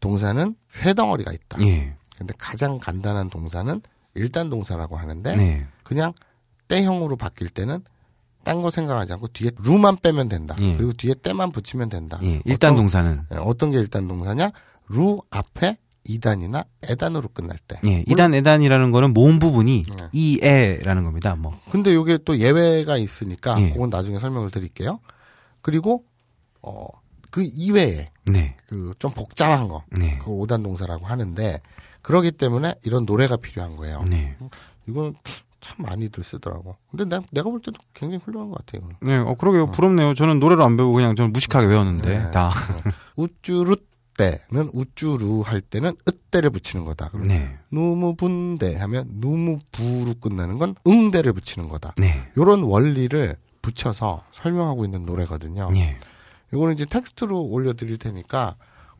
[0.00, 1.60] 동사는 세 덩어리가 있다.
[1.62, 1.94] 예.
[2.16, 3.80] 근데 가장 간단한 동사는
[4.14, 5.66] 일단 동사라고 하는데 네.
[5.82, 6.12] 그냥
[6.68, 7.82] 때형으로 바뀔 때는
[8.44, 10.56] 딴 거 생각하지 않고 뒤에 루만 빼면 된다.
[10.60, 10.76] 예.
[10.76, 12.18] 그리고 뒤에 때만 붙이면 된다.
[12.22, 12.40] 예.
[12.44, 14.50] 일단 어떤- 동사는 예, 어떤 게 일단 동사냐?
[14.88, 17.78] 루 앞에 이단이나 에단으로 끝날 때.
[17.84, 18.04] 예.
[18.06, 20.08] 이단 에단이라는 거는 모음 부분이 네.
[20.12, 21.36] 이에라는 겁니다.
[21.36, 21.58] 뭐.
[21.70, 23.70] 근데 요게 또 예외가 있으니까 예.
[23.70, 24.98] 그건 나중에 설명을 드릴게요.
[25.60, 26.04] 그리고
[26.62, 26.86] 어
[27.32, 28.56] 그 이외에 네.
[28.68, 29.82] 그 좀 복잡한 거.
[29.90, 30.18] 네.
[30.18, 31.60] 그걸 오단 동사라고 하는데
[32.02, 34.04] 그러기 때문에 이런 노래가 필요한 거예요.
[34.06, 34.36] 네.
[34.86, 35.14] 이건
[35.62, 36.76] 참 많이들 쓰더라고.
[36.90, 38.86] 근데 내, 내가 볼 때도 굉장히 훌륭한 것 같아요.
[39.00, 39.70] 네, 어, 그러게요.
[39.70, 40.12] 부럽네요.
[40.12, 42.30] 저는 노래를 안 배우고 그냥 저는 무식하게 외웠는데, 네.
[42.32, 42.52] 다.
[43.16, 43.76] 우쭈루
[44.16, 47.10] 때는 우쭈루 할 때는 으때를 붙이는 거다.
[47.26, 47.58] 네.
[47.70, 51.94] 누무분대 하면 누무부로 끝나는 건 응대를 붙이는 거다.
[51.98, 52.30] 네.
[52.36, 55.70] 요런 원리를 붙여서 설명하고 있는 노래거든요.
[55.76, 55.96] 예.
[56.52, 58.56] 이거는 이제 텍스트로 올려드릴 테니까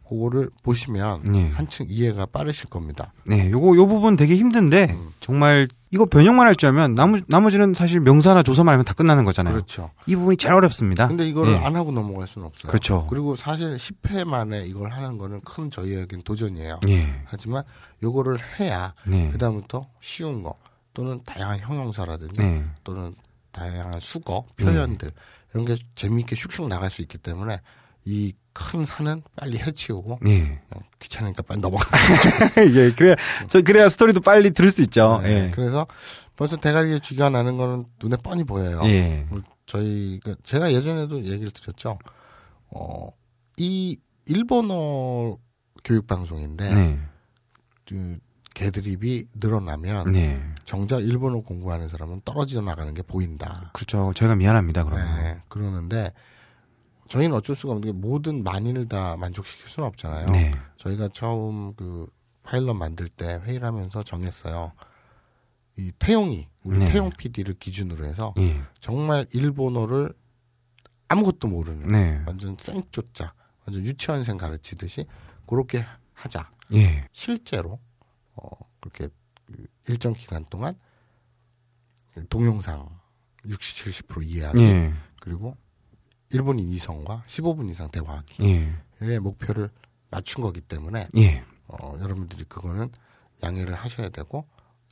[0.08, 1.50] 그거를 보시면 네.
[1.50, 3.12] 한층 이해가 빠르실 겁니다.
[3.24, 5.12] 네, 요거, 요 부분 되게 힘든데, 음.
[5.20, 9.54] 정말, 이거 번역만 할 줄 알면, 나머, 나머지는 사실 명사나 조사만 하면 다 끝나는 거잖아요.
[9.54, 9.90] 그렇죠.
[10.06, 11.08] 이 부분이 제일 어렵습니다.
[11.08, 11.56] 근데 이거를 예.
[11.58, 12.70] 안 하고 넘어갈 수는 없어요.
[12.70, 13.06] 그렇죠.
[13.08, 16.80] 그리고 사실 10회 만에 이걸 하는 거는 큰 저희에겐 도전이에요.
[16.88, 17.22] 예.
[17.24, 17.62] 하지만
[18.02, 19.30] 요거를 해야 네.
[19.30, 20.54] 그다음부터 쉬운 거
[20.94, 22.64] 또는 다양한 형용사라든지 네.
[22.84, 23.14] 또는
[23.52, 25.10] 다양한 수거 표현들
[25.52, 27.60] 이런 게 재미있게 슉슉 나갈 수 있기 때문에
[28.04, 30.38] 이 큰 산은 빨리 해치우고 예.
[30.38, 31.84] 그냥 귀찮으니까 빨리 넘어가.
[32.74, 33.16] 예, 그래야,
[33.48, 35.20] 저, 그래야 스토리도 빨리 들을 수 있죠.
[35.22, 35.50] 네, 예.
[35.52, 35.86] 그래서
[36.36, 38.80] 벌써 대가리에 쥐가 나는 거는 눈에 뻔히 보여요.
[38.84, 39.26] 예.
[39.66, 41.98] 저희 그 제가 예전에도 얘기를 드렸죠.
[42.70, 43.12] 어,
[43.56, 45.38] 이 일본어
[45.84, 47.00] 교육 방송인데 네.
[47.88, 48.18] 그
[48.54, 50.42] 개드립이 늘어나면 네.
[50.64, 53.70] 정작 일본어 공부하는 사람은 떨어져 나가는 게 보인다.
[53.72, 54.12] 그렇죠.
[54.14, 55.22] 저희가 미안합니다, 그러면.
[55.22, 56.12] 네, 그러는데
[57.12, 60.26] 저희는 어쩔 수가 없는 게 모든 만인을 다 만족시킬 수는 없잖아요.
[60.32, 60.52] 네.
[60.78, 62.06] 저희가 처음 그
[62.42, 64.72] 파일럿 만들 때 회의를 하면서 정했어요.
[65.76, 66.90] 이 태용이 우리 네.
[66.90, 68.62] 태용 PD를 기준으로 해서 예.
[68.80, 70.14] 정말 일본어를
[71.08, 72.22] 아무것도 모르는 네.
[72.26, 73.34] 완전 생조자
[73.66, 75.04] 완전 유치원생 가르치듯이
[75.46, 75.84] 그렇게
[76.14, 76.50] 하자.
[76.72, 77.06] 예.
[77.12, 77.78] 실제로
[78.36, 78.48] 어
[78.80, 79.08] 그렇게
[79.44, 80.74] 그 일정 기간 동안
[82.30, 82.88] 동영상
[83.44, 84.94] 60, 70% 이해하기 예.
[85.20, 85.58] 그리고
[86.32, 88.72] 일본인 이성과 15분 이상 대화하기의
[89.02, 89.18] 예.
[89.18, 89.70] 목표를
[90.10, 91.44] 맞춘 거기 때문에 예.
[91.68, 92.90] 어, 여러분들이 그거는
[93.42, 94.46] 양해를 하셔야 되고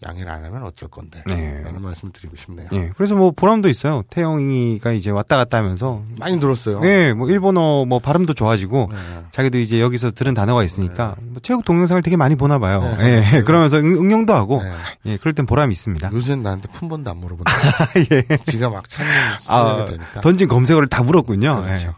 [0.06, 1.60] 양해를 안 하면 어쩔 건데 네.
[1.62, 2.68] 라는 말씀을 드리고 싶네요.
[2.72, 2.90] 예.
[2.96, 4.02] 그래서 뭐 보람도 있어요.
[4.08, 6.80] 태영이가 이제 왔다 갔다 하면서 많이 늘었어요.
[6.84, 8.96] 예, 뭐 일본어 뭐 발음도 좋아지고 네.
[9.30, 12.80] 자기도 이제 여기서 들은 단어가 있으니까 뭐 체육 동영상을 되게 많이 보나 봐요.
[12.98, 13.22] 네.
[13.34, 13.42] 예.
[13.42, 14.72] 그러면서 응, 응용도 하고 네.
[15.04, 16.10] 예, 그럴 땐 보람이 있습니다.
[16.12, 17.52] 요새는 나한테 푼번도 안 물어본다.
[18.10, 18.36] 예.
[18.44, 19.12] 지가 막 찾는
[19.48, 20.20] 아, 되니까.
[20.20, 21.62] 던진 검색어를 다 물었군요.
[21.62, 21.88] 그렇죠.
[21.88, 21.92] 예.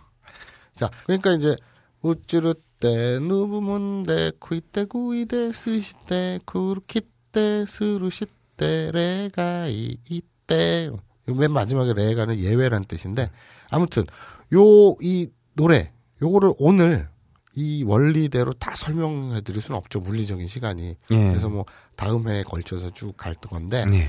[0.74, 1.54] 자, 그러니까 이제
[2.02, 10.90] 우쭈르 때 누부문데 쿠이때 구이데 스시때 쿠르키 때 스루시때 레가이 이때
[11.28, 13.30] 요맨 마지막에 레가는 예외란 뜻인데
[13.70, 14.04] 아무튼
[14.52, 17.08] 요 이 노래 요거를 오늘
[17.54, 21.28] 이 원리대로 다 설명해 드릴 수는 없죠 물리적인 시간이 예.
[21.28, 21.64] 그래서 뭐
[21.96, 24.08] 다음 회에 걸쳐서 쭉 갈 건데 네.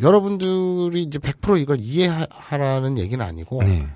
[0.00, 3.86] 여러분들이 이제 100% 이걸 이해하라는 얘기는 아니고 네.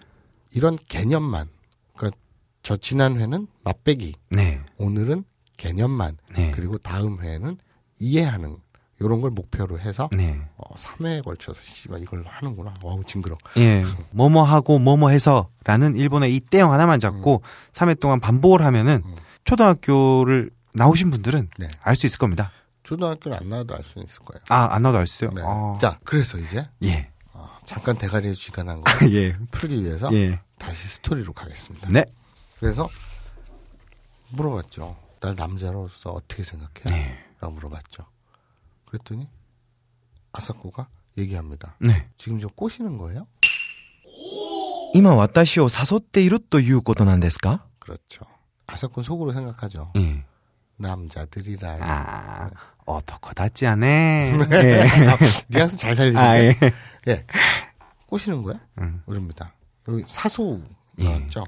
[0.54, 1.48] 이런 개념만
[1.96, 2.18] 그러니까
[2.62, 4.60] 저 지난 회는 맛배기 네.
[4.78, 5.24] 오늘은
[5.56, 6.50] 개념만 네.
[6.54, 7.58] 그리고 다음 회에는
[8.02, 8.56] 이해하는
[9.00, 10.40] 요런 걸 목표로 해서 네.
[10.56, 12.74] 어, 3회에 걸쳐서 씨발 이걸 하는구나.
[12.84, 13.36] 어우 징그러.
[13.56, 13.82] 예.
[14.12, 17.42] 뭐뭐 하고 뭐뭐 해서라는 일본의 이 떼형 하나만 잡고
[17.72, 19.14] 3회 동안 반복을 하면은 음.
[19.44, 21.68] 초등학교를 나오신 분들은 네.
[21.82, 22.52] 알수 있을 겁니다.
[22.84, 24.42] 초등학교는 안 나와도 알 수는 있을 거예요.
[24.48, 25.34] 아, 안 나와도 알수 있어요?
[25.34, 25.42] 네.
[25.44, 25.78] 아.
[25.80, 27.10] 자, 그래서 이제 예.
[27.32, 29.36] 어, 잠깐 대가리에 쥐가 난거 예.
[29.50, 30.40] 풀기 위해서 예.
[30.58, 31.88] 다시 스토리로 가겠습니다.
[31.90, 32.04] 네.
[32.58, 32.88] 그래서
[34.30, 34.96] 물어봤죠.
[35.20, 36.84] 날 남자로서 어떻게 생각해?
[36.86, 37.31] 네.
[37.41, 38.05] 라고 물어봤죠.
[38.85, 39.29] 그랬더니
[40.31, 40.87] 아사코가
[41.17, 41.75] 얘기합니다.
[41.79, 42.09] 네.
[42.17, 43.27] 지금 저 꼬시는 거예요?
[44.93, 48.25] 今私を誘っているということなんですか 그렇죠.
[48.67, 49.91] 아사코는 속으로 생각하죠.
[49.97, 50.23] 예.
[50.77, 51.77] 남자들이라.
[51.81, 52.49] 아,
[52.85, 54.33] 어떡하다지 않네.
[54.51, 54.85] 예.
[55.49, 56.19] 뉘앙스 잘 살리는데.
[56.25, 56.55] 아, 예.
[57.07, 57.25] 예.
[58.07, 58.59] 꼬시는 거야?
[58.79, 59.01] 음.
[59.05, 59.53] 그럽니다.
[59.87, 60.61] 여기 사소우
[60.99, 61.03] 예.
[61.03, 61.43] 나왔죠.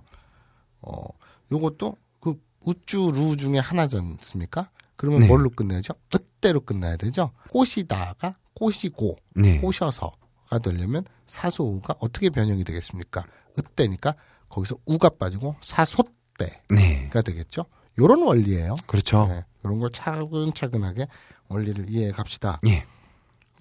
[0.82, 1.04] 어,
[1.52, 4.70] 요것도 그 우쭈 루 중에 하나지 않습니까?
[4.97, 5.27] 그러면 네.
[5.27, 5.95] 뭘로 끝내야죠?
[6.15, 7.33] 으때로 끝나야 되죠.
[7.51, 9.59] 꼬시다가 꼬시고 네.
[9.61, 13.25] 꼬셔서가 되려면 사소우가 어떻게 변형이 되겠습니까?
[13.59, 14.15] 으때니까
[14.49, 17.11] 거기서 우가 빠지고 사소때가 네.
[17.11, 17.67] 되겠죠.
[17.99, 18.75] 요런 원리예요.
[18.87, 19.27] 그렇죠.
[19.29, 21.07] 네, 이런 걸 차근차근하게
[21.49, 22.59] 원리를 이해해 갑시다.
[22.67, 22.87] 예.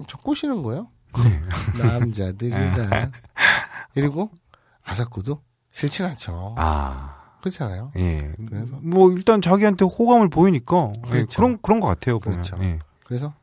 [0.07, 0.89] 저 꼬시는 거예요?
[1.23, 1.41] 네.
[1.83, 3.11] 남자들이라.
[3.93, 4.31] 그리고
[4.83, 6.55] 아사쿠도 싫진 않죠.
[6.57, 7.22] 아.
[7.43, 7.91] 그렇잖아요.
[7.97, 8.31] 예.
[8.47, 8.79] 그래서?
[8.81, 11.35] 뭐 일단 자기한테 호감을 보이니까 예, 그렇죠.
[11.35, 12.19] 그런 그런 것 같아요.
[12.19, 12.41] 보면.
[12.41, 12.57] 그렇죠.
[12.63, 12.79] 예.
[13.03, 13.33] 그래서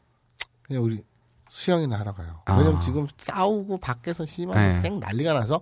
[0.63, 1.05] 그냥 우리
[1.51, 2.41] 수영이나 하러 가요.
[2.47, 2.57] 아.
[2.57, 4.81] 왜냐면 지금 싸우고 밖에서 심한 네.
[4.81, 5.61] 쌩 난리가 나서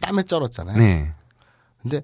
[0.00, 0.78] 땀에 쩔었잖아요.
[0.78, 1.12] 네.
[1.82, 2.00] 근데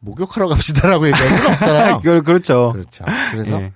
[0.00, 2.00] 목욕하러 갑시다라고 얘기할 수는 없잖아요.
[2.04, 2.72] 그, 그렇죠.
[2.72, 3.04] 그렇죠.
[3.30, 3.72] 그래서 예.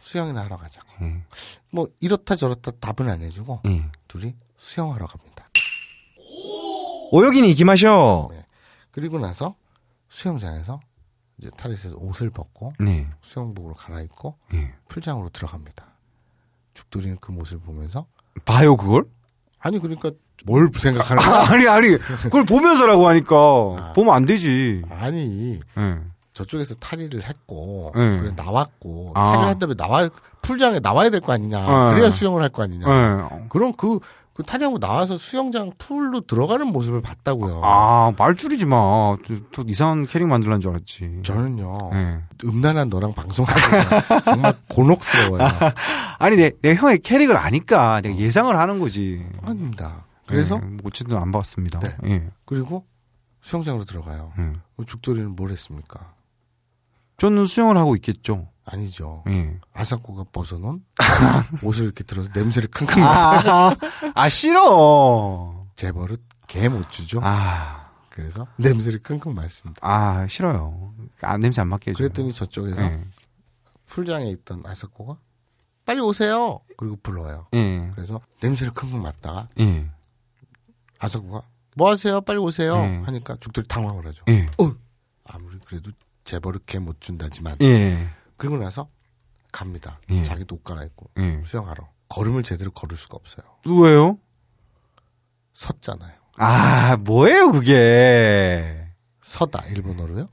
[0.00, 0.86] 수영이나 하러 가자고.
[1.02, 1.24] 예.
[1.70, 3.90] 뭐 이렇다 저렇다 답은 안 해주고 예.
[4.06, 5.48] 둘이 수영하러 갑니다.
[7.10, 8.28] 오여기니 이기마쇼.
[8.32, 8.46] 네.
[8.92, 9.56] 그리고 나서
[10.14, 10.78] 수영장에서
[11.38, 13.08] 이제 탈의실에서 옷을 벗고 네.
[13.22, 14.72] 수영복으로 갈아입고 예.
[14.88, 15.84] 풀장으로 들어갑니다.
[16.74, 18.06] 죽돌이는 그 모습을 보면서
[18.44, 19.04] 봐요 그걸?
[19.58, 20.12] 아니 그러니까
[20.44, 21.36] 뭘 생각하는 거야?
[21.36, 23.92] 아, 아니 아니 그걸 보면서라고 하니까 아.
[23.94, 24.82] 보면 안 되지.
[24.88, 25.98] 아니 예.
[26.32, 28.18] 저쪽에서 탈의를 했고 네.
[28.18, 29.24] 그래서 나왔고 아.
[29.32, 30.08] 탈의를 했다면 나와
[30.42, 31.94] 풀장에 나와야 될 거 아니냐 네.
[31.94, 33.46] 그래야 수영을 할 거 아니냐 예.
[33.48, 33.98] 그럼 그,
[34.34, 39.16] 그 탈의하고 나와서 수영장 풀로 들어가는 모습을 봤다고요 아, 말 줄이지 마.
[39.24, 41.20] 또, 또 이상한 캐릭 만들란 줄 알았지.
[41.22, 42.18] 저는요 예.
[42.44, 45.38] 음란한 너랑 방송하는 거 정말 곤혹스러워요
[46.18, 49.24] 아니, 내, 내 형의 캐릭을 아니까 내가 예상을 하는 거지.
[49.42, 51.78] 아닙니다 그래서 예, 뭐 어쨌든 안 봤습니다.
[51.78, 51.96] 네.
[52.06, 52.28] 예.
[52.44, 52.84] 그리고
[53.42, 54.52] 수영장으로 들어가요 예.
[54.84, 56.12] 죽돌이는 뭘 했습니까
[57.24, 58.50] 저는 수영을 하고 있겠죠.
[58.66, 59.58] 아니죠 예.
[59.72, 60.84] 아사코가 벗어놓은
[61.64, 63.76] 옷을 이렇게 들어서 냄새를 킁킁 맡아 아,
[64.14, 65.66] 아, 싫어.
[65.76, 66.16] 재벌은
[66.46, 70.94] 개못 주죠 아, 그래서 냄새를 킁킁 맡습니다 아, 싫어요.
[71.22, 71.98] 아, 냄새 안 맡게 해줘.
[71.98, 73.04] 그랬더니 저쪽에서 예.
[73.86, 75.16] 풀장에 있던 아사코가
[75.86, 76.60] 빨리 오세요.
[76.76, 77.46] 그리고 불러요.
[77.54, 77.90] 예.
[77.94, 79.90] 그래서 냄새를 킁킁 맡다가 예.
[80.98, 81.42] 아사코가
[81.76, 82.20] 뭐 하세요?
[82.20, 82.76] 빨리 오세요.
[82.76, 83.02] 예.
[83.04, 84.24] 하니까 죽들이 당황을 하죠.
[84.28, 84.46] 예.
[84.62, 84.74] 어,
[85.24, 85.90] 아무리 그래도
[86.24, 88.08] 재벌을 개못 준다지만 예.
[88.36, 88.88] 그리고 나서
[89.52, 90.00] 갑니다.
[90.10, 90.22] 예.
[90.22, 91.42] 자기도 옷 갈아입고 예.
[91.44, 93.44] 수영하러 걸음을 제대로 걸을 수가 없어요.
[93.66, 94.18] 왜요?
[95.54, 96.12] 섰잖아요.
[96.36, 98.88] 아, 뭐예요, 그게.
[99.22, 100.26] 서다 일본어로요.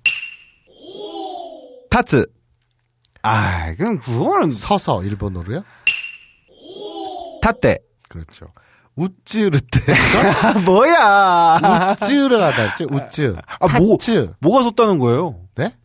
[1.90, 2.26] 타츠.
[3.22, 5.64] 아, 그럼 그거는 서서 일본어로요.
[7.42, 7.78] 탔대.
[8.10, 8.48] 그렇죠.
[8.96, 9.80] 우찌르때
[10.44, 11.96] 아, 뭐야.
[12.02, 12.86] 우찌르가 닿죠.
[12.92, 13.34] 우찌.
[13.60, 13.98] 아, 뭐-.
[14.40, 15.41] 뭐가 썼다는 거예요?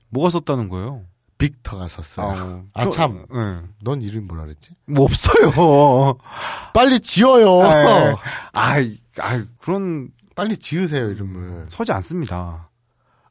[0.08, 0.10] 네?
[0.10, 1.02] 뭐가 썼다는 거예요?
[1.38, 2.64] 빅터가 섰어요.
[2.72, 3.24] 아, 저- 참.
[3.34, 3.68] 예.
[3.82, 4.70] 넌 이름이 뭐라 그랬지?
[4.86, 6.16] 뭐 없어요.
[6.72, 7.60] 빨리 지어요.
[7.62, 8.16] 아,
[8.54, 8.76] 아,
[9.20, 11.66] 아, 그런 빨리 지으세요 이름을.
[11.68, 12.68] 서지 않습니다.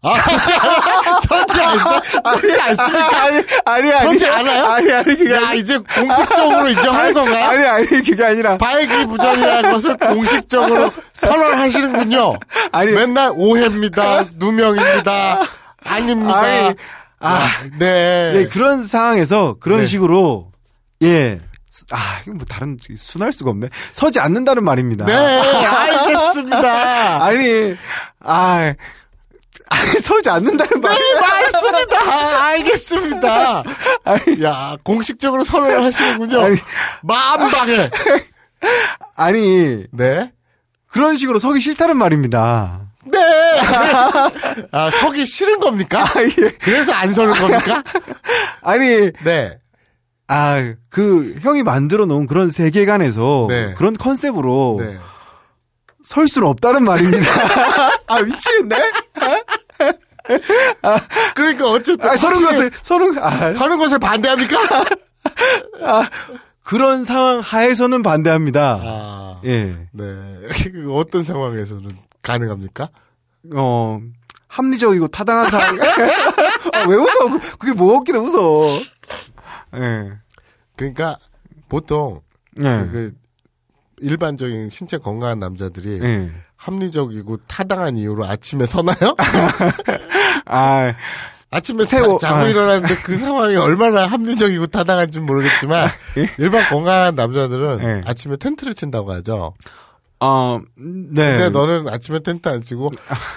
[0.03, 1.19] 아 서지 않아?
[1.19, 3.23] 서지 않습 서지 않습니까?
[3.23, 4.09] 아니, 아니, 아니.
[4.19, 4.65] 서지 않아요?
[4.65, 7.45] 아니, 아니, 그게 야 이제 공식적으로 인정하는 건가요?
[7.49, 8.55] 아니, 아니, 그게 아니라.
[8.59, 12.35] 발기부전이라는 것을 공식적으로 선언하시는군요.
[12.71, 12.91] 아니.
[12.91, 14.25] 맨날 오해입니다.
[14.35, 15.39] 누명입니다.
[15.85, 16.39] 아닙니다.
[16.39, 16.75] 아니,
[17.19, 18.33] 아, 네.
[18.35, 19.85] 예, 그런 상황에서 그런 네.
[19.85, 20.51] 식으로,
[21.01, 21.39] 예.
[21.91, 23.67] 아, 이거 뭐 다른, 순할 수가 없네.
[23.91, 25.05] 서지 않는다는 말입니다.
[25.05, 26.57] 네, 알겠습니다.
[27.25, 27.75] 아니,
[28.21, 28.73] 아,
[29.67, 30.95] 아니, 서지 않는다는 말.
[30.95, 31.97] 네, 맞습니다.
[32.45, 33.63] 알겠습니다.
[34.43, 36.39] 야, 공식적으로 선언을 하시는군요.
[36.39, 36.57] 아니.
[37.01, 37.89] 마음방에.
[39.15, 40.31] 아니, 네.
[40.87, 42.81] 그런 식으로 서기 싫다는 말입니다.
[43.05, 43.19] 네.
[44.71, 46.03] 아, 서기 싫은 겁니까?
[46.03, 46.49] 아, 예.
[46.61, 47.83] 그래서 안 서는 겁니까?
[48.61, 49.59] 아니, 네.
[50.27, 53.73] 아, 그, 형이 만들어 놓은 그런 세계관에서 네.
[53.75, 54.97] 그런 컨셉으로 네.
[56.03, 57.25] 설 수는 없다는 말입니다.
[58.07, 58.75] 아, 미치겠네?
[61.35, 62.05] 그러니까 어쨌든.
[62.05, 64.57] 아, 확실히 것을, 서는, 아, 서는 것을 반대합니까?
[66.63, 68.79] 그런 상황 하에서는 반대합니다.
[68.81, 69.75] 아, 예.
[69.91, 70.05] 네.
[70.71, 71.87] 그 어떤 상황에서는
[72.25, 72.89] 가능합니까?
[73.55, 73.99] 어,
[74.47, 75.77] 합리적이고 타당한 상황.
[76.73, 77.39] 아, 왜 웃어?
[77.59, 78.79] 그게 뭐 웃기다 웃어.
[79.75, 80.11] 예.
[80.75, 81.17] 그러니까
[81.69, 82.21] 보통
[82.59, 82.63] 예.
[82.91, 83.13] 그
[83.97, 86.31] 일반적인 신체 건강한 남자들이 예.
[86.55, 89.15] 합리적이고 타당한 이유로 아침에 서나요?
[90.45, 90.93] 아,
[91.51, 92.45] 아침에 세워- 자, 고 아.
[92.47, 95.89] 일어났는데 그 상황이 얼마나 합리적이고 타당한지 는 모르겠지만
[96.37, 98.01] 일반 건강한 남자들은 예.
[98.05, 99.53] 아침에 텐트를 친다고 하죠.
[100.21, 101.37] 어, 네.
[101.37, 102.89] 근데 너는 아침에 텐트 안 치고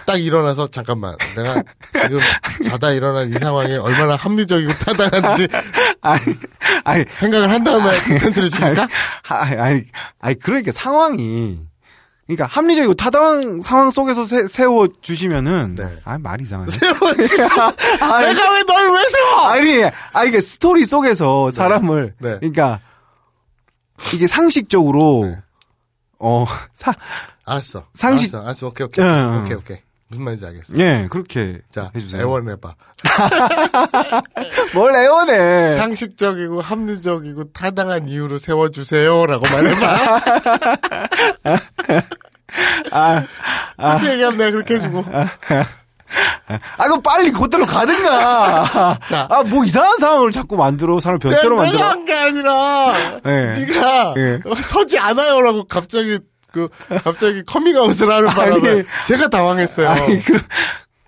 [0.06, 1.62] 딱 일어나서 잠깐만 내가
[1.92, 2.18] 지금
[2.64, 5.48] 자다 일어난 이 상황이 얼마나 합리적이고 타당한지
[6.00, 6.22] 아니,
[6.84, 8.86] 아니, 생각을 한 다음에 텐트를 칩니까?
[9.28, 9.84] 아니, 아니,
[10.20, 11.58] 아니, 그러니까 상황이,
[12.26, 15.98] 그러니까 합리적이고 타당한 상황 속에서 세, 워 주시면은, 네.
[16.04, 16.70] 아, 말이 이상하네.
[16.78, 19.46] 내가 왜 널 왜 세워?
[19.48, 22.36] 아니, 아니, 이게 스토리 속에서 사람을, 네.
[22.38, 22.80] 그러니까,
[24.14, 25.36] 이게 상식적으로,
[26.18, 26.92] 어, 사,
[27.44, 27.86] 알았어.
[27.94, 28.46] 상식- 알았어.
[28.46, 28.66] 알았어.
[28.68, 29.10] 오케이 오케이 예,
[29.44, 29.76] 오케이 오케이.
[30.10, 30.74] 무슨 말인지 알겠어.
[30.78, 32.22] 예, 그렇게 자, 해주세요.
[32.22, 32.74] 애원해봐.
[34.74, 35.76] 뭘 애원해.
[35.76, 40.20] 상식적이고 합리적이고 타당한 이유로 세워주세요 라고 말해봐.
[42.90, 43.26] 아,
[43.76, 45.04] 그렇게 얘기하면 내가 그렇게 해주고.
[45.12, 45.28] 아,
[46.82, 48.98] 그럼 빨리 그대로 가든가.
[49.08, 49.26] 자.
[49.30, 50.98] 아, 뭐 이상한 상황을 자꾸 만들어.
[51.00, 51.86] 사람 변태로 내가 만들어.
[51.88, 53.52] 한게 아니라 예.
[53.58, 54.40] 네가 예.
[54.62, 56.18] 서지 않아요라고 갑자기
[56.52, 56.68] 그
[57.04, 58.82] 갑자기 커밍아웃을 하는 바람에 아니.
[59.06, 59.88] 제가 당황했어요.
[59.88, 60.40] 아니, 그,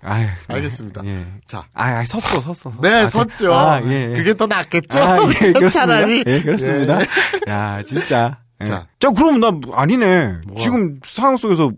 [0.03, 0.25] 아유.
[0.47, 0.55] 네.
[0.55, 1.01] 알겠습니다.
[1.05, 1.25] 예.
[1.47, 2.71] 자, 아, 아, 섰어, 섰어.
[2.81, 3.53] 네 아, 섰죠.
[3.53, 4.15] 아, 예, 예.
[4.15, 4.99] 그게 더 낫겠죠.
[4.99, 5.23] 아, 예,
[5.53, 5.69] 그렇습니다.
[5.69, 6.23] 차라리.
[6.27, 6.99] 예, 그렇습니다.
[7.01, 7.51] 예.
[7.51, 8.37] 야, 진짜.
[8.61, 8.65] 예.
[8.65, 8.85] 자.
[8.99, 10.25] 자, 그럼 나 아니네.
[10.47, 10.59] 뭐가?
[10.61, 11.71] 지금 상황 속에서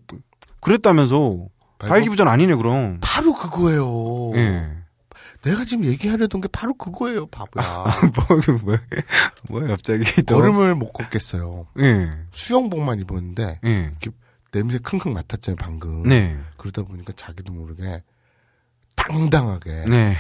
[0.60, 1.38] 그랬다면서
[1.88, 3.00] 발기부전 아니네, 그럼.
[3.02, 4.32] 바로 그거예요.
[4.36, 4.84] 예.
[5.44, 7.84] 내가 지금 얘기하려던 게 바로 그거예요, 바보야.
[8.16, 8.78] 뭐, 뭐,
[9.50, 10.36] 뭐야, 갑자기 또.
[10.36, 11.68] 걸음을 못 걷겠어요.
[11.80, 12.10] 예.
[12.32, 13.70] 수영복만 입었는데 예.
[13.70, 14.12] 이렇게
[14.52, 16.04] 냄새 킁킁 맡았잖아요, 방금.
[16.04, 16.40] 네.
[16.58, 18.04] 그러다 보니까 자기도 모르게
[18.96, 20.16] 당당하게 네.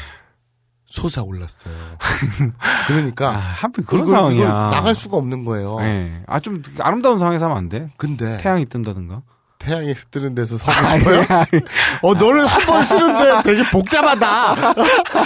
[0.85, 1.73] 솟아 올랐어요.
[2.87, 4.47] 그러니까 아, 하필 그런 상황이야.
[4.47, 5.77] 나갈 수가 없는 거예요.
[5.81, 6.21] 예.
[6.27, 7.89] 아, 좀 아름다운 상황에서 하면 안 돼?
[7.97, 9.21] 근데 태양이 뜬다든가?
[9.63, 11.25] 태양이 뜨는 데서 서고 싶어요?
[11.29, 11.61] 아니,
[12.01, 14.73] 어, 너는 한번 쉬는데 되게 복잡하다.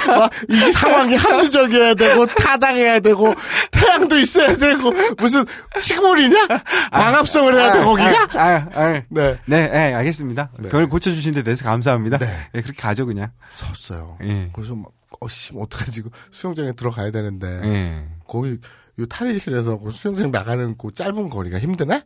[0.08, 3.34] 막이 상황이 합리적이어야 되고, 타당해야 되고,
[3.72, 5.44] 태양도 있어야 되고, 무슨
[5.80, 6.48] 식물이냐?
[6.92, 8.28] 광합성을 해야 돼, 거기가?
[8.34, 9.38] 아, 아, 아, 네.
[9.46, 10.52] 네, 예, 알겠습니다.
[10.60, 10.70] 네.
[10.70, 12.20] 그걸 고쳐주신 데 대해서 감사합니다.
[12.20, 12.50] 네.
[12.56, 13.32] 예, 그렇게 가죠, 그냥.
[13.54, 14.18] 섰어요.
[14.24, 14.50] 예.
[14.54, 16.04] 그래서 막, 어, 씨, 어떡하지?
[16.04, 18.06] 그 수영장에 들어가야 되는데, 예.
[18.28, 18.58] 거기,
[19.00, 22.04] 요 탈의실에서 그 수영장 나가는 그 짧은 거리가 힘드네?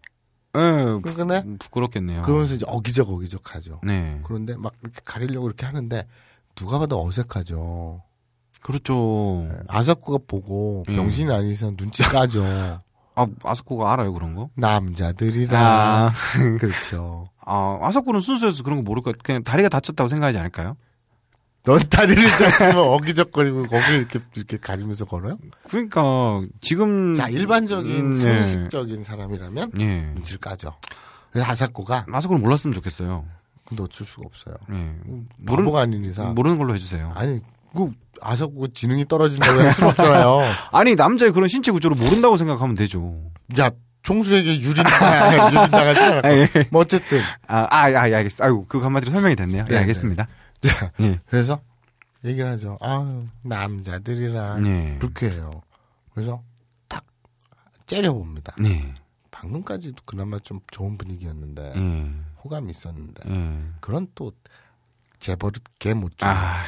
[0.56, 1.44] 예, 그러네?
[1.44, 2.22] 부- 부끄럽겠네요.
[2.24, 3.80] 그러면서 이제 어기적 어기적 하죠.
[3.84, 4.20] 네.
[4.24, 6.06] 그런데 막 이렇게 가리려고 이렇게 하는데,
[6.56, 8.02] 누가 봐도 어색하죠.
[8.62, 9.48] 그렇죠.
[9.68, 10.96] 아사코가 보고 음.
[10.96, 12.44] 병신이 아닌 이상 눈치 까죠.
[13.16, 14.50] 아, 아사코가 알아요, 그런 거?
[14.56, 15.60] 남자들이라.
[15.60, 16.12] 아,
[16.60, 17.30] 그렇죠.
[17.46, 19.24] 아, 아사코는 순수해서 그런 거 모를 것 같아요.
[19.24, 20.76] 그냥 다리가 다쳤다고 생각하지 않을까요?
[21.64, 25.38] 넌 다리를 잡지만 어기적거리고 거기 이렇게 이렇게 가리면서 걸어요?
[25.70, 27.14] 그러니까, 지금.
[27.14, 28.46] 자 일반적인 음, 예.
[28.46, 30.00] 상식적인 사람이라면 예.
[30.16, 30.74] 눈치를 까죠.
[31.32, 33.26] 그래서 아사코가 아사코는 몰랐으면 좋겠어요.
[33.66, 34.56] 근데 어쩔 수가 없어요.
[34.74, 34.96] 예.
[35.46, 36.34] 바보가 아닌 이상.
[36.34, 37.14] 모르는 걸로 해주세요.
[37.16, 37.40] 아니
[37.74, 37.90] 그
[38.22, 40.40] 아사코가 지능이 떨어진다고 할 수는 없잖아요.
[40.72, 43.22] 아니, 남자의 그런 신체 구조를 모른다고 생각하면 되죠.
[43.60, 43.72] 야
[44.04, 46.28] 총수에게 유린 유린당하지 않았고.
[46.28, 46.50] 아, 예.
[46.70, 48.46] 뭐 어쨌든 아, 아, 아, 예, 알겠습니다.
[48.46, 49.66] 아이고, 그거 한마디로 설명이 됐네요.
[49.70, 50.26] 예, 네, 알겠습니다.
[50.26, 50.30] 자,
[51.00, 51.20] 예.
[51.28, 51.62] 그래서
[52.24, 52.78] 얘기를 하죠.
[52.82, 54.98] 아 남자들이라 네.
[55.00, 55.50] 불쾌해요.
[56.14, 56.44] 그래서
[56.88, 57.04] 딱
[57.88, 58.56] 째려봅니다.
[58.60, 58.94] 네.
[59.32, 62.12] 방금까지도 그나마 좀 좋은 분위기였는데 예.
[62.44, 63.64] 호감이 있었는데 예.
[63.80, 64.32] 그런 또
[65.20, 66.26] 재버릇 개못 주.
[66.26, 66.64] 아.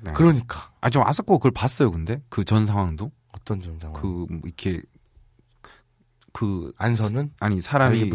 [0.00, 0.12] 네.
[0.12, 2.20] 그러니까 아, 좀 아사코 그걸 봤어요, 근데?
[2.28, 3.10] 그 전 상황도?
[3.32, 3.94] 어떤 점 상황?
[4.00, 4.80] 그, 뭐 이렇게,
[6.32, 8.10] 그, 안서는 아니, 사람이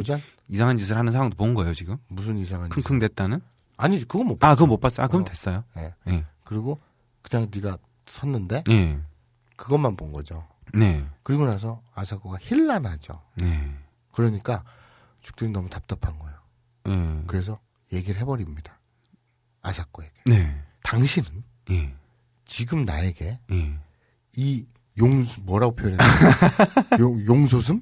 [0.48, 1.98] 이상한 짓을 하는 상황도 본 거예요, 지금?
[2.08, 2.76] 무슨 이상한 짓?
[2.84, 3.42] 킁킁 됐다는?
[3.82, 4.36] 아니지 그거 못.
[4.44, 4.56] 아, 봤어.
[4.56, 5.06] 그거 못 봤어요.
[5.06, 5.26] 아, 그럼 어.
[5.26, 5.64] 됐어요.
[5.78, 5.94] 예.
[6.08, 6.26] 예.
[6.44, 6.80] 그리고
[7.24, 9.00] 그냥 네가 섰는데 예.
[9.56, 10.48] 그것만 본 거죠.
[10.74, 11.06] 네.
[11.24, 13.22] 그리고 나서 아사코가 힐난하죠.
[13.38, 13.76] 네.
[14.12, 14.64] 그러니까
[15.22, 16.38] 죽들이 너무 답답한 거예요.
[16.90, 17.24] 예.
[17.26, 17.60] 그래서
[17.92, 18.80] 얘기를 해버립니다.
[19.64, 20.14] 아사코에게.
[20.28, 20.64] 네.
[20.84, 21.96] 당신은 예.
[22.46, 23.80] 지금 나에게 예.
[24.38, 24.66] 이
[24.98, 26.04] 용수 뭐라고 표현했나?
[27.00, 27.82] 용 용소슴?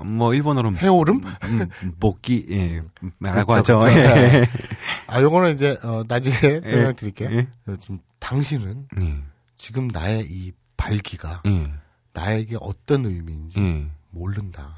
[0.00, 1.22] 아, 뭐, 일본어로는 해오름?
[1.44, 1.68] 음,
[2.00, 2.82] 복귀, 예,
[3.20, 3.78] 라고 그쵸, 하죠.
[3.78, 3.98] 그쵸.
[3.98, 4.48] 예.
[5.06, 7.30] 아, 요거는 이제 어, 나중에 설명드릴게요.
[7.32, 7.48] 예.
[7.68, 9.14] 어, 지금 당신은 예.
[9.56, 11.72] 지금 나의 이 발기가 예.
[12.12, 13.86] 나에게 어떤 의미인지 예.
[14.10, 14.76] 모른다.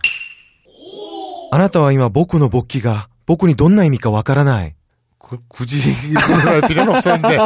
[1.51, 4.75] あなたは今僕の勃起が僕にどんな意味かわからない。
[5.26, 7.38] 그, 굳이 할 필요는 없었는데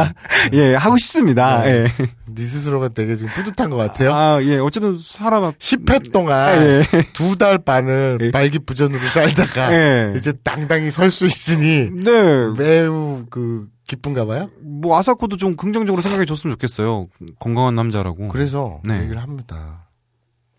[0.54, 1.62] 예, 하고 싶습니다.
[1.62, 1.70] 네.
[1.70, 1.92] 예.
[2.26, 4.14] 네 스스로가 되게 지금 뿌듯한 것 같아요.
[4.14, 4.58] 아, 예.
[4.58, 6.84] 어쨌든 사람 10회 동안 예.
[7.12, 8.30] 두달 반을 예.
[8.30, 10.14] 발기부전으로 살다가 예.
[10.16, 12.12] 이제 당당히 설 수 있으니 네.
[12.56, 14.50] 매우 그 기쁜가 봐요.
[14.60, 17.08] 뭐 아사코도 좀 긍정적으로 생각해 줬으면 좋겠어요.
[17.38, 18.28] 건강한 남자라고.
[18.28, 19.00] 그래서 네.
[19.02, 19.86] 얘기를 합니다.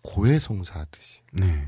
[0.02, 1.66] 고해성사 하듯이 네.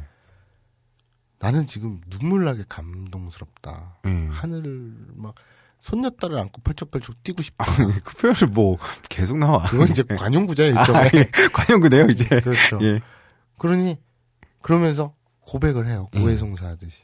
[1.42, 3.98] 나는 지금 눈물 나게 감동스럽다.
[4.06, 4.28] 예.
[4.30, 5.34] 하늘을 막
[5.80, 7.64] 손녀딸을 안고 펄쩍펄쩍 뛰고 싶다.
[8.04, 8.78] 그 표현을 뭐
[9.08, 9.66] 계속 나와.
[9.66, 11.28] 그건 이제 관용구자 일종의 아, 예.
[11.52, 12.24] 관용구네요, 이제.
[12.40, 12.78] 그렇죠.
[12.82, 13.00] 예.
[13.58, 13.98] 그러니
[14.60, 16.06] 그러면서 고백을 해요.
[16.14, 16.20] 예.
[16.20, 17.02] 고해성사 하듯이.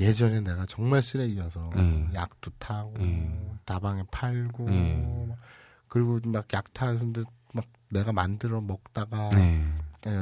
[0.00, 2.08] 예전에 내가 정말 쓰레기여서 예.
[2.14, 3.30] 약도 타고 예.
[3.64, 4.94] 다방에 팔고 예.
[5.28, 5.38] 막
[5.86, 9.64] 그리고 막 약 타는데 막 내가 만들어 먹다가 네.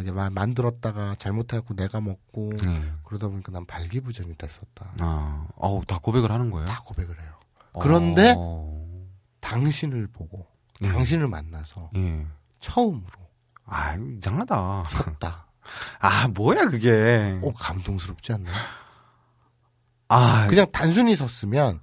[0.01, 2.93] 이제 마- 만들었다가 잘못해갖고 내가 먹고 네.
[3.05, 4.93] 그러다 보니까 난 발기부전이 됐었다.
[5.01, 6.67] 아, 어우, 다 고백을 하는 거예요?
[6.67, 7.33] 다 고백을 해요.
[7.81, 8.87] 그런데 어,
[9.41, 10.47] 당신을 보고
[10.83, 10.89] 예.
[10.89, 12.27] 당신을 만나서 예.
[12.61, 13.11] 처음으로
[13.65, 14.85] 아, 이상하다.
[14.89, 15.47] 섰다.
[16.01, 17.39] 아, 뭐야, 그게.
[17.43, 18.55] 어 감동스럽지 않나요?
[20.09, 21.81] 아, 그냥 단순히 섰으면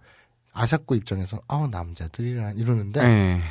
[0.54, 3.41] 아사코 입장에서 아 남자들이라 이러는데 예.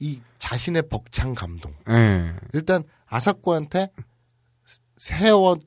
[0.00, 1.72] 이 자신의 벅찬 감동.
[1.88, 2.34] 예.
[2.52, 2.82] 일단
[3.12, 3.90] 아사코한테
[4.96, 5.58] 세워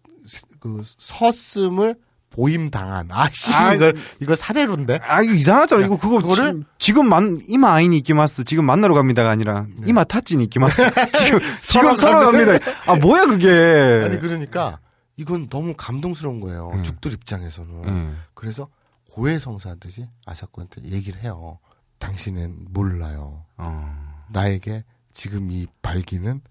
[0.60, 1.96] 그 섰음을
[2.32, 5.86] 보임 당한 아씨 아, 이걸 이거 사례로인데 아, 이거 이상하잖아.
[5.86, 8.44] 이거 그거 그거를- 지금, 만, 이마 아인이 이끼마스.
[8.44, 10.82] 지금 만나러 갑니다가 아니라, 이마 타찐이 이끼마스.
[11.24, 12.58] 지금, 지금 서로 갑니다.
[12.88, 14.02] 아, 뭐야, 그게.
[14.04, 14.80] 아니 그러니까
[15.16, 16.84] 이건 너무 감동스러운 거예요 음.
[16.84, 18.16] 죽들 입장에서는 예.
[18.34, 18.68] 그래서
[19.12, 21.60] 고해성사하듯이 아사코한테 얘기를 해요
[22.00, 24.26] 당신은 몰라요 어.
[24.30, 24.84] 나에게
[25.14, 26.42] 지금 이 발기는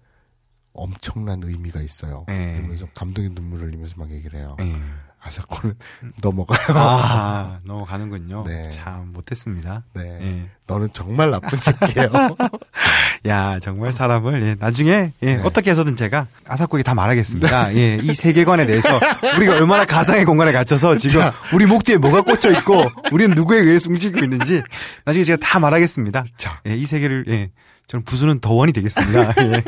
[0.75, 2.57] 엄청난 의미가 있어요 예.
[2.57, 4.75] 그러면서 감동의 눈물을 흘리면서 막 얘기를 해요 예.
[5.21, 5.75] 아사코는
[6.21, 8.43] 넘어가요 아, 넘어가는군요.
[8.45, 8.69] 네.
[8.69, 9.83] 참, 못했습니다.
[9.93, 10.49] 네 예.
[10.67, 12.09] 너는 정말 나쁜 새끼예요
[13.27, 15.41] 야, 정말 사람을, 예, 나중에, 예, 네.
[15.43, 17.73] 어떻게 해서든 제가 아사코에게 다 말하겠습니다.
[17.75, 18.99] 예, 이 세계관에 대해서
[19.37, 21.21] 우리가 얼마나 가상의 공간에 갇혀서 지금
[21.51, 24.61] 우리 목 뒤에 뭐가 꽂혀 있고, 우리는 누구에 의해서 움직이고 있는지
[25.05, 26.25] 나중에 제가 다 말하겠습니다.
[26.37, 26.61] 자.
[26.67, 27.49] 예, 이 세계를, 예,
[27.87, 29.33] 저는 부수는 더원이 되겠습니다.
[29.43, 29.63] 예,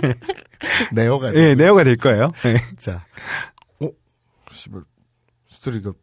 [0.91, 2.31] 네오가 예, 네오가 될 거예요.
[2.45, 2.63] 예.
[2.77, 3.05] 자
[3.81, 3.89] 어?
[4.51, 4.81] 씨발
[5.47, 5.93] 스토리가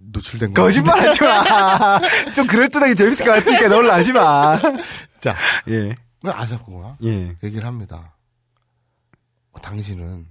[0.00, 2.00] 노출된 거 거짓말 하지 마!
[2.34, 4.58] 좀 그럴듯하게 재밌을 것 같으니까 놀라지 마!
[5.18, 5.34] 자
[5.68, 8.16] 예, 아사코가 예, 얘기를 합니다.
[9.52, 10.26] 어, 당신은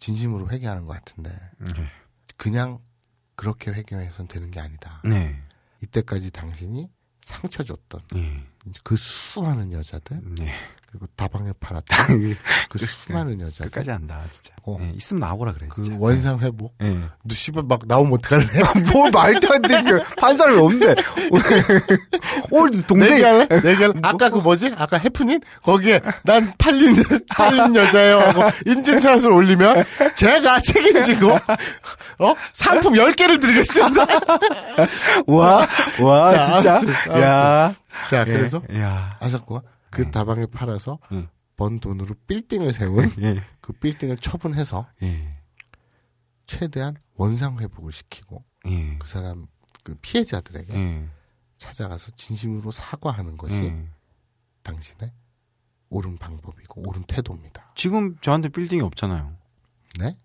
[0.00, 1.86] 진심으로 회개하는 것 같은데 예.
[2.36, 2.78] 그냥
[3.36, 5.00] 그렇게 회개해서는 되는 게 아니다.
[5.04, 5.40] 네,
[5.82, 6.88] 이때까지 당신이
[7.22, 8.42] 상처 줬던 예,
[8.82, 10.52] 그 수많은 여자들 네.
[10.94, 12.36] 그리고 다방에 팔았던
[12.70, 14.52] 그 수많은 여자들 끝까지 안다, 진짜.
[14.64, 14.78] 어.
[14.80, 15.98] 예, 있으면 나오라 그래, 그 진짜.
[15.98, 17.00] 원상 회복 예.
[17.24, 18.44] 너 씨발 막 나오면 어떡할래?
[18.92, 19.82] 뭘 말도 안 돼.
[19.82, 20.94] 그, 판 사람이 없는데.
[22.52, 23.10] 오늘 동생이.
[23.10, 23.46] 내기할래?
[23.60, 23.92] 내기할래?
[24.02, 24.72] 아까 그 뭐지?
[24.78, 25.40] 아까 해프닝?
[25.64, 26.94] 거기에 난 팔린,
[27.28, 29.82] 팔린 여자예요 하고 인증샷을 올리면
[30.14, 31.32] 제가 책임지고,
[32.20, 32.34] 어?
[32.52, 34.06] 상품 10 개를 드리겠습니다.
[35.26, 35.66] 와,
[36.00, 36.76] 와, 자, 진짜.
[36.76, 37.20] 아무튼, 아무튼.
[37.22, 37.74] 야.
[38.08, 39.16] 자, 예, 그래서 야.
[39.20, 39.62] 아사코가
[39.94, 40.10] 그 네.
[40.10, 41.28] 다방에 팔아서 예.
[41.56, 43.42] 번 돈으로 빌딩을 세운 예.
[43.60, 45.38] 그 빌딩을 처분해서 예.
[46.46, 48.98] 최대한 원상 회복을 시키고 예.
[48.98, 49.46] 그 사람
[49.84, 51.08] 그 피해자들에게 예.
[51.58, 53.88] 찾아가서 진심으로 사과하는 것이 예.
[54.62, 55.12] 당신의
[55.90, 57.72] 옳은 방법이고 옳은 태도입니다.
[57.76, 59.36] 지금 저한테 빌딩이 없잖아요.
[60.00, 60.18] 네?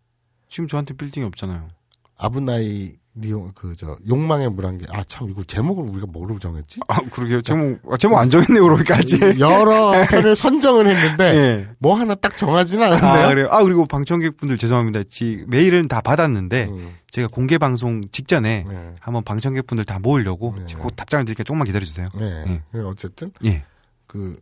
[0.49, 1.67] 지금 저한테 빌딩이 없잖아요.
[2.15, 6.79] 아브나이 니용 그저 욕망의 물안개 아 참 이거 제목을 우리가 뭐로 정했지?
[6.87, 7.41] 아, 그러게요.
[7.41, 9.39] 제목, 아, 제목 안 정했네요, 그러기까지.
[9.39, 11.67] 여러 편을 선정을 했는데 예.
[11.79, 13.27] 뭐 하나 딱 정하지는 아, 않았네요.
[13.29, 13.47] 그래요?
[13.51, 15.03] 아, 그리고 방청객분들 죄송합니다.
[15.09, 18.95] 지, 메일은 다 받았는데, 음, 제가 공개 방송 직전에 네.
[18.99, 20.73] 한번 방청객분들 다 모으려고 네.
[20.77, 21.43] 곧 답장을 드릴게요.
[21.43, 22.07] 조금만 기다려 주세요.
[22.15, 22.43] 네.
[22.47, 22.61] 예.
[22.71, 23.63] 그리고 어쨌든 예.
[24.07, 24.39] 그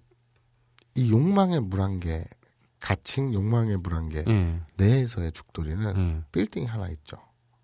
[0.99, 2.25] 이 욕망의 물안개
[2.82, 4.59] 가칭 욕망의 물안개 예.
[4.78, 6.23] 내에서의 죽돌이는 예.
[6.32, 7.17] 빌딩이 하나 있죠.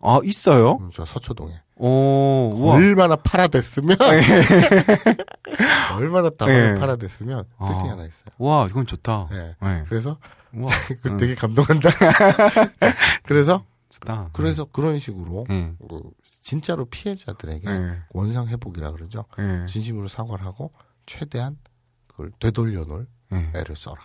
[0.03, 0.77] 아, 있어요?
[0.81, 2.75] 음, 저 서초동에 오, 우와.
[2.75, 3.97] 얼마나 팔아댔으면
[5.97, 6.73] 얼마나 다방에 예.
[6.75, 7.67] 팔아댔으면 아.
[7.67, 8.29] 빌딩 하나 있어요.
[8.37, 9.27] 와, 이건 좋다.
[9.31, 9.55] 네.
[9.61, 9.83] 네.
[9.87, 10.17] 그래서
[10.53, 10.67] 우와.
[11.01, 11.17] 그 응.
[11.17, 11.89] 되게 감동한다.
[12.79, 12.93] 자,
[13.23, 14.29] 그래서 좋다.
[14.33, 15.73] 그래서 그런 식으로 예.
[15.89, 16.01] 그
[16.41, 18.01] 진짜로 피해자들에게 예.
[18.11, 19.25] 원상 회복이라 그러죠.
[19.39, 19.65] 예.
[19.65, 20.71] 진심으로 사과를 하고
[21.05, 21.57] 최대한
[22.07, 23.51] 그걸 되돌려 놓을 예.
[23.55, 23.97] 애를 써라.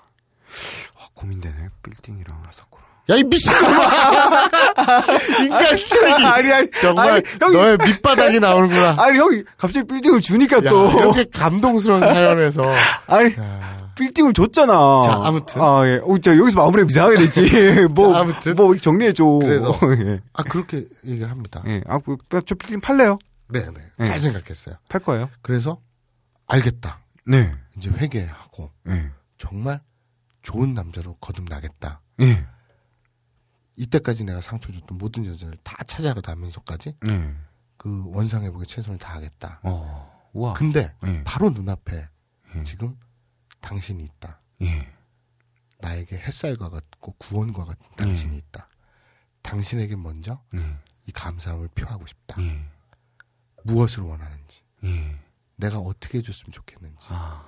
[0.96, 1.68] 아, 고민되네.
[1.82, 2.87] 빌딩이랑 아사쿠라.
[3.10, 4.48] 야 이 미친놈아!
[5.42, 6.24] 인간 쓰레기.
[6.24, 6.70] 아니, 아니.
[6.80, 8.96] 정말 아니, 형이- 너의 밑바닥이 나오는구나.
[8.98, 10.90] 아니, 형이 갑자기 빌딩을 주니까 야, 또.
[10.90, 12.62] 이렇게 감동스러운 사연에서
[13.06, 14.72] 아니, 야, 빌딩을 줬잖아.
[15.04, 15.60] 자, 아무튼.
[15.62, 16.00] 아, 예.
[16.04, 17.88] 어, 자, 여기서 마무리가 이상하게 됐지.
[17.90, 18.54] 뭐, 자, 아무튼.
[18.56, 19.24] 뭐, 정리해줘.
[19.42, 19.72] 그래서.
[20.00, 20.20] 예.
[20.34, 21.62] 아 그렇게 얘기를 합니다.
[21.66, 21.82] 예.
[21.86, 23.18] 아, 그, 저 빌딩 팔래요?
[23.48, 23.80] 네, 네.
[23.96, 24.04] 네.
[24.06, 24.74] 잘 생각했어요.
[24.90, 25.30] 팔 거예요.
[25.40, 25.78] 그래서
[26.46, 26.98] 알겠다.
[27.26, 27.52] 네.
[27.76, 29.10] 이제 회개하고 예.
[29.38, 29.80] 정말
[30.42, 32.00] 좋은 남자로 거듭나겠다.
[32.20, 32.44] 예.
[33.78, 37.36] 이때까지 내가 상처 줬던 모든 여자를 다 찾아가다면서까지 예.
[37.76, 39.60] 그 원상회복에 최선을 다하겠다.
[39.62, 40.54] 어, 우와.
[40.54, 41.22] 근데 예.
[41.24, 42.08] 바로 눈앞에
[42.56, 42.62] 예.
[42.64, 42.98] 지금
[43.60, 44.40] 당신이 있다.
[44.62, 44.92] 예.
[45.80, 48.38] 나에게 햇살과 같고 구원과 같은 당신이 예.
[48.38, 48.68] 있다.
[49.42, 50.76] 당신에게 먼저 예.
[51.06, 52.42] 이 감사함을 표하고 싶다.
[52.42, 52.68] 예.
[53.62, 55.16] 무엇을 원하는지, 예.
[55.56, 57.44] 내가 어떻게 해줬으면 좋겠는지, 아,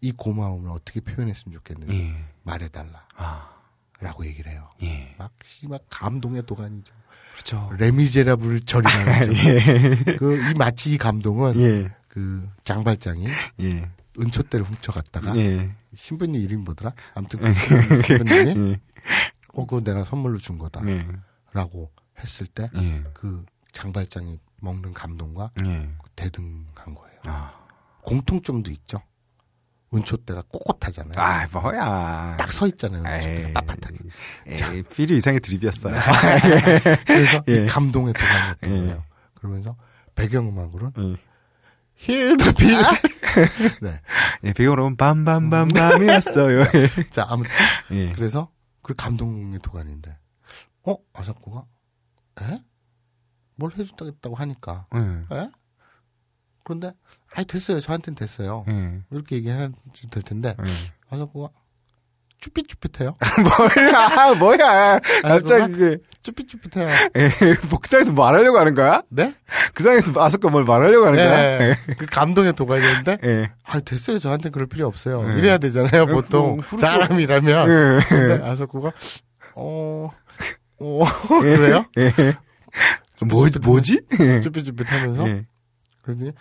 [0.00, 2.24] 이 고마움을 어떻게 표현했으면 좋겠는지 예.
[2.42, 3.06] 말해달라.
[3.16, 3.57] 아,
[4.00, 4.68] 라고 얘기를 해요.
[4.82, 5.14] 예.
[5.18, 6.94] 막, 씨, 막, 감동의 도가니죠.
[7.32, 7.70] 그렇죠.
[7.78, 10.16] 레미제라블 절이라는 예.
[10.16, 11.92] 그, 이 마치 이 감동은, 예.
[12.06, 13.26] 그, 장발장이
[13.60, 13.90] 예.
[14.18, 15.74] 은초대를 훔쳐갔다가, 예.
[15.94, 16.92] 신부님 이름이 뭐더라?
[17.14, 17.52] 아무튼 그
[18.02, 18.80] 신부님이, 예.
[19.54, 20.80] 어, 그거 내가 선물로 준 거다.
[20.88, 21.06] 예.
[21.52, 21.90] 라고
[22.20, 23.02] 했을 때, 예.
[23.14, 25.90] 그 장발장이 먹는 감동과 예.
[26.14, 27.20] 대등한 거예요.
[27.26, 27.52] 아.
[28.02, 29.00] 공통점도 있죠.
[29.94, 31.14] 은초대가 꼿꼿하잖아요.
[31.16, 32.36] 아, 뭐야.
[32.38, 33.02] 딱 서 있잖아요.
[33.02, 34.74] 은초대가 빳빳하게.
[34.74, 35.94] 에이, 필요 이상의 드립이었어요.
[37.06, 37.64] 그래서 예.
[37.64, 38.76] 이 감동의 도가니였던 예.
[38.80, 39.04] 거예요.
[39.34, 39.76] 그러면서
[40.14, 41.16] 배경음악으로는 예.
[41.94, 42.76] 힐드필.
[43.82, 44.00] 네.
[44.44, 46.64] 예, 배경으로는 밤밤밤밤이었어요.
[47.10, 47.50] 자, 아무튼
[47.92, 48.12] 예.
[48.12, 48.50] 그래서
[48.82, 50.16] 그 감동의 도가니인데,
[50.86, 51.64] 어 아사코가
[52.42, 52.58] 에?
[53.56, 55.48] 뭘 해줬다고 하니까, 예.
[56.68, 56.74] 에?
[56.78, 56.92] 그런데
[57.34, 57.80] 아이 됐어요.
[57.80, 58.64] 저한테는 됐어요.
[58.68, 59.00] 예.
[59.10, 59.70] 이렇게 얘기해야
[60.10, 60.70] 될 텐데 예.
[61.10, 61.48] 아사코가
[62.40, 63.16] 쭈삣쭈삣해요.
[63.42, 65.00] 뭐야, 뭐야.
[65.22, 66.88] 갑자기 이게, 쭈삣쭈삣해요.
[67.16, 69.02] 예, 복상에서 말하려고 하는 거야?
[69.08, 69.34] 네?
[69.74, 71.60] 그 상에서 아스까 뭘 말하려고 하는 거야?
[71.70, 71.76] 예.
[71.98, 73.50] 그 감동의 도가니인데, 예.
[73.64, 74.18] 아 됐어요.
[74.20, 75.28] 저한테 그럴 필요 없어요.
[75.32, 75.38] 예.
[75.38, 76.06] 이래야 되잖아요.
[76.06, 76.86] 보통 그- 그렇죠.
[76.86, 77.68] 사람이라면.
[77.70, 78.00] 예.
[78.08, 78.92] 근데 아사코가
[79.56, 80.10] 어,
[80.78, 81.04] 어
[81.42, 81.86] 그래요?
[81.98, 82.12] 예.
[83.26, 84.02] 뭐, 뭐지?
[84.20, 84.40] 예.
[84.42, 85.44] 쭈삣쭈삣 하면서 예.
[86.08, 86.32] 그러더니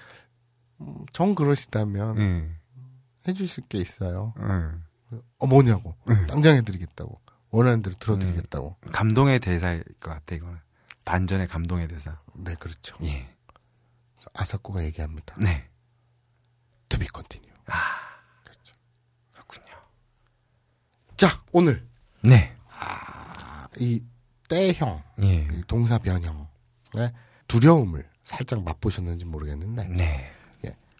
[0.80, 2.49] 음, 정 그러시다면 예.
[3.28, 4.34] 해주실 게 있어요.
[4.39, 5.18] 예.
[5.39, 6.26] 어 뭐냐고 예.
[6.28, 8.78] 당장 해드리겠다고 원하는 대로 들어드리겠다고.
[8.91, 10.57] 감동의 대사일 것 같아, 이거는.
[11.05, 12.20] 반전의 감동의 대사.
[12.36, 12.97] 네 그렇죠.
[13.03, 13.34] 예.
[14.34, 15.36] 아사코가 얘기합니다.
[15.39, 15.70] 네.
[16.89, 17.51] To be continue.
[18.43, 18.76] 그렇죠.
[19.34, 19.76] 그렇군요.
[21.15, 21.88] 자 오늘
[22.22, 22.55] 네.
[23.80, 24.03] 이
[24.49, 25.47] 때형 예.
[25.51, 26.47] 이 동사 변형의
[27.47, 30.34] 두려움을 살짝 맛보셨는지 모르겠는데 네.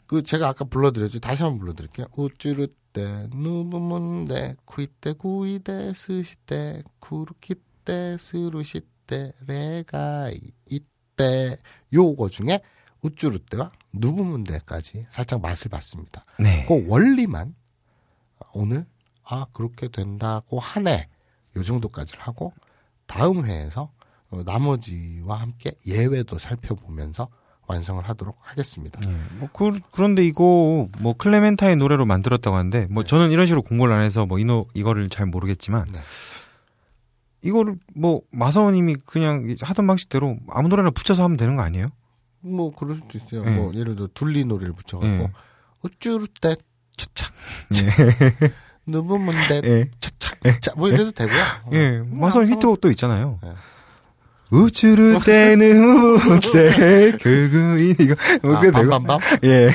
[0.08, 1.20] 그 제가 아까 불러드렸죠.
[1.20, 2.08] 다시 한번 불러드릴게요.
[2.16, 10.32] 우쭈르때 누부문데 쿠이때 구이데 스시때 쿠르키때 스루시때 레가
[10.70, 11.58] 이때
[11.94, 12.62] 요거 중에
[13.02, 16.24] 우쭈르때와 누부문데까지 살짝 맛을 봤습니다.
[16.40, 16.66] 네.
[16.66, 17.54] 그 원리만
[18.54, 18.86] 오늘
[19.26, 21.10] 아 그렇게 된다고 하네
[21.58, 22.54] 요 정도까지를 하고
[23.08, 23.92] 다음 회에서
[24.30, 27.30] 어, 나머지와 함께 예외도 살펴보면서
[27.68, 29.00] 완성을 하도록 하겠습니다.
[29.08, 33.94] 예, 뭐 그, 그런데 이거 뭐 클레멘타인 노래로 만들었다고 하는데 뭐 저는 이런 식으로 공부를
[33.94, 36.00] 안 해서 뭐 이노 이거를 잘 모르겠지만 네.
[37.42, 41.90] 이거를 뭐 마사오님이 그냥 하던 방식대로 아무 노래나 붙여서 하면 되는 거 아니에요?
[42.40, 43.44] 뭐 그럴 수도 있어요.
[43.46, 43.56] 예.
[43.56, 44.74] 뭐 예를 들어 둘리 노래를
[45.04, 45.30] 예.
[45.84, 46.56] 우쭈르 때
[46.96, 47.32] 차차
[47.76, 48.54] 예.
[48.88, 49.92] 누구문데 예.
[50.00, 51.44] 차차 차, 뭐 이래도 되고요.
[51.74, 53.40] 예, 마사오님 히트곡도 있잖아요.
[54.54, 54.56] 예.
[54.58, 59.72] 우쭈르 때는 우때 그거인 이거 뭐 아, 그게 되고 밤밤밤 예.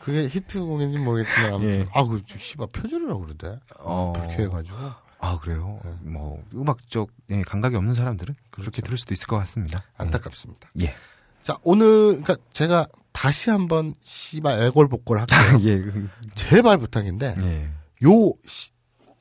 [0.00, 1.86] 그게 히트곡인지 모르겠지만 아무튼 예.
[1.92, 3.58] 아그 씨발 표절이라고 그러대.
[3.80, 4.12] 어.
[4.16, 4.76] 불쾌해가지고
[5.18, 5.80] 아 그래요.
[6.02, 9.82] 뭐 음악 쪽 예, 감각이 없는 사람들은 그렇게 들을 수도 있을 것 같습니다.
[9.96, 10.70] 안타깝습니다.
[10.82, 10.94] 예.
[11.42, 15.60] 자 오늘 그러니까 제가 다시 한번 씨발 애골복골 할게요.
[15.64, 15.78] 예.
[15.80, 17.68] 그- 제발 부탁인데 예.
[18.06, 18.70] 요 시,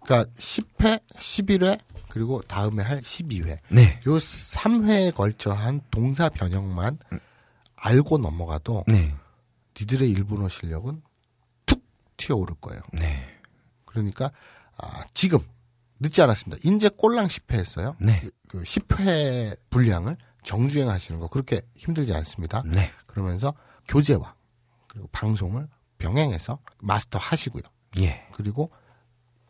[0.04, 1.80] 그러니까 10회, 11회
[2.16, 4.00] 그리고 다음에 할 12회 네.
[4.08, 6.98] 요 3회에 걸쳐 한 동사 변형만
[7.76, 9.14] 알고 넘어가도 네.
[9.78, 11.02] 니들의 일본어 실력은
[11.66, 11.84] 툭
[12.16, 12.80] 튀어오를 거예요.
[12.94, 13.38] 네.
[13.84, 14.32] 그러니까
[14.78, 15.40] 아, 지금
[16.00, 16.62] 늦지 않았습니다.
[16.64, 17.98] 인제 꼴랑 10회 했어요.
[18.00, 18.22] 네.
[18.48, 22.64] 그 10회 분량을 정주행 하시는 거 그렇게 힘들지 않습니다.
[22.66, 22.92] 네.
[23.08, 23.54] 그러면서
[23.90, 24.36] 교재와
[24.88, 25.68] 그리고 방송을
[25.98, 27.64] 병행해서 마스터 하시고요.
[27.98, 28.26] 예.
[28.32, 28.72] 그리고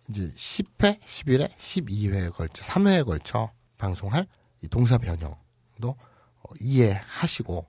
[0.10, 4.26] 이제 10회, 11회, 12회에 걸쳐 3회에 걸쳐 방송할
[4.61, 5.36] 이 동사 변형도
[5.88, 7.68] 어, 이해하시고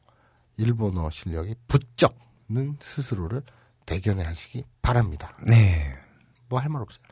[0.59, 3.43] 일본어 실력이 부쩍는 스스로를
[3.87, 5.37] 대견해 하시기 바랍니다.
[5.47, 5.95] 네.
[6.49, 7.03] 뭐 할 말 없어요.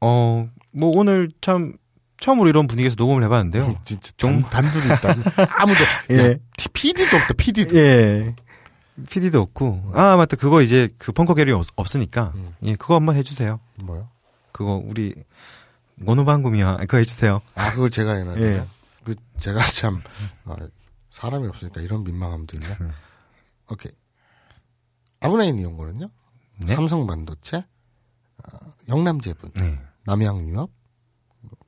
[0.00, 1.74] 어, 뭐 오늘 참
[2.20, 3.66] 처음으로 이런 분위기에서 녹음을 해봤는데요.
[3.66, 5.14] 음, 진짜 좀 단둘이 있다.
[5.58, 5.80] 아무도
[6.10, 6.30] 예.
[6.32, 6.34] 야,
[6.72, 7.34] PD도 없다.
[7.34, 7.76] PD도.
[7.76, 8.34] 예.
[9.10, 9.90] PD도 없고.
[9.94, 10.36] 아, 맞다.
[10.36, 12.32] 그거 이제 그 펑커 게리 없, 없으니까.
[12.36, 12.54] 음.
[12.62, 13.58] 예, 그거 한번 해주세요.
[13.84, 14.08] 뭐요?
[14.52, 15.14] 그거 우리
[15.96, 16.76] 모노방금이야.
[16.78, 17.40] 그거 해주세요.
[17.54, 18.36] 아, 그걸 제가 해야 돼요?
[18.44, 18.66] 예.
[19.04, 20.00] 그, 제가 참,
[20.44, 20.54] 어,
[21.10, 22.66] 사람이 없으니까 이런 민망함도 있네.
[23.70, 23.92] 오케이.
[25.20, 26.08] 아브나인 이용고는요,
[26.58, 26.74] 네.
[26.74, 28.58] 삼성 반도체, 어,
[28.88, 29.80] 영남제분, 네.
[30.04, 30.70] 남양유업,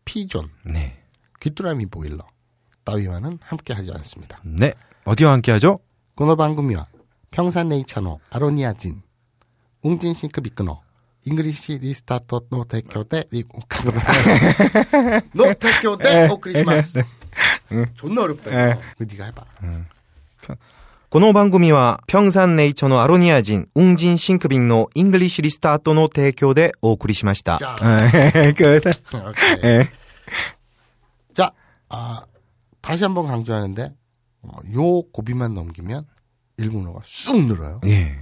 [0.04, 1.02] 피존, 네.
[1.40, 2.26] 귀뚜라미 보일러,
[2.84, 4.40] 따위와는 함께 하지 않습니다.
[4.44, 4.72] 네.
[5.04, 5.78] 어디와 함께 하죠?
[6.16, 6.86] 고노방금이와
[7.30, 9.02] 평산네이처노 아로니아진,
[9.82, 10.80] 웅진 싱크 비끄노,
[11.26, 14.00] 잉글리시 리스타토 노테교대 리고카브라
[15.32, 17.02] の提供でお送りします
[17.94, 19.44] 존나 어렵다 이거 그 네가 해봐
[21.10, 27.58] この番組は 평산 네이처の 아로니아진 웅진 싱크빅の イングリッシュリスタートの 提供でお送りしました.
[27.58, 27.76] 자.
[28.56, 28.82] 끝.
[29.14, 29.60] 오케이.
[29.62, 29.88] 예.
[31.32, 31.52] 자
[31.88, 32.24] 아,
[32.80, 33.94] 다시 한번 강조하는데
[34.42, 36.04] 어, 요 고비만 넘기면
[36.56, 38.16] 일본어가 쑥 늘어요 예.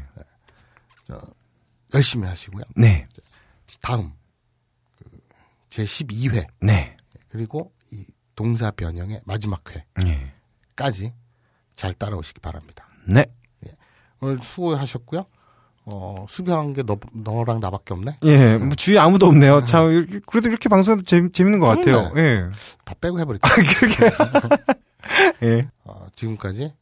[1.95, 3.07] 열심히 하시고요 네.
[3.81, 4.13] 다음
[4.99, 5.05] 그
[5.71, 6.97] 제12회 네.
[7.29, 8.05] 그리고 이
[8.35, 9.63] 동사 변형의 마지막
[10.07, 10.33] 예.
[10.71, 11.15] 회까지
[11.75, 12.87] 잘 따라오시기 바랍니다.
[13.07, 13.25] 네.
[14.23, 15.27] 오늘 수고하셨고요.
[15.87, 18.19] 어, 수고한 게 너, 너랑 나밖에 없네.
[18.23, 18.57] 예.
[18.57, 19.65] 뭐 주위에 아무도 없네요.
[19.65, 22.13] 참 그래도 이렇게 방송해도 재밌, 재밌는 것 같아요.
[22.17, 22.49] 예.
[22.85, 23.49] 다 빼고 해버릴게.
[25.43, 25.69] 예.
[25.85, 26.82] 어, 지금까지 어,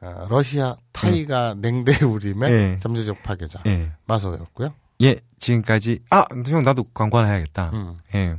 [0.00, 2.78] 러시아 타이가 냉대 우림의 예.
[2.80, 3.92] 잠재적 파괴자 예.
[4.06, 4.74] 마서였고요.
[5.02, 5.16] 예.
[5.38, 7.70] 지금까지 아, 형 나도 광고 하나 해야겠다.
[7.72, 7.98] 음.
[8.14, 8.36] 예.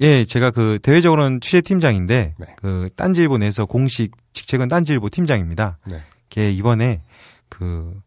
[0.00, 2.46] 예, 제가 그 대외적으로는 취재 팀장인데 네.
[2.56, 5.78] 그 딴지일보 내에서 공식 직책은 딴지일보 팀장입니다.
[5.86, 6.02] 네.
[6.30, 7.02] 걔 이번에
[7.50, 8.00] 그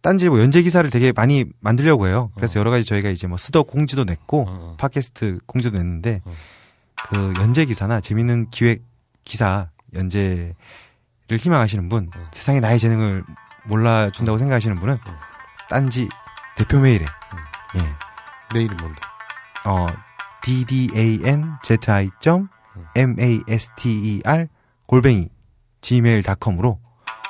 [0.00, 2.30] 딴지일보 연재 기사를 되게 많이 만들려고 해요.
[2.36, 4.76] 그래서 여러 가지 저희가 이제 뭐 스덕 공지도 냈고 어.
[4.78, 6.32] 팟캐스트 공지도 냈는데 어.
[7.08, 8.82] 그 연재 기사나 재밌는 기획
[9.24, 10.54] 기사 연재를
[11.36, 12.30] 희망하시는 분, 어.
[12.32, 13.24] 세상에 나의 재능을
[13.64, 14.98] 몰라준다고 생각하시는 분은
[15.68, 16.08] 딴지
[16.56, 18.54] 대표 메일에 예.
[18.54, 19.00] 내일은 뭔데?
[19.66, 19.86] 어,
[20.42, 22.48] ddanzi 점
[23.18, 24.38] master
[24.86, 25.28] 골뱅이
[25.80, 26.80] gmail.com으로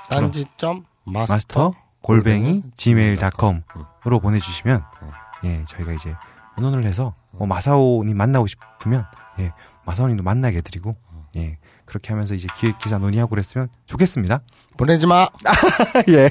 [0.08, 1.72] 딴지점 마스터,
[2.02, 5.10] 골뱅이 gmail.com으로 보내주시면 음.
[5.44, 6.14] 예 저희가 이제
[6.56, 9.04] 의논을 해서 뭐 마사오님 만나고 싶으면
[9.40, 9.52] 예
[9.84, 10.96] 마사오님도 만나게 해드리고
[11.36, 11.58] 예
[11.88, 14.42] 그렇게 하면서 이제 기획 기사 논의하고 그랬으면 좋겠습니다.
[14.76, 15.26] 보내지 마.
[16.08, 16.30] 예.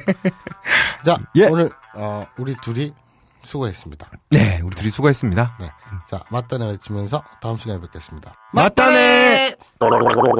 [1.04, 1.48] 자, 예.
[1.48, 2.94] 오늘 어, 우리 둘이
[3.44, 4.10] 수고했습니다.
[4.30, 5.58] 네, 우리 둘이 수고했습니다.
[5.60, 5.70] 네.
[6.08, 8.36] 자, 맞다네 외치면서 다음 시간에 뵙겠습니다.
[8.54, 9.56] 맞다네.
[9.80, 10.38] 맞다네!